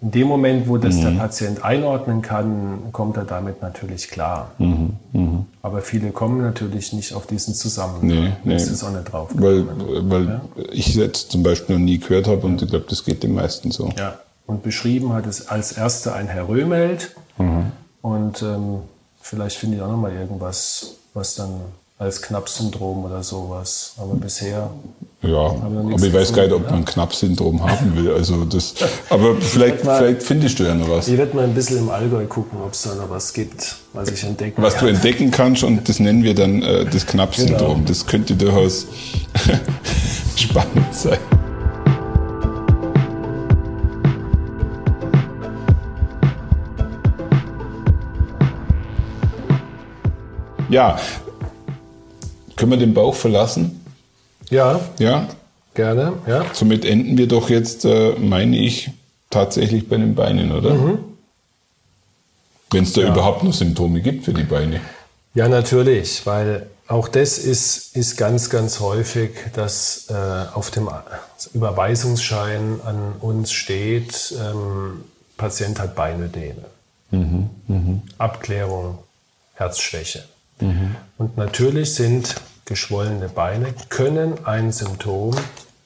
In 0.04 0.10
dem 0.10 0.28
Moment, 0.28 0.68
wo 0.68 0.76
das 0.76 0.96
mhm. 0.96 1.02
der 1.02 1.10
Patient 1.12 1.64
einordnen 1.64 2.20
kann, 2.20 2.92
kommt 2.92 3.16
er 3.16 3.24
damit 3.24 3.62
natürlich 3.62 4.08
klar. 4.08 4.50
Mhm. 4.58 4.90
Mhm. 5.14 5.46
Aber 5.62 5.80
viele 5.80 6.10
kommen 6.10 6.42
natürlich 6.42 6.92
nicht 6.92 7.14
auf 7.14 7.26
diesen 7.26 7.54
Zusammenhang. 7.54 8.06
Nee, 8.06 8.32
nee. 8.44 8.56
Ist 8.56 8.84
auch 8.84 8.90
nicht 8.90 9.10
drauf 9.10 9.30
weil, 9.32 9.64
weil 10.10 10.24
ja? 10.26 10.40
ich 10.72 10.94
jetzt 10.94 11.32
zum 11.32 11.42
Beispiel 11.42 11.76
noch 11.76 11.82
nie 11.84 11.98
gehört 11.98 12.28
habe 12.28 12.46
und 12.46 12.60
ich 12.60 12.68
glaube, 12.68 12.84
das 12.86 13.02
geht 13.02 13.22
den 13.22 13.34
meisten 13.34 13.70
so. 13.70 13.88
Ja. 13.96 14.18
Und 14.46 14.62
beschrieben 14.62 15.14
hat 15.14 15.26
es 15.26 15.48
als 15.48 15.72
erster 15.72 16.14
ein 16.14 16.28
Herr 16.28 16.48
Römelt. 16.48 17.16
Mhm. 17.38 17.72
Und 18.02 18.42
ähm, 18.42 18.80
vielleicht 19.22 19.56
finde 19.56 19.78
ich 19.78 19.82
auch 19.82 19.90
noch 19.90 19.96
mal 19.96 20.12
irgendwas, 20.12 20.96
was 21.14 21.34
dann 21.34 21.48
als 21.98 22.20
Knapp-Syndrom 22.22 23.04
oder 23.04 23.22
sowas. 23.22 23.94
Aber 23.98 24.14
bisher. 24.14 24.70
Ja, 25.22 25.38
aber 25.38 25.90
ich 25.96 26.12
weiß 26.12 26.32
gar 26.32 26.42
nicht, 26.42 26.52
ob 26.52 26.70
man 26.70 26.84
Knapp-Syndrom 26.84 27.62
haben 27.62 27.96
will. 27.96 28.12
Also 28.12 28.44
das, 28.44 28.74
aber 29.10 29.36
vielleicht, 29.36 29.84
mal, 29.84 29.98
vielleicht 29.98 30.22
findest 30.22 30.58
du 30.58 30.64
ja 30.64 30.74
noch 30.74 30.90
was. 30.90 31.08
Ich 31.08 31.16
werde 31.16 31.34
mal 31.36 31.44
ein 31.44 31.54
bisschen 31.54 31.78
im 31.78 31.90
Allgäu 31.90 32.26
gucken, 32.26 32.58
ob 32.62 32.72
es 32.72 32.82
da 32.82 32.94
noch 32.94 33.08
was 33.08 33.32
gibt, 33.32 33.76
was 33.92 34.10
ich 34.10 34.22
entdecken 34.24 34.60
Was 34.62 34.74
kann. 34.74 34.86
du 34.86 34.92
entdecken 34.94 35.30
kannst 35.30 35.62
und 35.62 35.88
das 35.88 36.00
nennen 36.00 36.24
wir 36.24 36.34
dann 36.34 36.62
äh, 36.62 36.84
das 36.84 37.06
Knapp-Syndrom. 37.06 37.76
Genau. 37.76 37.88
Das 37.88 38.06
könnte 38.06 38.34
durchaus 38.34 38.86
spannend 40.36 40.94
sein. 40.94 41.18
Ja, 50.68 50.98
können 52.56 52.70
wir 52.72 52.78
den 52.78 52.94
Bauch 52.94 53.14
verlassen? 53.14 53.84
Ja. 54.50 54.80
Ja. 54.98 55.28
Gerne, 55.74 56.12
ja. 56.26 56.44
Somit 56.52 56.84
enden 56.84 57.18
wir 57.18 57.26
doch 57.26 57.50
jetzt, 57.50 57.84
äh, 57.84 58.12
meine 58.12 58.56
ich, 58.56 58.90
tatsächlich 59.30 59.88
bei 59.88 59.96
den 59.96 60.14
Beinen, 60.14 60.52
oder? 60.52 60.74
Mhm. 60.74 60.98
Wenn 62.70 62.84
es 62.84 62.92
da 62.92 63.02
ja. 63.02 63.08
überhaupt 63.08 63.42
noch 63.42 63.52
Symptome 63.52 64.00
gibt 64.00 64.24
für 64.24 64.32
die 64.32 64.44
Beine. 64.44 64.80
Ja, 65.34 65.48
natürlich, 65.48 66.24
weil 66.26 66.66
auch 66.86 67.08
das 67.08 67.38
ist, 67.38 67.96
ist 67.96 68.16
ganz, 68.16 68.50
ganz 68.50 68.78
häufig, 68.78 69.30
dass 69.54 70.06
äh, 70.10 70.14
auf 70.54 70.70
dem 70.70 70.88
Überweisungsschein 71.54 72.80
an 72.84 73.14
uns 73.20 73.52
steht, 73.52 74.34
ähm, 74.38 75.04
Patient 75.36 75.80
hat 75.80 75.96
Beinödeme. 75.96 76.64
Mhm, 77.10 77.50
mh. 77.66 78.02
Abklärung, 78.18 78.98
Herzschwäche. 79.54 80.24
Mhm. 80.60 80.96
Und 81.18 81.36
natürlich 81.36 81.94
sind 81.94 82.36
geschwollene 82.64 83.28
Beine, 83.28 83.74
können 83.88 84.44
ein 84.44 84.72
Symptom 84.72 85.34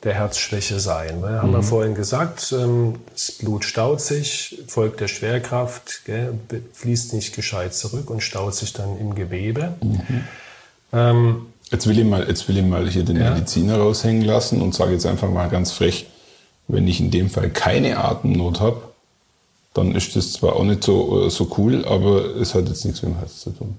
der 0.05 0.15
Herzschwäche 0.15 0.79
sein. 0.79 1.21
Wir 1.23 1.43
haben 1.43 1.51
mhm. 1.51 1.55
wir 1.55 1.63
vorhin 1.63 1.95
gesagt, 1.95 2.55
ähm, 2.57 2.97
das 3.13 3.33
Blut 3.33 3.65
staut 3.65 4.01
sich, 4.01 4.63
folgt 4.69 5.01
der 5.01 5.09
Schwerkraft, 5.09 6.03
gell, 6.05 6.35
fließt 6.73 7.15
nicht 7.15 7.35
gescheit 7.35 7.75
zurück 7.75 8.11
und 8.11 8.23
staut 8.23 8.55
sich 8.55 8.73
dann 8.73 8.99
im 8.99 9.15
Gewebe. 9.15 9.75
Mhm. 9.83 10.25
Ähm, 10.93 11.47
jetzt, 11.71 11.89
will 11.89 11.99
ich 11.99 12.05
mal, 12.05 12.27
jetzt 12.29 12.49
will 12.49 12.59
ich 12.59 12.65
mal 12.65 12.89
hier 12.89 13.05
den 13.05 13.21
ja. 13.21 13.31
Mediziner 13.31 13.79
raushängen 13.79 14.23
lassen 14.23 14.63
und 14.63 14.75
sage 14.75 14.93
jetzt 14.93 15.07
einfach 15.07 15.31
mal 15.31 15.49
ganz 15.49 15.73
frech, 15.73 16.07
wenn 16.69 16.87
ich 16.87 17.01
in 17.01 17.11
dem 17.11 17.29
Fall 17.29 17.51
keine 17.51 17.99
Atemnot 17.99 18.61
habe, 18.61 18.83
dann 19.75 19.95
ist 19.95 20.15
das 20.15 20.33
zwar 20.33 20.55
auch 20.55 20.65
nicht 20.65 20.85
so, 20.85 21.27
äh, 21.27 21.31
so 21.31 21.51
cool, 21.59 21.85
aber 21.85 22.37
es 22.37 22.55
hat 22.55 22.69
jetzt 22.69 22.85
nichts 22.85 23.03
mit 23.03 23.13
dem 23.13 23.19
Herz 23.19 23.41
zu 23.41 23.51
tun. 23.51 23.77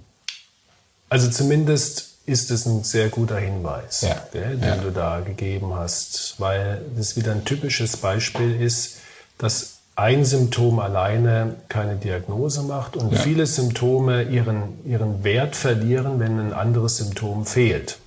Also 1.10 1.30
zumindest 1.30 2.10
ist 2.26 2.52
es 2.52 2.66
ein 2.66 2.84
sehr 2.84 3.10
guter 3.10 3.38
Hinweis, 3.38 4.02
ja. 4.02 4.16
gell, 4.32 4.58
den 4.58 4.70
ja. 4.70 4.76
du 4.76 4.92
da 4.92 5.20
gegeben 5.20 5.74
hast, 5.76 6.36
weil 6.38 6.82
das 6.96 7.16
wieder 7.16 7.32
ein 7.32 7.44
typisches 7.44 7.98
Beispiel 7.98 8.62
ist, 8.62 8.98
dass 9.38 9.80
ein 9.96 10.24
Symptom 10.24 10.80
alleine 10.80 11.56
keine 11.68 11.96
Diagnose 11.96 12.62
macht 12.62 12.96
und 12.96 13.12
ja. 13.12 13.20
viele 13.20 13.46
Symptome 13.46 14.24
ihren, 14.24 14.86
ihren 14.86 15.24
Wert 15.24 15.56
verlieren, 15.56 16.20
wenn 16.20 16.40
ein 16.40 16.54
anderes 16.54 16.98
Symptom 16.98 17.46
fehlt. 17.46 17.98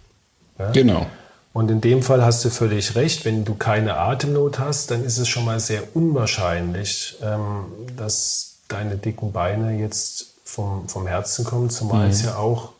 Genau. 0.72 1.06
Und 1.52 1.70
in 1.70 1.80
dem 1.80 2.02
Fall 2.02 2.24
hast 2.24 2.44
du 2.44 2.50
völlig 2.50 2.94
recht, 2.94 3.24
wenn 3.24 3.44
du 3.44 3.54
keine 3.54 3.96
Atemnot 3.96 4.58
hast, 4.58 4.90
dann 4.90 5.04
ist 5.04 5.18
es 5.18 5.28
schon 5.28 5.44
mal 5.44 5.60
sehr 5.60 5.82
unwahrscheinlich, 5.94 7.16
ähm, 7.22 7.66
dass 7.96 8.56
deine 8.68 8.96
dicken 8.96 9.32
Beine 9.32 9.78
jetzt 9.78 10.28
vom, 10.44 10.88
vom 10.88 11.06
Herzen 11.06 11.44
kommen, 11.44 11.68
zumal 11.68 12.06
mhm. 12.06 12.12
es 12.12 12.22
ja 12.22 12.36
auch 12.36 12.70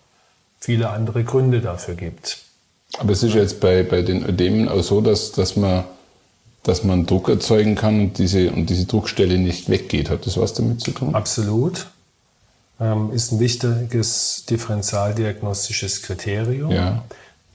viele 0.62 0.90
andere 0.90 1.24
Gründe 1.24 1.60
dafür 1.60 1.96
gibt. 1.96 2.38
Aber 2.98 3.12
es 3.12 3.22
ist 3.22 3.34
jetzt 3.34 3.60
bei, 3.60 3.82
bei 3.82 4.02
den 4.02 4.24
Ödemen 4.24 4.68
auch 4.68 4.82
so, 4.82 5.00
dass, 5.00 5.32
dass, 5.32 5.56
man, 5.56 5.84
dass 6.62 6.84
man 6.84 7.04
Druck 7.04 7.28
erzeugen 7.28 7.74
kann 7.74 8.00
und 8.00 8.18
diese, 8.18 8.50
und 8.50 8.70
diese 8.70 8.86
Druckstelle 8.86 9.38
nicht 9.38 9.68
weggeht. 9.68 10.08
Hat 10.08 10.24
das 10.24 10.36
was 10.36 10.54
damit 10.54 10.80
zu 10.80 10.92
tun? 10.92 11.14
Absolut. 11.14 11.88
Ähm, 12.80 13.10
ist 13.12 13.32
ein 13.32 13.40
wichtiges 13.40 14.44
differentialdiagnostisches 14.48 16.02
Kriterium. 16.02 16.70
Ja. 16.70 17.02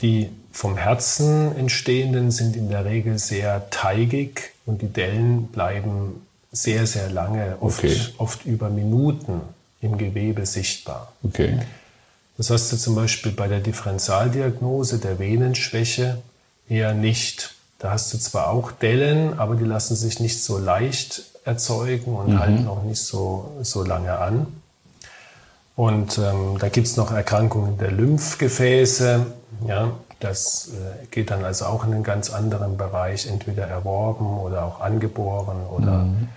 Die 0.01 0.29
vom 0.51 0.75
Herzen 0.75 1.55
entstehenden 1.55 2.31
sind 2.31 2.57
in 2.57 2.69
der 2.69 2.83
Regel 2.83 3.19
sehr 3.19 3.69
teigig 3.69 4.51
und 4.65 4.81
die 4.81 4.87
Dellen 4.87 5.47
bleiben 5.47 6.25
sehr, 6.51 6.85
sehr 6.87 7.09
lange, 7.09 7.57
oft, 7.61 7.83
okay. 7.83 7.97
oft 8.17 8.45
über 8.45 8.69
Minuten 8.69 9.41
im 9.79 9.97
Gewebe 9.97 10.45
sichtbar. 10.45 11.13
Okay. 11.23 11.59
Das 12.37 12.51
hast 12.51 12.71
du 12.71 12.77
zum 12.77 12.95
Beispiel 12.95 13.31
bei 13.31 13.47
der 13.47 13.59
Differentialdiagnose 13.59 14.99
der 14.99 15.17
Venenschwäche 15.17 16.21
eher 16.69 16.93
nicht. 16.93 17.55
Da 17.79 17.91
hast 17.91 18.13
du 18.13 18.17
zwar 18.17 18.49
auch 18.49 18.71
Dellen, 18.71 19.39
aber 19.39 19.55
die 19.55 19.65
lassen 19.65 19.95
sich 19.95 20.19
nicht 20.19 20.43
so 20.43 20.57
leicht 20.57 21.23
erzeugen 21.45 22.15
und 22.15 22.33
mhm. 22.33 22.39
halten 22.39 22.67
auch 22.67 22.83
nicht 22.83 23.01
so, 23.01 23.57
so 23.61 23.83
lange 23.83 24.17
an. 24.17 24.47
Und 25.75 26.17
ähm, 26.17 26.57
da 26.59 26.69
gibt's 26.69 26.97
noch 26.97 27.11
Erkrankungen 27.11 27.77
der 27.77 27.91
Lymphgefäße. 27.91 29.25
Ja, 29.67 29.91
das 30.19 30.69
äh, 30.69 31.05
geht 31.07 31.29
dann 31.29 31.45
also 31.45 31.65
auch 31.65 31.85
in 31.85 31.93
einen 31.93 32.03
ganz 32.03 32.31
anderen 32.31 32.77
Bereich, 32.77 33.27
entweder 33.27 33.67
erworben 33.67 34.39
oder 34.39 34.65
auch 34.65 34.81
angeboren 34.81 35.65
oder 35.69 35.99
mhm. 35.99 36.29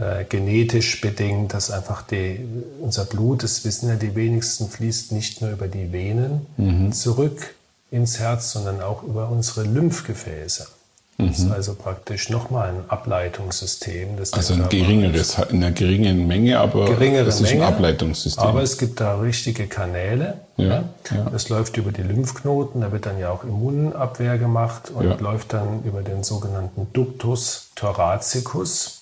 Äh, 0.00 0.24
genetisch 0.28 1.00
bedingt, 1.00 1.54
dass 1.54 1.70
einfach 1.70 2.02
die, 2.02 2.40
unser 2.80 3.04
Blut, 3.04 3.42
das 3.42 3.64
wissen 3.64 3.88
ja 3.88 3.96
die 3.96 4.14
wenigsten, 4.14 4.68
fließt 4.68 5.12
nicht 5.12 5.40
nur 5.40 5.50
über 5.50 5.66
die 5.66 5.92
Venen 5.92 6.46
mhm. 6.56 6.92
zurück 6.92 7.54
ins 7.90 8.20
Herz, 8.20 8.52
sondern 8.52 8.80
auch 8.80 9.02
über 9.02 9.28
unsere 9.28 9.64
Lymphgefäße. 9.64 10.68
Mhm. 11.16 11.28
Das 11.28 11.38
ist 11.40 11.50
also 11.50 11.74
praktisch 11.74 12.28
nochmal 12.30 12.68
ein 12.68 12.84
Ableitungssystem. 12.88 14.10
also 14.30 14.54
ein 14.54 14.68
geringeres, 14.68 15.36
in 15.50 15.64
einer 15.64 15.72
geringen 15.72 16.28
Menge, 16.28 16.60
aber 16.60 16.84
Geringere 16.84 17.24
das 17.24 17.40
ist 17.40 17.50
Menge, 17.50 17.66
ein 17.66 17.74
Ableitungssystem. 17.74 18.44
Aber 18.44 18.62
es 18.62 18.78
gibt 18.78 19.00
da 19.00 19.18
richtige 19.18 19.66
Kanäle. 19.66 20.34
Ja, 20.58 20.84
ja. 21.10 21.28
Das 21.32 21.48
läuft 21.48 21.76
über 21.76 21.90
die 21.90 22.02
Lymphknoten, 22.02 22.82
da 22.82 22.92
wird 22.92 23.06
dann 23.06 23.18
ja 23.18 23.30
auch 23.30 23.42
Immunabwehr 23.42 24.38
gemacht 24.38 24.90
und 24.94 25.08
ja. 25.08 25.16
läuft 25.16 25.54
dann 25.54 25.82
über 25.82 26.02
den 26.02 26.22
sogenannten 26.22 26.86
Ductus 26.92 27.70
thoracicus 27.74 28.97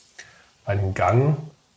einen 0.66 0.92
Gang, 0.94 1.36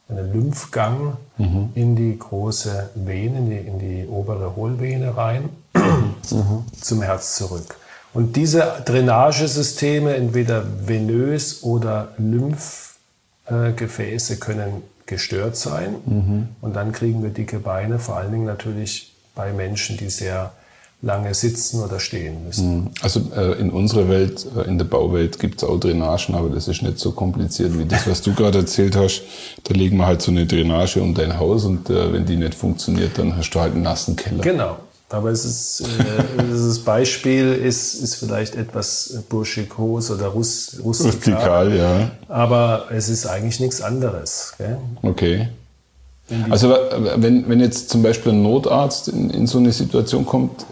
einen 0.09 0.33
Lymphgang 0.33 1.17
mhm. 1.37 1.69
in 1.75 1.95
die 1.95 2.17
große 2.17 2.89
Vene, 2.95 3.37
in 3.37 3.49
die, 3.49 3.57
in 3.57 3.79
die 3.79 4.07
obere 4.07 4.55
Hohlvene 4.55 5.15
rein, 5.15 5.49
mhm. 5.73 6.65
zum 6.79 7.01
Herz 7.01 7.37
zurück. 7.37 7.77
Und 8.13 8.35
diese 8.35 8.81
Drainagesysteme, 8.85 10.15
entweder 10.15 10.63
venös 10.87 11.63
oder 11.63 12.09
Lymph, 12.17 12.89
Blutgefäße 13.49 14.37
können 14.37 14.83
gestört 15.05 15.57
sein. 15.57 15.95
Mhm. 16.05 16.47
Und 16.61 16.75
dann 16.75 16.91
kriegen 16.91 17.23
wir 17.23 17.31
dicke 17.31 17.59
Beine, 17.59 17.99
vor 17.99 18.17
allen 18.17 18.31
Dingen 18.31 18.45
natürlich 18.45 19.15
bei 19.35 19.51
Menschen, 19.53 19.97
die 19.97 20.09
sehr 20.09 20.51
lange 21.01 21.33
sitzen 21.33 21.81
oder 21.81 21.99
stehen 21.99 22.45
müssen. 22.45 22.75
Mhm. 22.75 22.87
Also 23.01 23.21
äh, 23.35 23.59
in 23.59 23.69
unserer 23.69 24.09
Welt, 24.09 24.45
äh, 24.57 24.67
in 24.67 24.77
der 24.77 24.85
Bauwelt 24.85 25.39
gibt 25.39 25.61
es 25.61 25.67
auch 25.67 25.79
Drainagen, 25.79 26.35
aber 26.35 26.49
das 26.49 26.67
ist 26.67 26.81
nicht 26.81 26.99
so 26.99 27.11
kompliziert 27.11 27.77
wie 27.79 27.85
das, 27.85 28.05
was 28.07 28.21
du 28.21 28.33
gerade 28.33 28.59
erzählt 28.59 28.95
hast. 28.95 29.21
Da 29.63 29.73
legen 29.73 29.97
wir 29.97 30.07
halt 30.07 30.21
so 30.21 30.31
eine 30.31 30.45
Drainage 30.45 31.01
um 31.01 31.13
dein 31.13 31.39
Haus 31.39 31.63
und 31.63 31.89
äh, 31.89 32.11
wenn 32.11 32.25
die 32.25 32.35
nicht 32.35 32.53
funktioniert, 32.53 33.17
dann 33.17 33.37
hast 33.37 33.51
du 33.51 33.59
halt 33.59 33.73
einen 33.73 33.83
nassen 33.83 34.15
Keller. 34.15 34.41
Genau. 34.41 34.77
Aber 35.11 35.29
es 35.29 35.43
ist, 35.43 35.81
äh, 35.81 36.43
dieses 36.43 36.83
Beispiel 36.83 37.53
ist, 37.53 37.95
ist 37.95 38.15
vielleicht 38.15 38.55
etwas 38.55 39.23
burschikos 39.27 40.11
oder 40.11 40.27
rus, 40.27 40.79
rustikal. 40.83 41.13
Rustikal, 41.13 41.75
ja. 41.75 42.11
Aber 42.27 42.85
es 42.91 43.09
ist 43.09 43.25
eigentlich 43.25 43.59
nichts 43.59 43.81
anderes. 43.81 44.53
Gell? 44.57 44.77
Okay. 45.01 45.47
Also 46.51 46.75
wenn, 47.15 47.49
wenn 47.49 47.59
jetzt 47.59 47.89
zum 47.89 48.03
Beispiel 48.03 48.33
ein 48.33 48.43
Notarzt 48.43 49.07
in, 49.07 49.31
in 49.31 49.47
so 49.47 49.57
eine 49.57 49.71
Situation 49.71 50.27
kommt, 50.27 50.63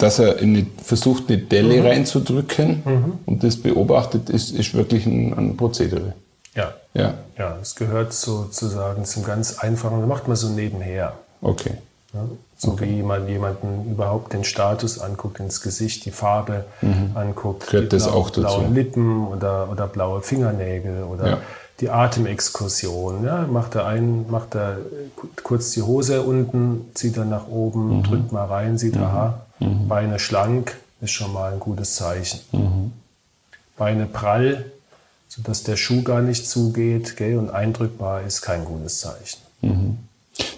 dass 0.00 0.18
er 0.18 0.38
eine, 0.38 0.66
versucht, 0.82 1.28
eine 1.28 1.38
Delle 1.38 1.80
mhm. 1.80 1.86
reinzudrücken 1.86 2.82
mhm. 2.84 3.12
und 3.26 3.44
das 3.44 3.56
beobachtet, 3.56 4.30
ist, 4.30 4.52
ist 4.52 4.74
wirklich 4.74 5.06
ein, 5.06 5.32
ein 5.36 5.56
Prozedere. 5.56 6.14
Ja. 6.54 6.72
Ja. 6.94 7.14
Ja, 7.38 7.56
es 7.62 7.76
gehört 7.76 8.12
sozusagen 8.12 9.04
zum 9.04 9.24
ganz 9.24 9.58
einfachen, 9.58 10.00
das 10.00 10.08
macht 10.08 10.26
man 10.26 10.36
so 10.36 10.48
nebenher. 10.48 11.14
Okay. 11.40 11.74
Ja, 12.12 12.20
so 12.56 12.72
okay. 12.72 12.88
wie 12.88 13.02
man 13.02 13.28
jemanden 13.28 13.92
überhaupt 13.92 14.32
den 14.32 14.42
Status 14.42 14.98
anguckt, 14.98 15.38
ins 15.38 15.60
Gesicht, 15.60 16.04
die 16.04 16.10
Farbe 16.10 16.64
mhm. 16.80 17.12
anguckt, 17.14 17.68
Gehört 17.70 17.92
die 17.92 17.96
das 17.96 18.08
blau, 18.08 18.14
auch 18.14 18.30
dazu? 18.30 18.40
blauen 18.40 18.74
Lippen 18.74 19.28
oder, 19.28 19.70
oder 19.70 19.86
blaue 19.86 20.20
Fingernägel 20.20 21.04
oder 21.04 21.28
ja. 21.28 21.38
die 21.78 21.88
Atemexkursion. 21.88 23.24
Ja, 23.24 23.46
macht 23.46 23.76
er 23.76 23.86
ein, 23.86 24.28
macht 24.28 24.56
er 24.56 24.78
kurz 25.44 25.70
die 25.70 25.82
Hose 25.82 26.22
unten, 26.22 26.90
zieht 26.94 27.16
er 27.16 27.26
nach 27.26 27.46
oben, 27.46 27.98
mhm. 27.98 28.02
drückt 28.02 28.32
mal 28.32 28.46
rein, 28.46 28.76
sieht, 28.76 28.96
mhm. 28.96 29.04
aha, 29.04 29.40
mhm. 29.60 29.88
Beine 29.88 30.18
schlank, 30.18 30.76
ist 31.00 31.12
schon 31.12 31.32
mal 31.32 31.52
ein 31.52 31.60
gutes 31.60 31.94
Zeichen. 31.94 32.40
Mhm. 32.52 32.92
Beine 33.76 34.06
prall, 34.06 34.66
sodass 35.28 35.62
der 35.62 35.76
Schuh 35.76 36.02
gar 36.02 36.20
nicht 36.20 36.48
zugeht 36.48 37.16
gell, 37.16 37.38
und 37.38 37.50
eindrückbar 37.50 38.22
ist 38.22 38.42
kein 38.42 38.64
gutes 38.64 39.00
Zeichen. 39.00 39.38
Mhm. 39.62 39.98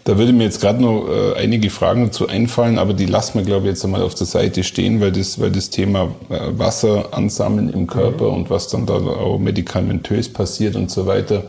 Da 0.04 0.18
würde 0.18 0.32
mir 0.32 0.44
jetzt 0.44 0.60
gerade 0.60 0.82
noch 0.82 1.08
äh, 1.08 1.34
einige 1.36 1.70
Fragen 1.70 2.06
dazu 2.06 2.28
einfallen, 2.28 2.78
aber 2.78 2.92
die 2.92 3.06
lassen 3.06 3.38
wir, 3.38 3.44
glaube 3.44 3.66
ich, 3.66 3.74
jetzt 3.74 3.84
einmal 3.84 4.02
auf 4.02 4.14
der 4.14 4.26
Seite 4.26 4.64
stehen, 4.64 5.00
weil 5.00 5.12
das, 5.12 5.40
weil 5.40 5.50
das 5.50 5.70
Thema 5.70 6.14
äh, 6.28 6.58
Wasser 6.58 7.08
ansammeln 7.12 7.68
im 7.68 7.86
Körper 7.86 8.28
mhm. 8.28 8.34
und 8.34 8.50
was 8.50 8.68
dann 8.68 8.86
da 8.86 8.94
auch 8.94 9.38
medikamentös 9.38 10.32
passiert 10.32 10.76
und 10.76 10.90
so 10.90 11.06
weiter, 11.06 11.44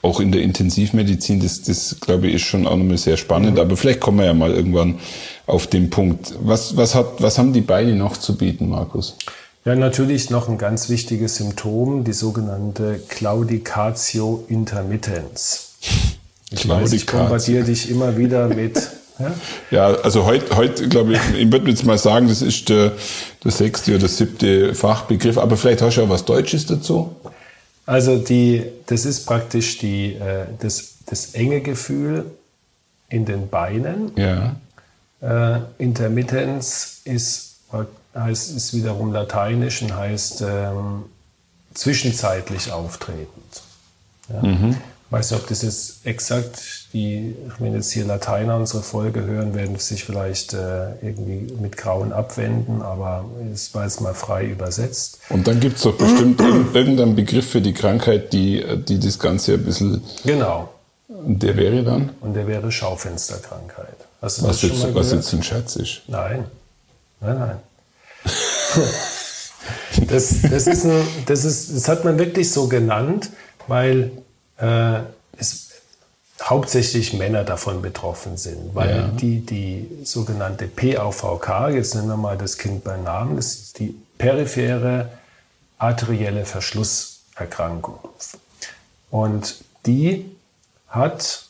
auch 0.00 0.20
in 0.20 0.32
der 0.32 0.42
Intensivmedizin, 0.42 1.40
das, 1.40 1.62
das 1.62 1.96
glaube 2.00 2.28
ich, 2.28 2.34
ist 2.34 2.42
schon 2.42 2.66
auch 2.66 2.76
nochmal 2.76 2.98
sehr 2.98 3.16
spannend. 3.16 3.54
Mhm. 3.54 3.60
Aber 3.60 3.76
vielleicht 3.76 4.00
kommen 4.00 4.18
wir 4.18 4.26
ja 4.26 4.34
mal 4.34 4.52
irgendwann 4.52 4.98
auf 5.46 5.66
den 5.66 5.90
Punkt. 5.90 6.34
Was, 6.40 6.76
was, 6.76 6.94
hat, 6.94 7.20
was 7.20 7.38
haben 7.38 7.52
die 7.52 7.60
Beine 7.60 7.94
noch 7.94 8.16
zu 8.16 8.36
bieten, 8.36 8.68
Markus? 8.68 9.16
Ja, 9.64 9.76
natürlich 9.76 10.30
noch 10.30 10.48
ein 10.48 10.58
ganz 10.58 10.88
wichtiges 10.88 11.36
Symptom, 11.36 12.04
die 12.04 12.12
sogenannte 12.12 13.00
Claudicatio 13.08 14.44
intermittens. 14.48 15.74
Ich 16.50 16.68
weiß, 16.68 16.92
ich 16.92 17.06
bombardiere 17.06 17.64
dich 17.64 17.90
immer 17.90 18.16
wieder 18.16 18.48
mit. 18.48 18.80
Ja, 19.18 19.34
ja 19.70 19.86
also 20.00 20.24
heute, 20.24 20.56
heute 20.56 20.88
glaube 20.88 21.12
ich, 21.12 21.20
ich 21.38 21.52
würde 21.52 21.68
jetzt 21.68 21.84
mal 21.84 21.98
sagen, 21.98 22.28
das 22.28 22.40
ist 22.40 22.70
der, 22.70 22.92
der 23.44 23.50
sechste 23.50 23.94
oder 23.94 24.08
siebte 24.08 24.74
Fachbegriff, 24.74 25.36
aber 25.36 25.58
vielleicht 25.58 25.82
hast 25.82 25.98
du 25.98 26.04
auch 26.04 26.08
was 26.08 26.24
Deutsches 26.24 26.64
dazu. 26.64 27.14
Also 27.84 28.16
die, 28.16 28.62
das 28.86 29.04
ist 29.04 29.26
praktisch 29.26 29.78
die, 29.78 30.14
äh, 30.14 30.46
das, 30.60 30.94
das 31.04 31.34
enge 31.34 31.60
Gefühl 31.60 32.24
in 33.10 33.26
den 33.26 33.48
Beinen. 33.48 34.12
Ja. 34.16 34.56
Äh, 35.22 35.60
Intermittenz 35.78 37.00
ist, 37.04 37.56
heißt, 38.14 38.56
ist 38.56 38.74
wiederum 38.74 39.12
lateinisch 39.12 39.82
und 39.82 39.96
heißt 39.96 40.42
ähm, 40.42 41.04
zwischenzeitlich 41.74 42.72
auftretend. 42.72 43.62
Ja. 44.28 44.42
Mhm 44.42 44.76
weiß 45.12 45.30
nicht, 45.30 45.40
ob 45.40 45.48
das 45.48 45.62
jetzt 45.62 46.06
exakt 46.06 46.88
die, 46.94 47.36
wenn 47.58 47.74
jetzt 47.74 47.92
hier 47.92 48.04
Lateiner 48.04 48.56
unsere 48.56 48.82
Folge 48.82 49.22
hören, 49.24 49.54
werden 49.54 49.76
sich 49.76 50.04
vielleicht 50.04 50.54
äh, 50.54 50.94
irgendwie 51.02 51.52
mit 51.60 51.76
Grauen 51.76 52.12
abwenden, 52.12 52.80
aber 52.80 53.26
es 53.52 53.74
war 53.74 53.84
jetzt 53.84 54.00
mal 54.00 54.14
frei 54.14 54.46
übersetzt. 54.46 55.20
Und 55.28 55.46
dann 55.46 55.60
gibt 55.60 55.76
es 55.76 55.82
doch 55.82 55.96
bestimmt 55.96 56.40
irgendeinen 56.74 57.14
Begriff 57.14 57.50
für 57.50 57.60
die 57.60 57.74
Krankheit, 57.74 58.32
die, 58.32 58.64
die 58.88 58.98
das 58.98 59.18
Ganze 59.18 59.54
ein 59.54 59.64
bisschen. 59.64 60.02
Genau. 60.24 60.70
Und 61.08 61.42
der 61.42 61.56
wäre 61.56 61.84
dann? 61.84 62.10
Und 62.20 62.34
der 62.34 62.46
wäre 62.46 62.72
Schaufensterkrankheit. 62.72 63.96
Hast 64.22 64.38
du 64.38 64.44
was, 64.44 64.60
das 64.60 64.70
jetzt, 64.70 64.94
was 64.94 65.12
jetzt 65.12 65.32
ein 65.34 65.42
Scherz 65.42 65.76
ist? 65.76 66.02
Nein. 66.06 66.44
Nein, 67.20 67.38
nein. 67.38 67.56
das, 70.08 70.42
das, 70.42 70.66
ist 70.68 70.84
ein, 70.84 71.06
das, 71.26 71.44
ist, 71.44 71.74
das 71.74 71.88
hat 71.88 72.04
man 72.04 72.18
wirklich 72.18 72.52
so 72.52 72.68
genannt, 72.68 73.30
weil 73.66 74.12
äh, 74.58 75.00
es 75.36 75.70
hauptsächlich 76.40 77.14
Männer 77.14 77.42
davon 77.42 77.82
betroffen 77.82 78.36
sind, 78.36 78.74
weil 78.74 78.96
ja. 78.96 79.08
die, 79.08 79.40
die 79.40 79.88
sogenannte 80.04 80.68
PAVK, 80.68 81.70
jetzt 81.74 81.96
nennen 81.96 82.08
wir 82.08 82.16
mal 82.16 82.38
das 82.38 82.58
Kind 82.58 82.84
beim 82.84 83.02
Namen, 83.02 83.36
das 83.36 83.54
ist 83.54 83.78
die 83.80 83.94
periphere 84.18 85.10
arterielle 85.78 86.44
Verschlusserkrankung. 86.44 87.98
Und 89.10 89.56
die 89.84 90.30
hat 90.88 91.46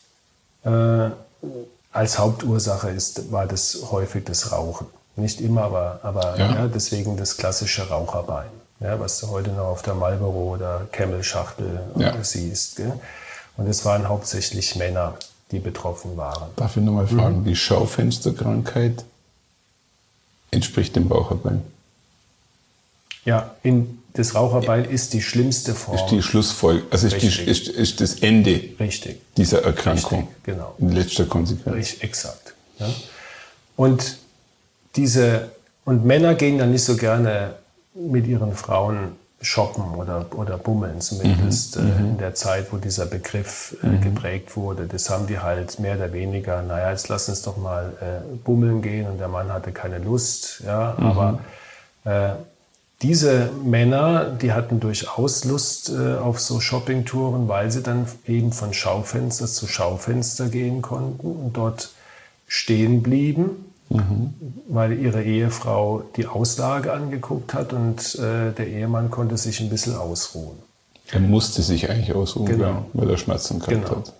äh, 0.64 1.10
als 1.92 2.18
Hauptursache 2.18 2.90
ist, 2.90 3.30
war 3.30 3.46
das 3.46 3.78
häufig 3.90 4.24
das 4.24 4.52
Rauchen. 4.52 4.86
Nicht 5.16 5.40
immer, 5.40 5.62
aber, 5.62 6.00
aber 6.02 6.38
ja. 6.38 6.54
Ja, 6.54 6.66
deswegen 6.66 7.16
das 7.16 7.36
klassische 7.36 7.88
Raucherbein 7.88 8.46
ja, 8.82 8.98
was 8.98 9.20
du 9.20 9.28
heute 9.28 9.50
noch 9.50 9.66
auf 9.66 9.82
der 9.82 9.94
Marlboro 9.94 10.54
oder 10.54 10.86
Camel-Schachtel 10.90 11.80
ja. 11.96 12.14
siehst. 12.22 12.76
Gell? 12.76 12.92
Und 13.56 13.66
es 13.68 13.84
waren 13.84 14.08
hauptsächlich 14.08 14.76
Männer, 14.76 15.14
die 15.50 15.58
betroffen 15.58 16.16
waren. 16.16 16.50
Darf 16.56 16.76
ich 16.76 16.82
nochmal 16.82 17.06
fragen, 17.06 17.40
mhm. 17.40 17.44
die 17.44 17.56
Schaufensterkrankheit 17.56 19.04
entspricht 20.50 20.96
dem 20.96 21.10
Raucherbein? 21.10 21.62
Ja, 23.24 23.54
in, 23.62 24.01
das 24.14 24.34
Raucherbein 24.34 24.84
ist 24.84 25.14
die 25.14 25.22
schlimmste 25.22 25.74
Form. 25.74 25.96
Ist 25.96 26.06
die 26.06 26.22
Schlussfolge, 26.22 26.82
also 26.90 27.06
ist, 27.06 27.22
die, 27.22 27.50
ist, 27.50 27.68
ist, 27.68 28.00
das 28.00 28.16
Ende 28.16 28.62
Richtig. 28.78 29.20
dieser 29.36 29.64
Erkrankung. 29.64 30.20
Richtig, 30.20 30.44
genau. 30.44 30.74
In 30.78 30.90
letzter 30.90 31.24
Konsequenz. 31.24 31.76
Richtig, 31.76 32.02
exakt. 32.02 32.54
Ja. 32.78 32.88
Und 33.76 34.18
diese, 34.96 35.50
und 35.84 36.04
Männer 36.04 36.34
gehen 36.34 36.58
dann 36.58 36.72
nicht 36.72 36.84
so 36.84 36.96
gerne 36.96 37.54
mit 37.94 38.26
ihren 38.26 38.54
Frauen 38.54 39.16
shoppen 39.40 39.94
oder, 39.96 40.26
oder 40.36 40.56
bummeln, 40.56 41.00
zumindest 41.00 41.76
mhm. 41.76 41.82
äh, 41.82 41.84
mhm. 41.92 42.10
in 42.10 42.18
der 42.18 42.34
Zeit, 42.34 42.72
wo 42.72 42.76
dieser 42.76 43.06
Begriff 43.06 43.76
äh, 43.82 43.86
mhm. 43.86 44.00
geprägt 44.00 44.56
wurde. 44.56 44.86
Das 44.86 45.10
haben 45.10 45.26
die 45.26 45.40
halt 45.40 45.80
mehr 45.80 45.96
oder 45.96 46.12
weniger, 46.12 46.62
naja, 46.62 46.90
jetzt 46.90 47.08
lass 47.08 47.28
uns 47.28 47.42
doch 47.42 47.56
mal 47.56 47.92
äh, 48.00 48.36
bummeln 48.44 48.82
gehen 48.82 49.06
und 49.08 49.18
der 49.18 49.28
Mann 49.28 49.52
hatte 49.52 49.72
keine 49.72 49.98
Lust, 49.98 50.62
ja, 50.64 50.94
mhm. 50.96 51.06
aber 51.06 51.38
äh, 52.04 52.34
diese 53.02 53.50
Männer, 53.64 54.26
die 54.26 54.52
hatten 54.52 54.80
durchaus 54.80 55.44
Lust 55.44 55.90
äh, 55.90 56.16
auf 56.16 56.40
so 56.40 56.60
Shoppingtouren, 56.60 57.48
weil 57.48 57.70
sie 57.70 57.82
dann 57.82 58.06
eben 58.26 58.52
von 58.52 58.72
Schaufenster 58.72 59.46
zu 59.46 59.66
Schaufenster 59.66 60.48
gehen 60.48 60.82
konnten 60.82 61.26
und 61.26 61.56
dort 61.56 61.90
stehen 62.46 63.02
blieben 63.02 63.72
Mhm. 63.92 64.34
Weil 64.68 64.98
ihre 64.98 65.22
Ehefrau 65.22 66.02
die 66.16 66.26
Auslage 66.26 66.92
angeguckt 66.92 67.54
hat 67.54 67.72
und 67.72 68.14
äh, 68.16 68.52
der 68.52 68.66
Ehemann 68.66 69.10
konnte 69.10 69.36
sich 69.36 69.60
ein 69.60 69.68
bisschen 69.68 69.96
ausruhen. 69.96 70.58
Er 71.10 71.20
musste 71.20 71.62
sich 71.62 71.90
eigentlich 71.90 72.14
ausruhen, 72.14 72.46
genau. 72.46 72.86
weil 72.94 73.10
er 73.10 73.18
Schmerzen 73.18 73.58
gehabt 73.58 73.84
genau. 73.84 73.96
hat. 73.96 74.12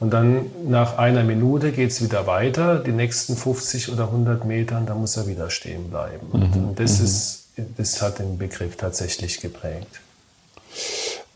Und 0.00 0.12
dann 0.12 0.46
nach 0.66 0.96
einer 0.96 1.24
Minute 1.24 1.72
geht 1.72 1.90
es 1.90 2.02
wieder 2.02 2.26
weiter, 2.26 2.78
die 2.78 2.92
nächsten 2.92 3.36
50 3.36 3.92
oder 3.92 4.04
100 4.04 4.44
Metern, 4.44 4.86
da 4.86 4.94
muss 4.94 5.16
er 5.16 5.26
wieder 5.26 5.50
stehen 5.50 5.90
bleiben. 5.90 6.28
Mhm. 6.32 6.68
Und 6.68 6.80
das, 6.80 7.00
mhm. 7.00 7.04
ist, 7.04 7.47
das 7.76 8.00
hat 8.02 8.18
den 8.18 8.38
Begriff 8.38 8.76
tatsächlich 8.76 9.40
geprägt. 9.40 10.00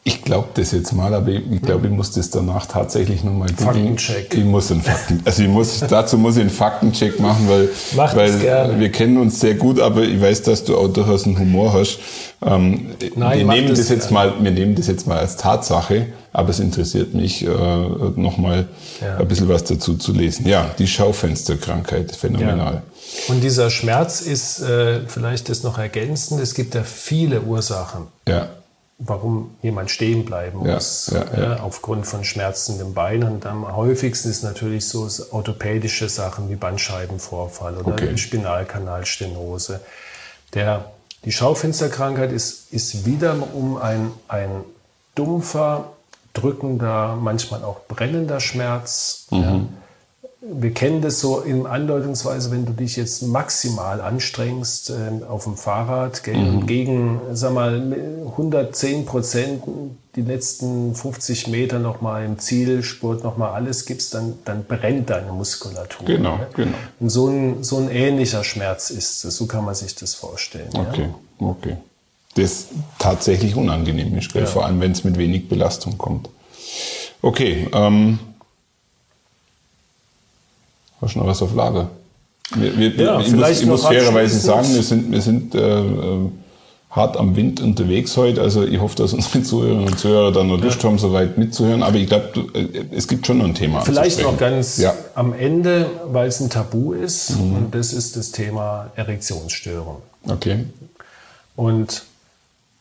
Ich 0.04 0.22
glaube 0.22 0.48
das 0.54 0.72
jetzt 0.72 0.92
mal, 0.94 1.14
aber 1.14 1.28
ich 1.28 1.62
glaube, 1.62 1.86
ich 1.86 1.92
muss 1.92 2.10
das 2.10 2.28
danach 2.28 2.66
tatsächlich 2.66 3.22
nochmal 3.22 3.48
Faktencheck. 3.50 4.34
Ich 4.34 4.42
muss 4.42 4.72
einen 4.72 4.82
Fakten, 4.82 5.20
also 5.24 5.42
ich 5.44 5.48
muss, 5.48 5.78
dazu 5.78 6.18
muss 6.18 6.34
ich 6.34 6.40
einen 6.40 6.50
Faktencheck 6.50 7.20
machen, 7.20 7.48
weil, 7.48 7.68
Mach 7.94 8.16
weil 8.16 8.80
wir 8.80 8.90
kennen 8.90 9.16
uns 9.16 9.38
sehr 9.38 9.54
gut, 9.54 9.78
aber 9.78 10.02
ich 10.02 10.20
weiß, 10.20 10.42
dass 10.42 10.64
du 10.64 10.76
auch 10.76 10.88
durchaus 10.88 11.24
einen 11.24 11.38
Humor 11.38 11.72
hast. 11.74 12.00
Ähm, 12.44 12.88
Nein, 13.14 13.38
wir 13.38 13.46
nehmen 13.46 13.68
das, 13.68 13.78
das 13.78 13.90
jetzt 13.90 14.08
gerne. 14.08 14.32
mal, 14.32 14.42
wir 14.44 14.50
nehmen 14.50 14.74
das 14.74 14.88
jetzt 14.88 15.06
mal 15.06 15.18
als 15.18 15.36
Tatsache, 15.36 16.06
aber 16.32 16.48
es 16.48 16.58
interessiert 16.58 17.14
mich, 17.14 17.46
äh, 17.46 17.48
nochmal 17.48 18.66
ja. 19.00 19.18
ein 19.18 19.28
bisschen 19.28 19.48
was 19.48 19.62
dazu 19.62 19.94
zu 19.94 20.12
lesen. 20.12 20.48
Ja, 20.48 20.74
die 20.80 20.88
Schaufensterkrankheit, 20.88 22.16
phänomenal. 22.16 22.82
Ja. 23.28 23.32
Und 23.32 23.44
dieser 23.44 23.70
Schmerz 23.70 24.20
ist, 24.20 24.62
äh, 24.62 25.02
vielleicht 25.06 25.48
das 25.48 25.62
noch 25.62 25.78
ergänzend, 25.78 26.40
es 26.40 26.54
gibt 26.54 26.74
ja 26.74 26.82
viele 26.82 27.42
Ursachen. 27.42 28.08
Ja 28.26 28.48
warum 29.04 29.54
jemand 29.62 29.90
stehen 29.90 30.24
bleiben 30.24 30.64
Ja, 30.64 30.74
muss, 30.74 31.12
ja, 31.12 31.24
ja. 31.40 31.56
aufgrund 31.60 32.06
von 32.06 32.24
Schmerzen 32.24 32.80
im 32.80 32.94
Bein. 32.94 33.24
Und 33.24 33.46
am 33.46 33.74
häufigsten 33.76 34.30
ist 34.30 34.42
natürlich 34.42 34.88
so 34.88 35.08
orthopädische 35.30 36.08
Sachen 36.08 36.48
wie 36.50 36.56
Bandscheibenvorfall 36.56 37.76
oder 37.76 37.92
Okay. 37.92 38.16
Spinalkanalstenose. 38.16 39.80
Der, 40.54 40.92
die 41.24 41.32
Schaufensterkrankheit 41.32 42.32
ist, 42.32 42.72
ist 42.72 43.06
wiederum 43.06 43.76
ein, 43.76 44.12
ein 44.28 44.64
dumpfer, 45.14 45.92
drückender, 46.34 47.16
manchmal 47.20 47.64
auch 47.64 47.80
brennender 47.88 48.40
Schmerz. 48.40 49.26
Ja. 49.30 49.60
Wir 50.44 50.74
kennen 50.74 51.02
das 51.02 51.20
so 51.20 51.38
in 51.38 51.66
Andeutungsweise, 51.66 52.50
wenn 52.50 52.66
du 52.66 52.72
dich 52.72 52.96
jetzt 52.96 53.22
maximal 53.22 54.00
anstrengst 54.00 54.90
ähm, 54.90 55.22
auf 55.22 55.44
dem 55.44 55.56
Fahrrad 55.56 56.24
gell, 56.24 56.34
und 56.34 56.66
gegen, 56.66 57.20
sag 57.32 57.52
mal, 57.52 57.80
110 58.32 59.06
Prozent 59.06 59.62
die 60.16 60.22
letzten 60.22 60.96
50 60.96 61.46
Meter 61.46 61.78
nochmal 61.78 62.24
im 62.24 62.40
Zielspurt 62.40 63.22
nochmal 63.22 63.52
alles 63.52 63.86
gibst, 63.86 64.14
dann, 64.14 64.34
dann 64.44 64.64
brennt 64.64 65.10
deine 65.10 65.32
Muskulatur. 65.32 66.06
Genau, 66.06 66.36
ne? 66.38 66.48
genau. 66.54 66.76
Und 66.98 67.10
so 67.10 67.28
ein, 67.28 67.62
so 67.62 67.78
ein 67.78 67.88
ähnlicher 67.88 68.42
Schmerz 68.42 68.90
ist 68.90 69.24
es, 69.24 69.36
so 69.36 69.46
kann 69.46 69.64
man 69.64 69.76
sich 69.76 69.94
das 69.94 70.14
vorstellen. 70.14 70.70
Ja? 70.74 70.80
Okay, 70.80 71.08
okay. 71.38 71.76
Das 72.34 72.66
tatsächlich 72.98 73.54
unangenehm 73.54 74.16
ist, 74.18 74.32
gell? 74.32 74.42
Ja. 74.42 74.48
vor 74.48 74.66
allem 74.66 74.80
wenn 74.80 74.90
es 74.90 75.04
mit 75.04 75.18
wenig 75.18 75.48
Belastung 75.48 75.98
kommt. 75.98 76.30
Okay, 77.20 77.68
ähm, 77.72 78.18
du 81.14 81.18
noch 81.18 81.26
was 81.26 81.42
auf 81.42 81.54
Lager? 81.54 81.88
Wir, 82.54 82.76
wir, 82.76 82.94
Ja, 82.94 83.20
ich 83.20 83.32
muss, 83.32 83.60
ich 83.60 83.66
muss 83.66 83.84
fairerweise 83.84 84.38
sagen, 84.38 84.74
wir 84.74 84.82
sind, 84.82 85.10
wir 85.10 85.20
sind 85.20 85.54
äh, 85.54 85.80
äh, 85.80 86.28
hart 86.90 87.16
am 87.16 87.34
Wind 87.34 87.60
unterwegs 87.60 88.16
heute. 88.18 88.42
Also 88.42 88.64
ich 88.64 88.78
hoffe, 88.80 88.96
dass 88.96 89.14
unsere 89.14 89.42
Zuhörerinnen 89.50 89.86
und 89.86 89.98
Zuhörer 89.98 90.32
dann 90.32 90.48
noch 90.48 90.60
Lust 90.60 90.84
haben, 90.84 90.98
soweit 90.98 91.38
mitzuhören. 91.38 91.82
Aber 91.82 91.96
ich 91.96 92.06
glaube, 92.08 92.44
es 92.90 93.08
gibt 93.08 93.26
schon 93.26 93.38
noch 93.38 93.46
ein 93.46 93.54
Thema. 93.54 93.80
Vielleicht 93.80 94.22
noch 94.22 94.36
ganz 94.36 94.76
Ja, 94.76 94.94
am 95.14 95.32
Ende, 95.32 95.86
weil 96.06 96.28
es 96.28 96.40
ein 96.40 96.50
Tabu 96.50 96.92
ist, 96.92 97.30
und 97.30 97.68
das 97.72 97.92
ist 97.94 98.16
das 98.16 98.30
Thema 98.32 98.90
Erektionsstörung. 98.96 100.02
okay. 100.28 100.64
Und 101.56 102.04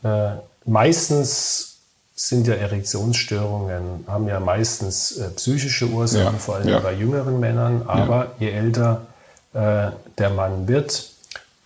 äh, 0.02 0.30
meistens 0.64 1.71
sind 2.14 2.46
ja 2.46 2.54
Erektionsstörungen, 2.54 4.04
haben 4.06 4.28
ja 4.28 4.38
meistens 4.40 5.16
äh, 5.16 5.30
psychische 5.30 5.86
Ursachen, 5.86 6.34
Ja, 6.34 6.38
vor 6.38 6.56
allem 6.56 6.68
ja. 6.68 6.78
bei 6.80 6.92
jüngeren 6.92 7.40
Männern. 7.40 7.82
Aber 7.86 8.32
je 8.38 8.50
älter 8.50 9.06
äh, 9.54 9.90
der 10.18 10.30
Mann 10.30 10.68
wird, 10.68 11.10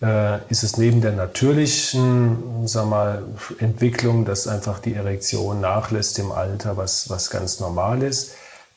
äh, 0.01 0.37
ist 0.49 0.63
es 0.63 0.77
neben 0.77 1.01
der 1.01 1.13
natürlichen 1.13 2.65
sag 2.65 2.87
mal, 2.87 3.23
Entwicklung, 3.59 4.25
dass 4.25 4.47
einfach 4.47 4.79
die 4.79 4.93
Erektion 4.93 5.59
nachlässt 5.61 6.19
im 6.19 6.31
Alter, 6.31 6.77
was, 6.77 7.09
was 7.09 7.29
ganz 7.29 7.59
normal 7.59 8.03
ist, 8.03 8.31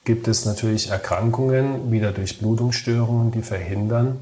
gibt 0.04 0.28
es 0.28 0.44
natürlich 0.46 0.90
Erkrankungen, 0.90 1.92
wieder 1.92 2.12
durch 2.12 2.38
Blutungsstörungen, 2.38 3.30
die 3.32 3.42
verhindern, 3.42 4.18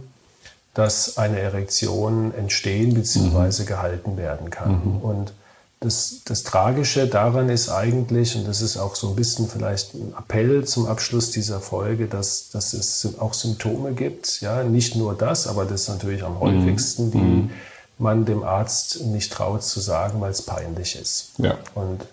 dass 0.75 1.19
eine 1.19 1.39
Erektion 1.39 2.35
entstehen 2.37 2.95
bzw. 2.95 3.65
gehalten 3.65 4.17
werden 4.17 4.51
kann. 4.51 5.01
Und 5.03 5.33
das, 5.81 6.23
das 6.25 6.43
Tragische 6.43 7.07
daran 7.07 7.49
ist 7.49 7.69
eigentlich, 7.69 8.35
und 8.35 8.49
das 8.49 8.63
ist 8.63 8.77
auch 8.77 8.97
so 8.97 9.11
ein 9.11 9.17
bisschen 9.17 9.49
vielleicht 9.49 9.95
ein 9.95 10.13
Appell 10.19 10.65
zum 10.65 10.87
Abschluss 10.87 11.31
dieser 11.31 11.61
Folge, 11.61 12.07
dass, 12.07 12.51
dass 12.51 12.73
es 12.73 13.09
auch 13.21 13.33
Symptome 13.33 13.93
gibt. 13.93 14.41
Ja, 14.41 14.65
nicht 14.65 14.97
nur 14.97 15.15
das, 15.15 15.47
aber 15.47 15.65
das 15.65 15.83
ist 15.83 15.89
natürlich 15.89 16.25
am 16.25 16.41
häufigsten, 16.41 17.11
die 17.13 17.51
man 17.99 18.25
dem 18.25 18.43
Arzt 18.43 19.05
nicht 19.05 19.33
traut 19.33 19.63
zu 19.63 19.81
sagen, 19.81 20.21
weil 20.21 20.33
es 20.33 20.43
peinlich 20.43 21.01
ist. 21.01 21.33
Ja. 21.39 21.57
Und 21.75 22.05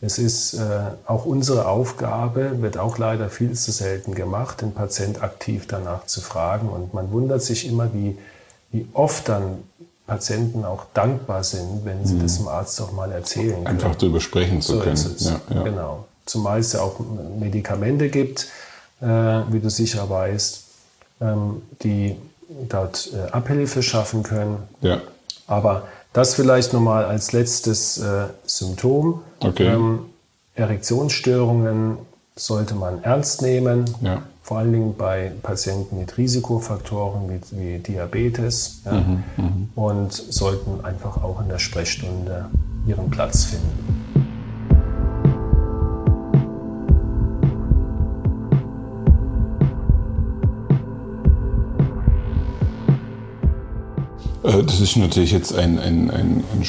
es 0.00 0.18
ist 0.18 0.54
äh, 0.54 0.80
auch 1.06 1.24
unsere 1.24 1.66
Aufgabe, 1.66 2.62
wird 2.62 2.78
auch 2.78 2.98
leider 2.98 3.30
viel 3.30 3.54
zu 3.54 3.72
selten 3.72 4.14
gemacht, 4.14 4.60
den 4.60 4.72
Patient 4.72 5.22
aktiv 5.22 5.66
danach 5.66 6.06
zu 6.06 6.20
fragen. 6.20 6.68
Und 6.68 6.94
man 6.94 7.10
wundert 7.10 7.42
sich 7.42 7.66
immer, 7.66 7.92
wie, 7.92 8.16
wie 8.70 8.86
oft 8.92 9.28
dann 9.28 9.64
Patienten 10.08 10.64
auch 10.64 10.86
dankbar 10.94 11.44
sind, 11.44 11.84
wenn 11.84 12.04
sie 12.04 12.18
das 12.18 12.38
dem 12.38 12.48
Arzt 12.48 12.80
auch 12.80 12.90
mal 12.92 13.12
erzählen 13.12 13.52
können. 13.62 13.66
Einfach 13.66 13.94
darüber 13.94 14.20
sprechen 14.20 14.60
zu 14.60 14.72
So 14.72 14.80
können. 14.80 14.94
ist 14.94 15.06
es. 15.06 15.24
Ja, 15.30 15.40
ja. 15.54 15.62
Genau. 15.62 16.06
Zumal 16.26 16.58
es 16.58 16.72
ja 16.72 16.80
auch 16.80 16.96
Medikamente 17.38 18.08
gibt, 18.08 18.48
äh, 19.00 19.06
wie 19.06 19.60
du 19.60 19.70
sicher 19.70 20.10
weißt, 20.10 20.64
ähm, 21.20 21.62
die 21.82 22.16
dort 22.68 23.10
äh, 23.14 23.30
Abhilfe 23.30 23.82
schaffen 23.82 24.24
können. 24.24 24.56
ja. 24.80 25.00
Aber 25.46 25.84
das 26.12 26.34
vielleicht 26.34 26.72
nochmal 26.74 27.04
als 27.06 27.32
letztes 27.32 27.96
äh, 27.98 28.24
Symptom. 28.44 29.22
Okay. 29.40 29.66
Ähm, 29.68 30.00
Erektionsstörungen 30.54 31.98
sollte 32.36 32.74
man 32.74 33.02
ernst 33.02 33.42
nehmen, 33.42 33.84
Ja. 34.00 34.22
Vor 34.48 34.56
allen 34.56 34.72
Dingen 34.72 34.94
bei 34.96 35.30
Patienten 35.42 35.98
mit 35.98 36.16
Risikofaktoren 36.16 37.28
wie, 37.28 37.58
wie 37.58 37.78
Diabetes 37.80 38.80
ja, 38.86 38.92
Mhm, 38.92 39.68
und 39.74 40.10
sollten 40.10 40.82
einfach 40.86 41.22
auch 41.22 41.42
in 41.42 41.50
der 41.50 41.58
Sprechstunde 41.58 42.46
ihren 42.86 43.10
Platz 43.10 43.44
finden. 43.44 44.16
Äh, 54.44 54.62
Das 54.62 54.80
ist 54.80 54.96
natürlich 54.96 55.32
jetzt 55.32 55.54
ein, 55.54 55.78
ein, 55.78 56.10
ein, 56.10 56.42
ein 56.54 56.64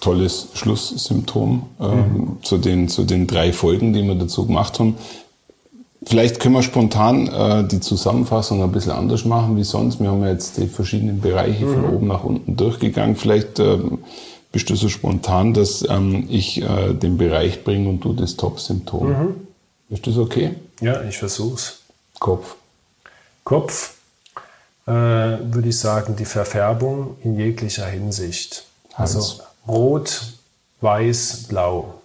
tolles 0.00 0.48
Schlusssymptom 0.54 1.66
ähm, 1.78 2.38
zu, 2.42 2.56
den, 2.56 2.88
zu 2.88 3.04
den 3.04 3.26
drei 3.26 3.52
Folgen, 3.52 3.92
die 3.92 4.02
wir 4.02 4.14
dazu 4.14 4.46
gemacht 4.46 4.80
haben. 4.80 4.96
Vielleicht 6.08 6.40
können 6.40 6.54
wir 6.54 6.62
spontan 6.62 7.26
äh, 7.26 7.68
die 7.68 7.80
Zusammenfassung 7.80 8.62
ein 8.62 8.72
bisschen 8.72 8.92
anders 8.92 9.26
machen 9.26 9.58
wie 9.58 9.62
sonst. 9.62 10.00
Wir 10.00 10.10
haben 10.10 10.22
ja 10.22 10.30
jetzt 10.30 10.56
die 10.56 10.66
verschiedenen 10.66 11.20
Bereiche 11.20 11.66
von 11.66 11.84
oben 11.84 12.06
nach 12.06 12.24
unten 12.24 12.56
durchgegangen. 12.56 13.14
Vielleicht 13.14 13.58
ähm, 13.58 13.98
bist 14.50 14.70
du 14.70 14.74
so 14.74 14.88
spontan, 14.88 15.52
dass 15.52 15.86
ähm, 15.86 16.26
ich 16.30 16.62
äh, 16.62 16.94
den 16.94 17.18
Bereich 17.18 17.62
bringe 17.62 17.90
und 17.90 18.00
du 18.00 18.14
das 18.14 18.36
Top-Symptom. 18.36 19.34
Ist 19.90 20.06
das 20.06 20.16
okay? 20.16 20.54
Ja, 20.80 21.02
ich 21.02 21.18
versuch's. 21.18 21.80
Kopf. 22.18 22.56
Kopf, 23.44 23.96
äh, 24.86 24.90
würde 24.90 25.68
ich 25.68 25.78
sagen, 25.78 26.16
die 26.16 26.24
Verfärbung 26.24 27.16
in 27.22 27.38
jeglicher 27.38 27.84
Hinsicht. 27.84 28.64
Hals. 28.94 29.14
Also 29.14 29.42
rot, 29.66 30.22
weiß, 30.80 31.48
blau. 31.48 32.00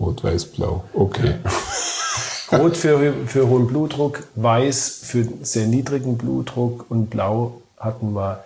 Rot, 0.00 0.24
weiß, 0.24 0.46
blau. 0.46 0.82
Okay. 0.92 1.36
Rot 2.52 2.76
für, 2.76 3.14
für 3.26 3.48
hohen 3.48 3.66
Blutdruck, 3.66 4.22
weiß 4.34 5.00
für 5.02 5.26
sehr 5.42 5.66
niedrigen 5.66 6.18
Blutdruck 6.18 6.86
und 6.90 7.10
blau 7.10 7.62
hatten 7.78 8.12
wir 8.14 8.44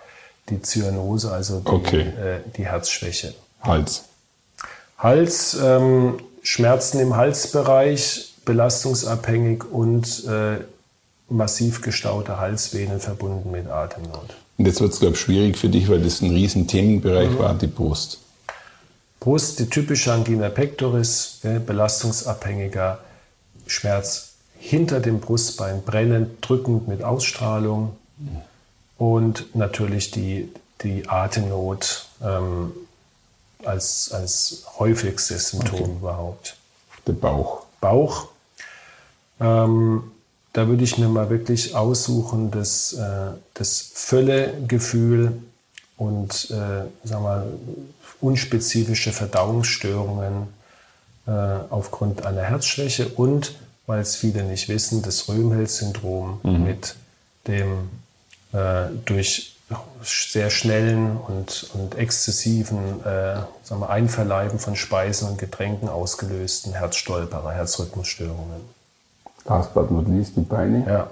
die 0.48 0.62
Zyanose, 0.62 1.30
also 1.32 1.60
die, 1.60 1.68
Okay. 1.68 2.00
äh, 2.00 2.40
die 2.56 2.64
Herzschwäche. 2.66 3.34
Hals. 3.62 4.04
Hals, 4.98 5.56
ähm, 5.62 6.18
Schmerzen 6.42 7.00
im 7.00 7.16
Halsbereich, 7.16 8.32
belastungsabhängig 8.44 9.64
und 9.70 10.24
äh, 10.26 10.58
massiv 11.28 11.82
gestaute 11.82 12.38
Halsvenen 12.38 13.00
verbunden 13.00 13.50
mit 13.50 13.68
Atemnot. 13.68 14.36
Und 14.56 14.66
jetzt 14.66 14.80
wird 14.80 14.92
es, 14.92 15.00
glaube 15.00 15.14
ich, 15.14 15.20
schwierig 15.20 15.58
für 15.58 15.68
dich, 15.68 15.88
weil 15.90 16.00
das 16.02 16.22
ein 16.22 16.30
riesen 16.30 16.66
Themenbereich 16.66 17.30
Mhm. 17.30 17.38
war, 17.38 17.54
die 17.54 17.66
Brust. 17.66 18.18
Brust, 19.20 19.58
die 19.58 19.66
typische 19.68 20.12
Angina 20.12 20.48
pectoris, 20.48 21.40
äh, 21.42 21.58
belastungsabhängiger 21.58 22.98
Schmerz 23.68 24.34
hinter 24.58 25.00
dem 25.00 25.20
Brustbein, 25.20 25.82
brennend, 25.82 26.38
drückend 26.40 26.88
mit 26.88 27.02
Ausstrahlung 27.02 27.96
und 28.96 29.54
natürlich 29.54 30.10
die, 30.10 30.52
die 30.82 31.08
Atemnot 31.08 32.08
ähm, 32.22 32.72
als, 33.64 34.10
als 34.12 34.64
häufigstes 34.78 35.50
Symptom 35.50 35.98
überhaupt. 35.98 36.56
Der 37.06 37.12
Bauch. 37.12 37.62
Bauch. 37.80 38.28
Ähm, 39.40 40.10
da 40.52 40.66
würde 40.66 40.82
ich 40.82 40.98
mir 40.98 41.08
mal 41.08 41.30
wirklich 41.30 41.74
aussuchen, 41.76 42.50
das, 42.50 42.92
äh, 42.94 43.32
das 43.54 43.90
Völlegefühl 43.94 45.40
und 45.96 46.50
äh, 46.50 46.86
sag 47.04 47.22
mal, 47.22 47.46
unspezifische 48.20 49.12
Verdauungsstörungen 49.12 50.48
äh, 51.28 51.30
aufgrund 51.70 52.24
einer 52.24 52.42
Herzschwäche 52.42 53.08
und, 53.08 53.54
weil 53.86 54.00
es 54.00 54.16
viele 54.16 54.42
nicht 54.44 54.68
wissen, 54.68 55.02
das 55.02 55.28
Röhmheld-Syndrom 55.28 56.40
mit 56.42 56.96
dem 57.46 57.90
äh, 58.52 58.86
durch 59.04 59.54
sehr 60.02 60.48
schnellen 60.48 61.18
und, 61.18 61.70
und 61.74 61.96
exzessiven 61.96 63.04
äh, 63.04 63.40
sagen 63.62 63.80
wir, 63.82 63.90
Einverleiben 63.90 64.58
von 64.58 64.76
Speisen 64.76 65.28
und 65.28 65.38
Getränken 65.38 65.90
ausgelösten 65.90 66.72
Herzstolperer, 66.72 67.52
Herzrhythmusstörungen. 67.52 68.62
Last 69.44 69.74
but 69.74 69.90
not 69.90 70.08
least 70.08 70.36
die 70.36 70.40
Beine. 70.40 70.84
Ja. 70.88 71.10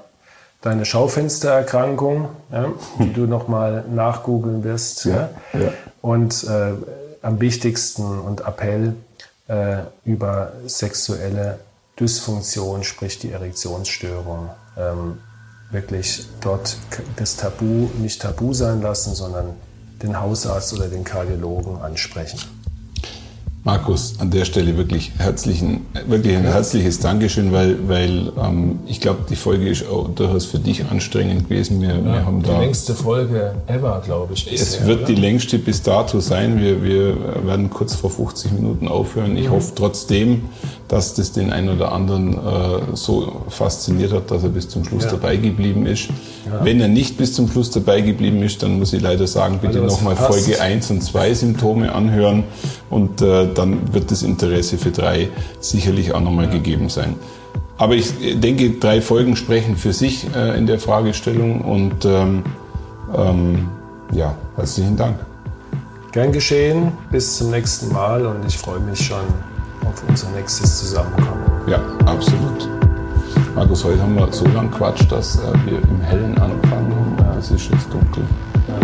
Deine 0.63 0.87
Schaufenstererkrankung, 0.87 2.31
ja, 2.51 2.73
die 2.99 3.13
du 3.15 3.27
nochmal 3.27 3.85
nachgoogeln 3.93 4.65
wirst. 4.65 5.05
Ja, 5.05 5.29
Ja, 5.53 5.61
ja. 5.61 5.73
Und 6.01 6.45
äh, 6.45 6.73
am 7.21 7.41
wichtigsten 7.41 8.21
und 8.21 8.41
Appell, 8.41 8.95
äh, 9.49 9.83
über 10.05 10.53
sexuelle 10.67 11.61
Dysfunktion, 11.99 12.85
sprich 12.85 13.19
die 13.19 13.33
Erektionsstörung, 13.33 14.51
ähm, 14.77 15.19
wirklich 15.71 16.27
dort 16.41 16.77
das 17.17 17.37
Tabu 17.37 17.89
nicht 17.99 18.23
tabu 18.23 18.53
sein 18.53 18.83
lassen, 18.83 19.15
sondern 19.15 19.55
den 20.03 20.21
Hausarzt 20.21 20.73
oder 20.75 20.89
den 20.89 21.05
Kardiologen 21.05 21.79
ansprechen. 21.79 22.39
Markus, 23.67 24.15
an 24.21 24.31
der 24.31 24.45
Stelle 24.45 24.77
wirklich 24.77 25.11
herzlichen, 25.19 25.87
wirklich 26.07 26.37
ein 26.37 26.45
herzliches 26.45 27.01
Dankeschön, 27.01 27.51
weil, 27.51 27.77
weil 27.89 28.31
ähm, 28.41 28.79
ich 28.87 29.01
glaube, 29.01 29.25
die 29.29 29.35
Folge 29.35 29.69
ist 29.69 29.89
auch 29.89 30.09
durchaus 30.09 30.45
für 30.45 30.61
dich 30.61 30.85
anstrengend 30.89 31.49
gewesen. 31.49 31.83
Wir, 31.83 31.97
ja, 31.97 32.05
wir 32.05 32.25
haben 32.25 32.45
die 32.45 32.49
da, 32.49 32.61
längste 32.61 32.95
Folge 32.95 33.57
ever, 33.67 34.01
glaube 34.05 34.35
ich. 34.35 34.49
Bisher, 34.49 34.63
es 34.63 34.87
wird 34.87 34.99
oder? 34.99 35.07
die 35.09 35.17
längste 35.17 35.59
bis 35.59 35.83
dato 35.83 36.21
sein. 36.21 36.61
Wir, 36.61 36.85
wir 36.85 37.17
werden 37.45 37.69
kurz 37.69 37.97
vor 37.97 38.11
50 38.11 38.53
Minuten 38.53 38.87
aufhören. 38.87 39.37
Ich 39.37 39.49
mhm. 39.49 39.55
hoffe 39.55 39.73
trotzdem, 39.75 40.43
dass 40.89 41.15
das 41.15 41.33
den 41.33 41.53
einen 41.53 41.69
oder 41.69 41.93
anderen 41.93 42.35
äh, 42.35 42.39
so 42.95 43.43
fasziniert 43.49 44.13
hat, 44.13 44.31
dass 44.31 44.45
er 44.45 44.51
bis 44.51 44.69
zum 44.69 44.85
Schluss 44.85 45.05
ja. 45.05 45.11
dabei 45.11 45.37
geblieben 45.37 45.85
ist. 45.87 46.09
Ja. 46.47 46.65
Wenn 46.65 46.81
er 46.81 46.89
nicht 46.89 47.17
bis 47.17 47.35
zum 47.35 47.49
Schluss 47.49 47.71
dabei 47.71 48.03
geblieben 48.03 48.43
ist, 48.43 48.63
dann 48.63 48.79
muss 48.79 48.93
ich 48.93 49.03
leider 49.03 49.27
sagen, 49.27 49.59
bitte 49.61 49.81
nochmal 49.81 50.15
Folge 50.15 50.61
1 50.61 50.91
und 50.93 51.03
2 51.03 51.35
Symptome 51.35 51.93
anhören 51.93 52.45
und 52.89 53.21
äh, 53.21 53.53
dann 53.53 53.93
wird 53.93 54.11
das 54.11 54.23
Interesse 54.23 54.79
für 54.79 54.91
drei 54.91 55.29
sicherlich 55.61 56.15
auch 56.15 56.21
nochmal 56.21 56.47
ja. 56.47 56.53
gegeben 56.53 56.89
sein. 56.89 57.17
Aber 57.79 57.95
ich 57.95 58.13
denke, 58.41 58.71
drei 58.71 59.03
Folgen 59.03 59.37
sprechen 59.37 59.77
für 59.77 59.93
sich 59.93 60.27
äh, 60.35 60.57
in 60.57 60.67
der 60.67 60.79
Fragestellung 60.79 61.63
und 61.63 62.05
ähm, 62.05 62.45
ähm, 63.15 63.69
ja, 64.13 64.35
herzlichen 64.57 64.97
Dank. 64.97 65.19
Gern 66.13 66.33
geschehen, 66.33 66.93
bis 67.11 67.37
zum 67.37 67.51
nächsten 67.51 67.93
Mal 67.93 68.25
und 68.25 68.47
ich 68.47 68.57
freue 68.57 68.81
mich 68.81 69.05
schon 69.05 69.27
unser 70.09 70.31
nächstes 70.31 70.79
Zusammenkommen. 70.79 71.45
Ja, 71.67 71.81
absolut. 72.05 72.69
Markus, 73.55 73.85
heute 73.85 74.03
haben 74.03 74.15
wir 74.15 74.31
so 74.33 74.47
lange 74.49 74.69
Quatsch, 74.71 75.11
dass 75.11 75.37
äh, 75.37 75.53
wir 75.65 75.83
im 75.83 76.01
Hellen 76.01 76.37
anfangen. 76.39 77.17
Ja. 77.19 77.37
Es 77.39 77.51
ist 77.51 77.71
jetzt 77.71 77.93
dunkel. 77.93 78.23
Ja, 78.69 78.75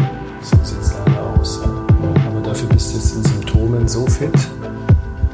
so 0.40 0.56
sieht 0.62 0.80
es 0.80 0.94
leider 0.94 1.22
aus. 1.38 1.60
Ja. 1.62 2.28
Aber 2.28 2.40
dafür 2.40 2.68
bist 2.70 2.92
du 2.92 2.96
jetzt 2.96 3.14
in 3.16 3.24
Symptomen 3.24 3.86
so 3.86 4.06
fit, 4.06 4.32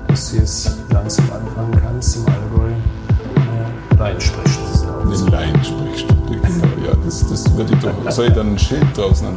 dass 0.09 0.31
du 0.31 0.39
jetzt 0.39 0.77
langsam 0.91 1.25
anfangen 1.27 1.81
kannst, 1.83 2.17
im 2.17 2.27
Allgäu 2.27 2.71
äh, 2.71 3.97
Laiensprechstunde 3.97 5.17
Den 5.17 5.27
Laiensprechstunde, 5.29 6.33
genau. 6.33 6.87
Ja, 6.87 6.95
das, 7.05 7.29
das 7.29 7.57
würde 7.57 7.75
ich 7.75 7.81
doch. 7.81 8.11
Soll 8.11 8.27
ich 8.27 8.35
dann 8.35 8.55
ein 8.55 8.59
Schild 8.59 8.97
draußen 8.97 9.29
an 9.29 9.37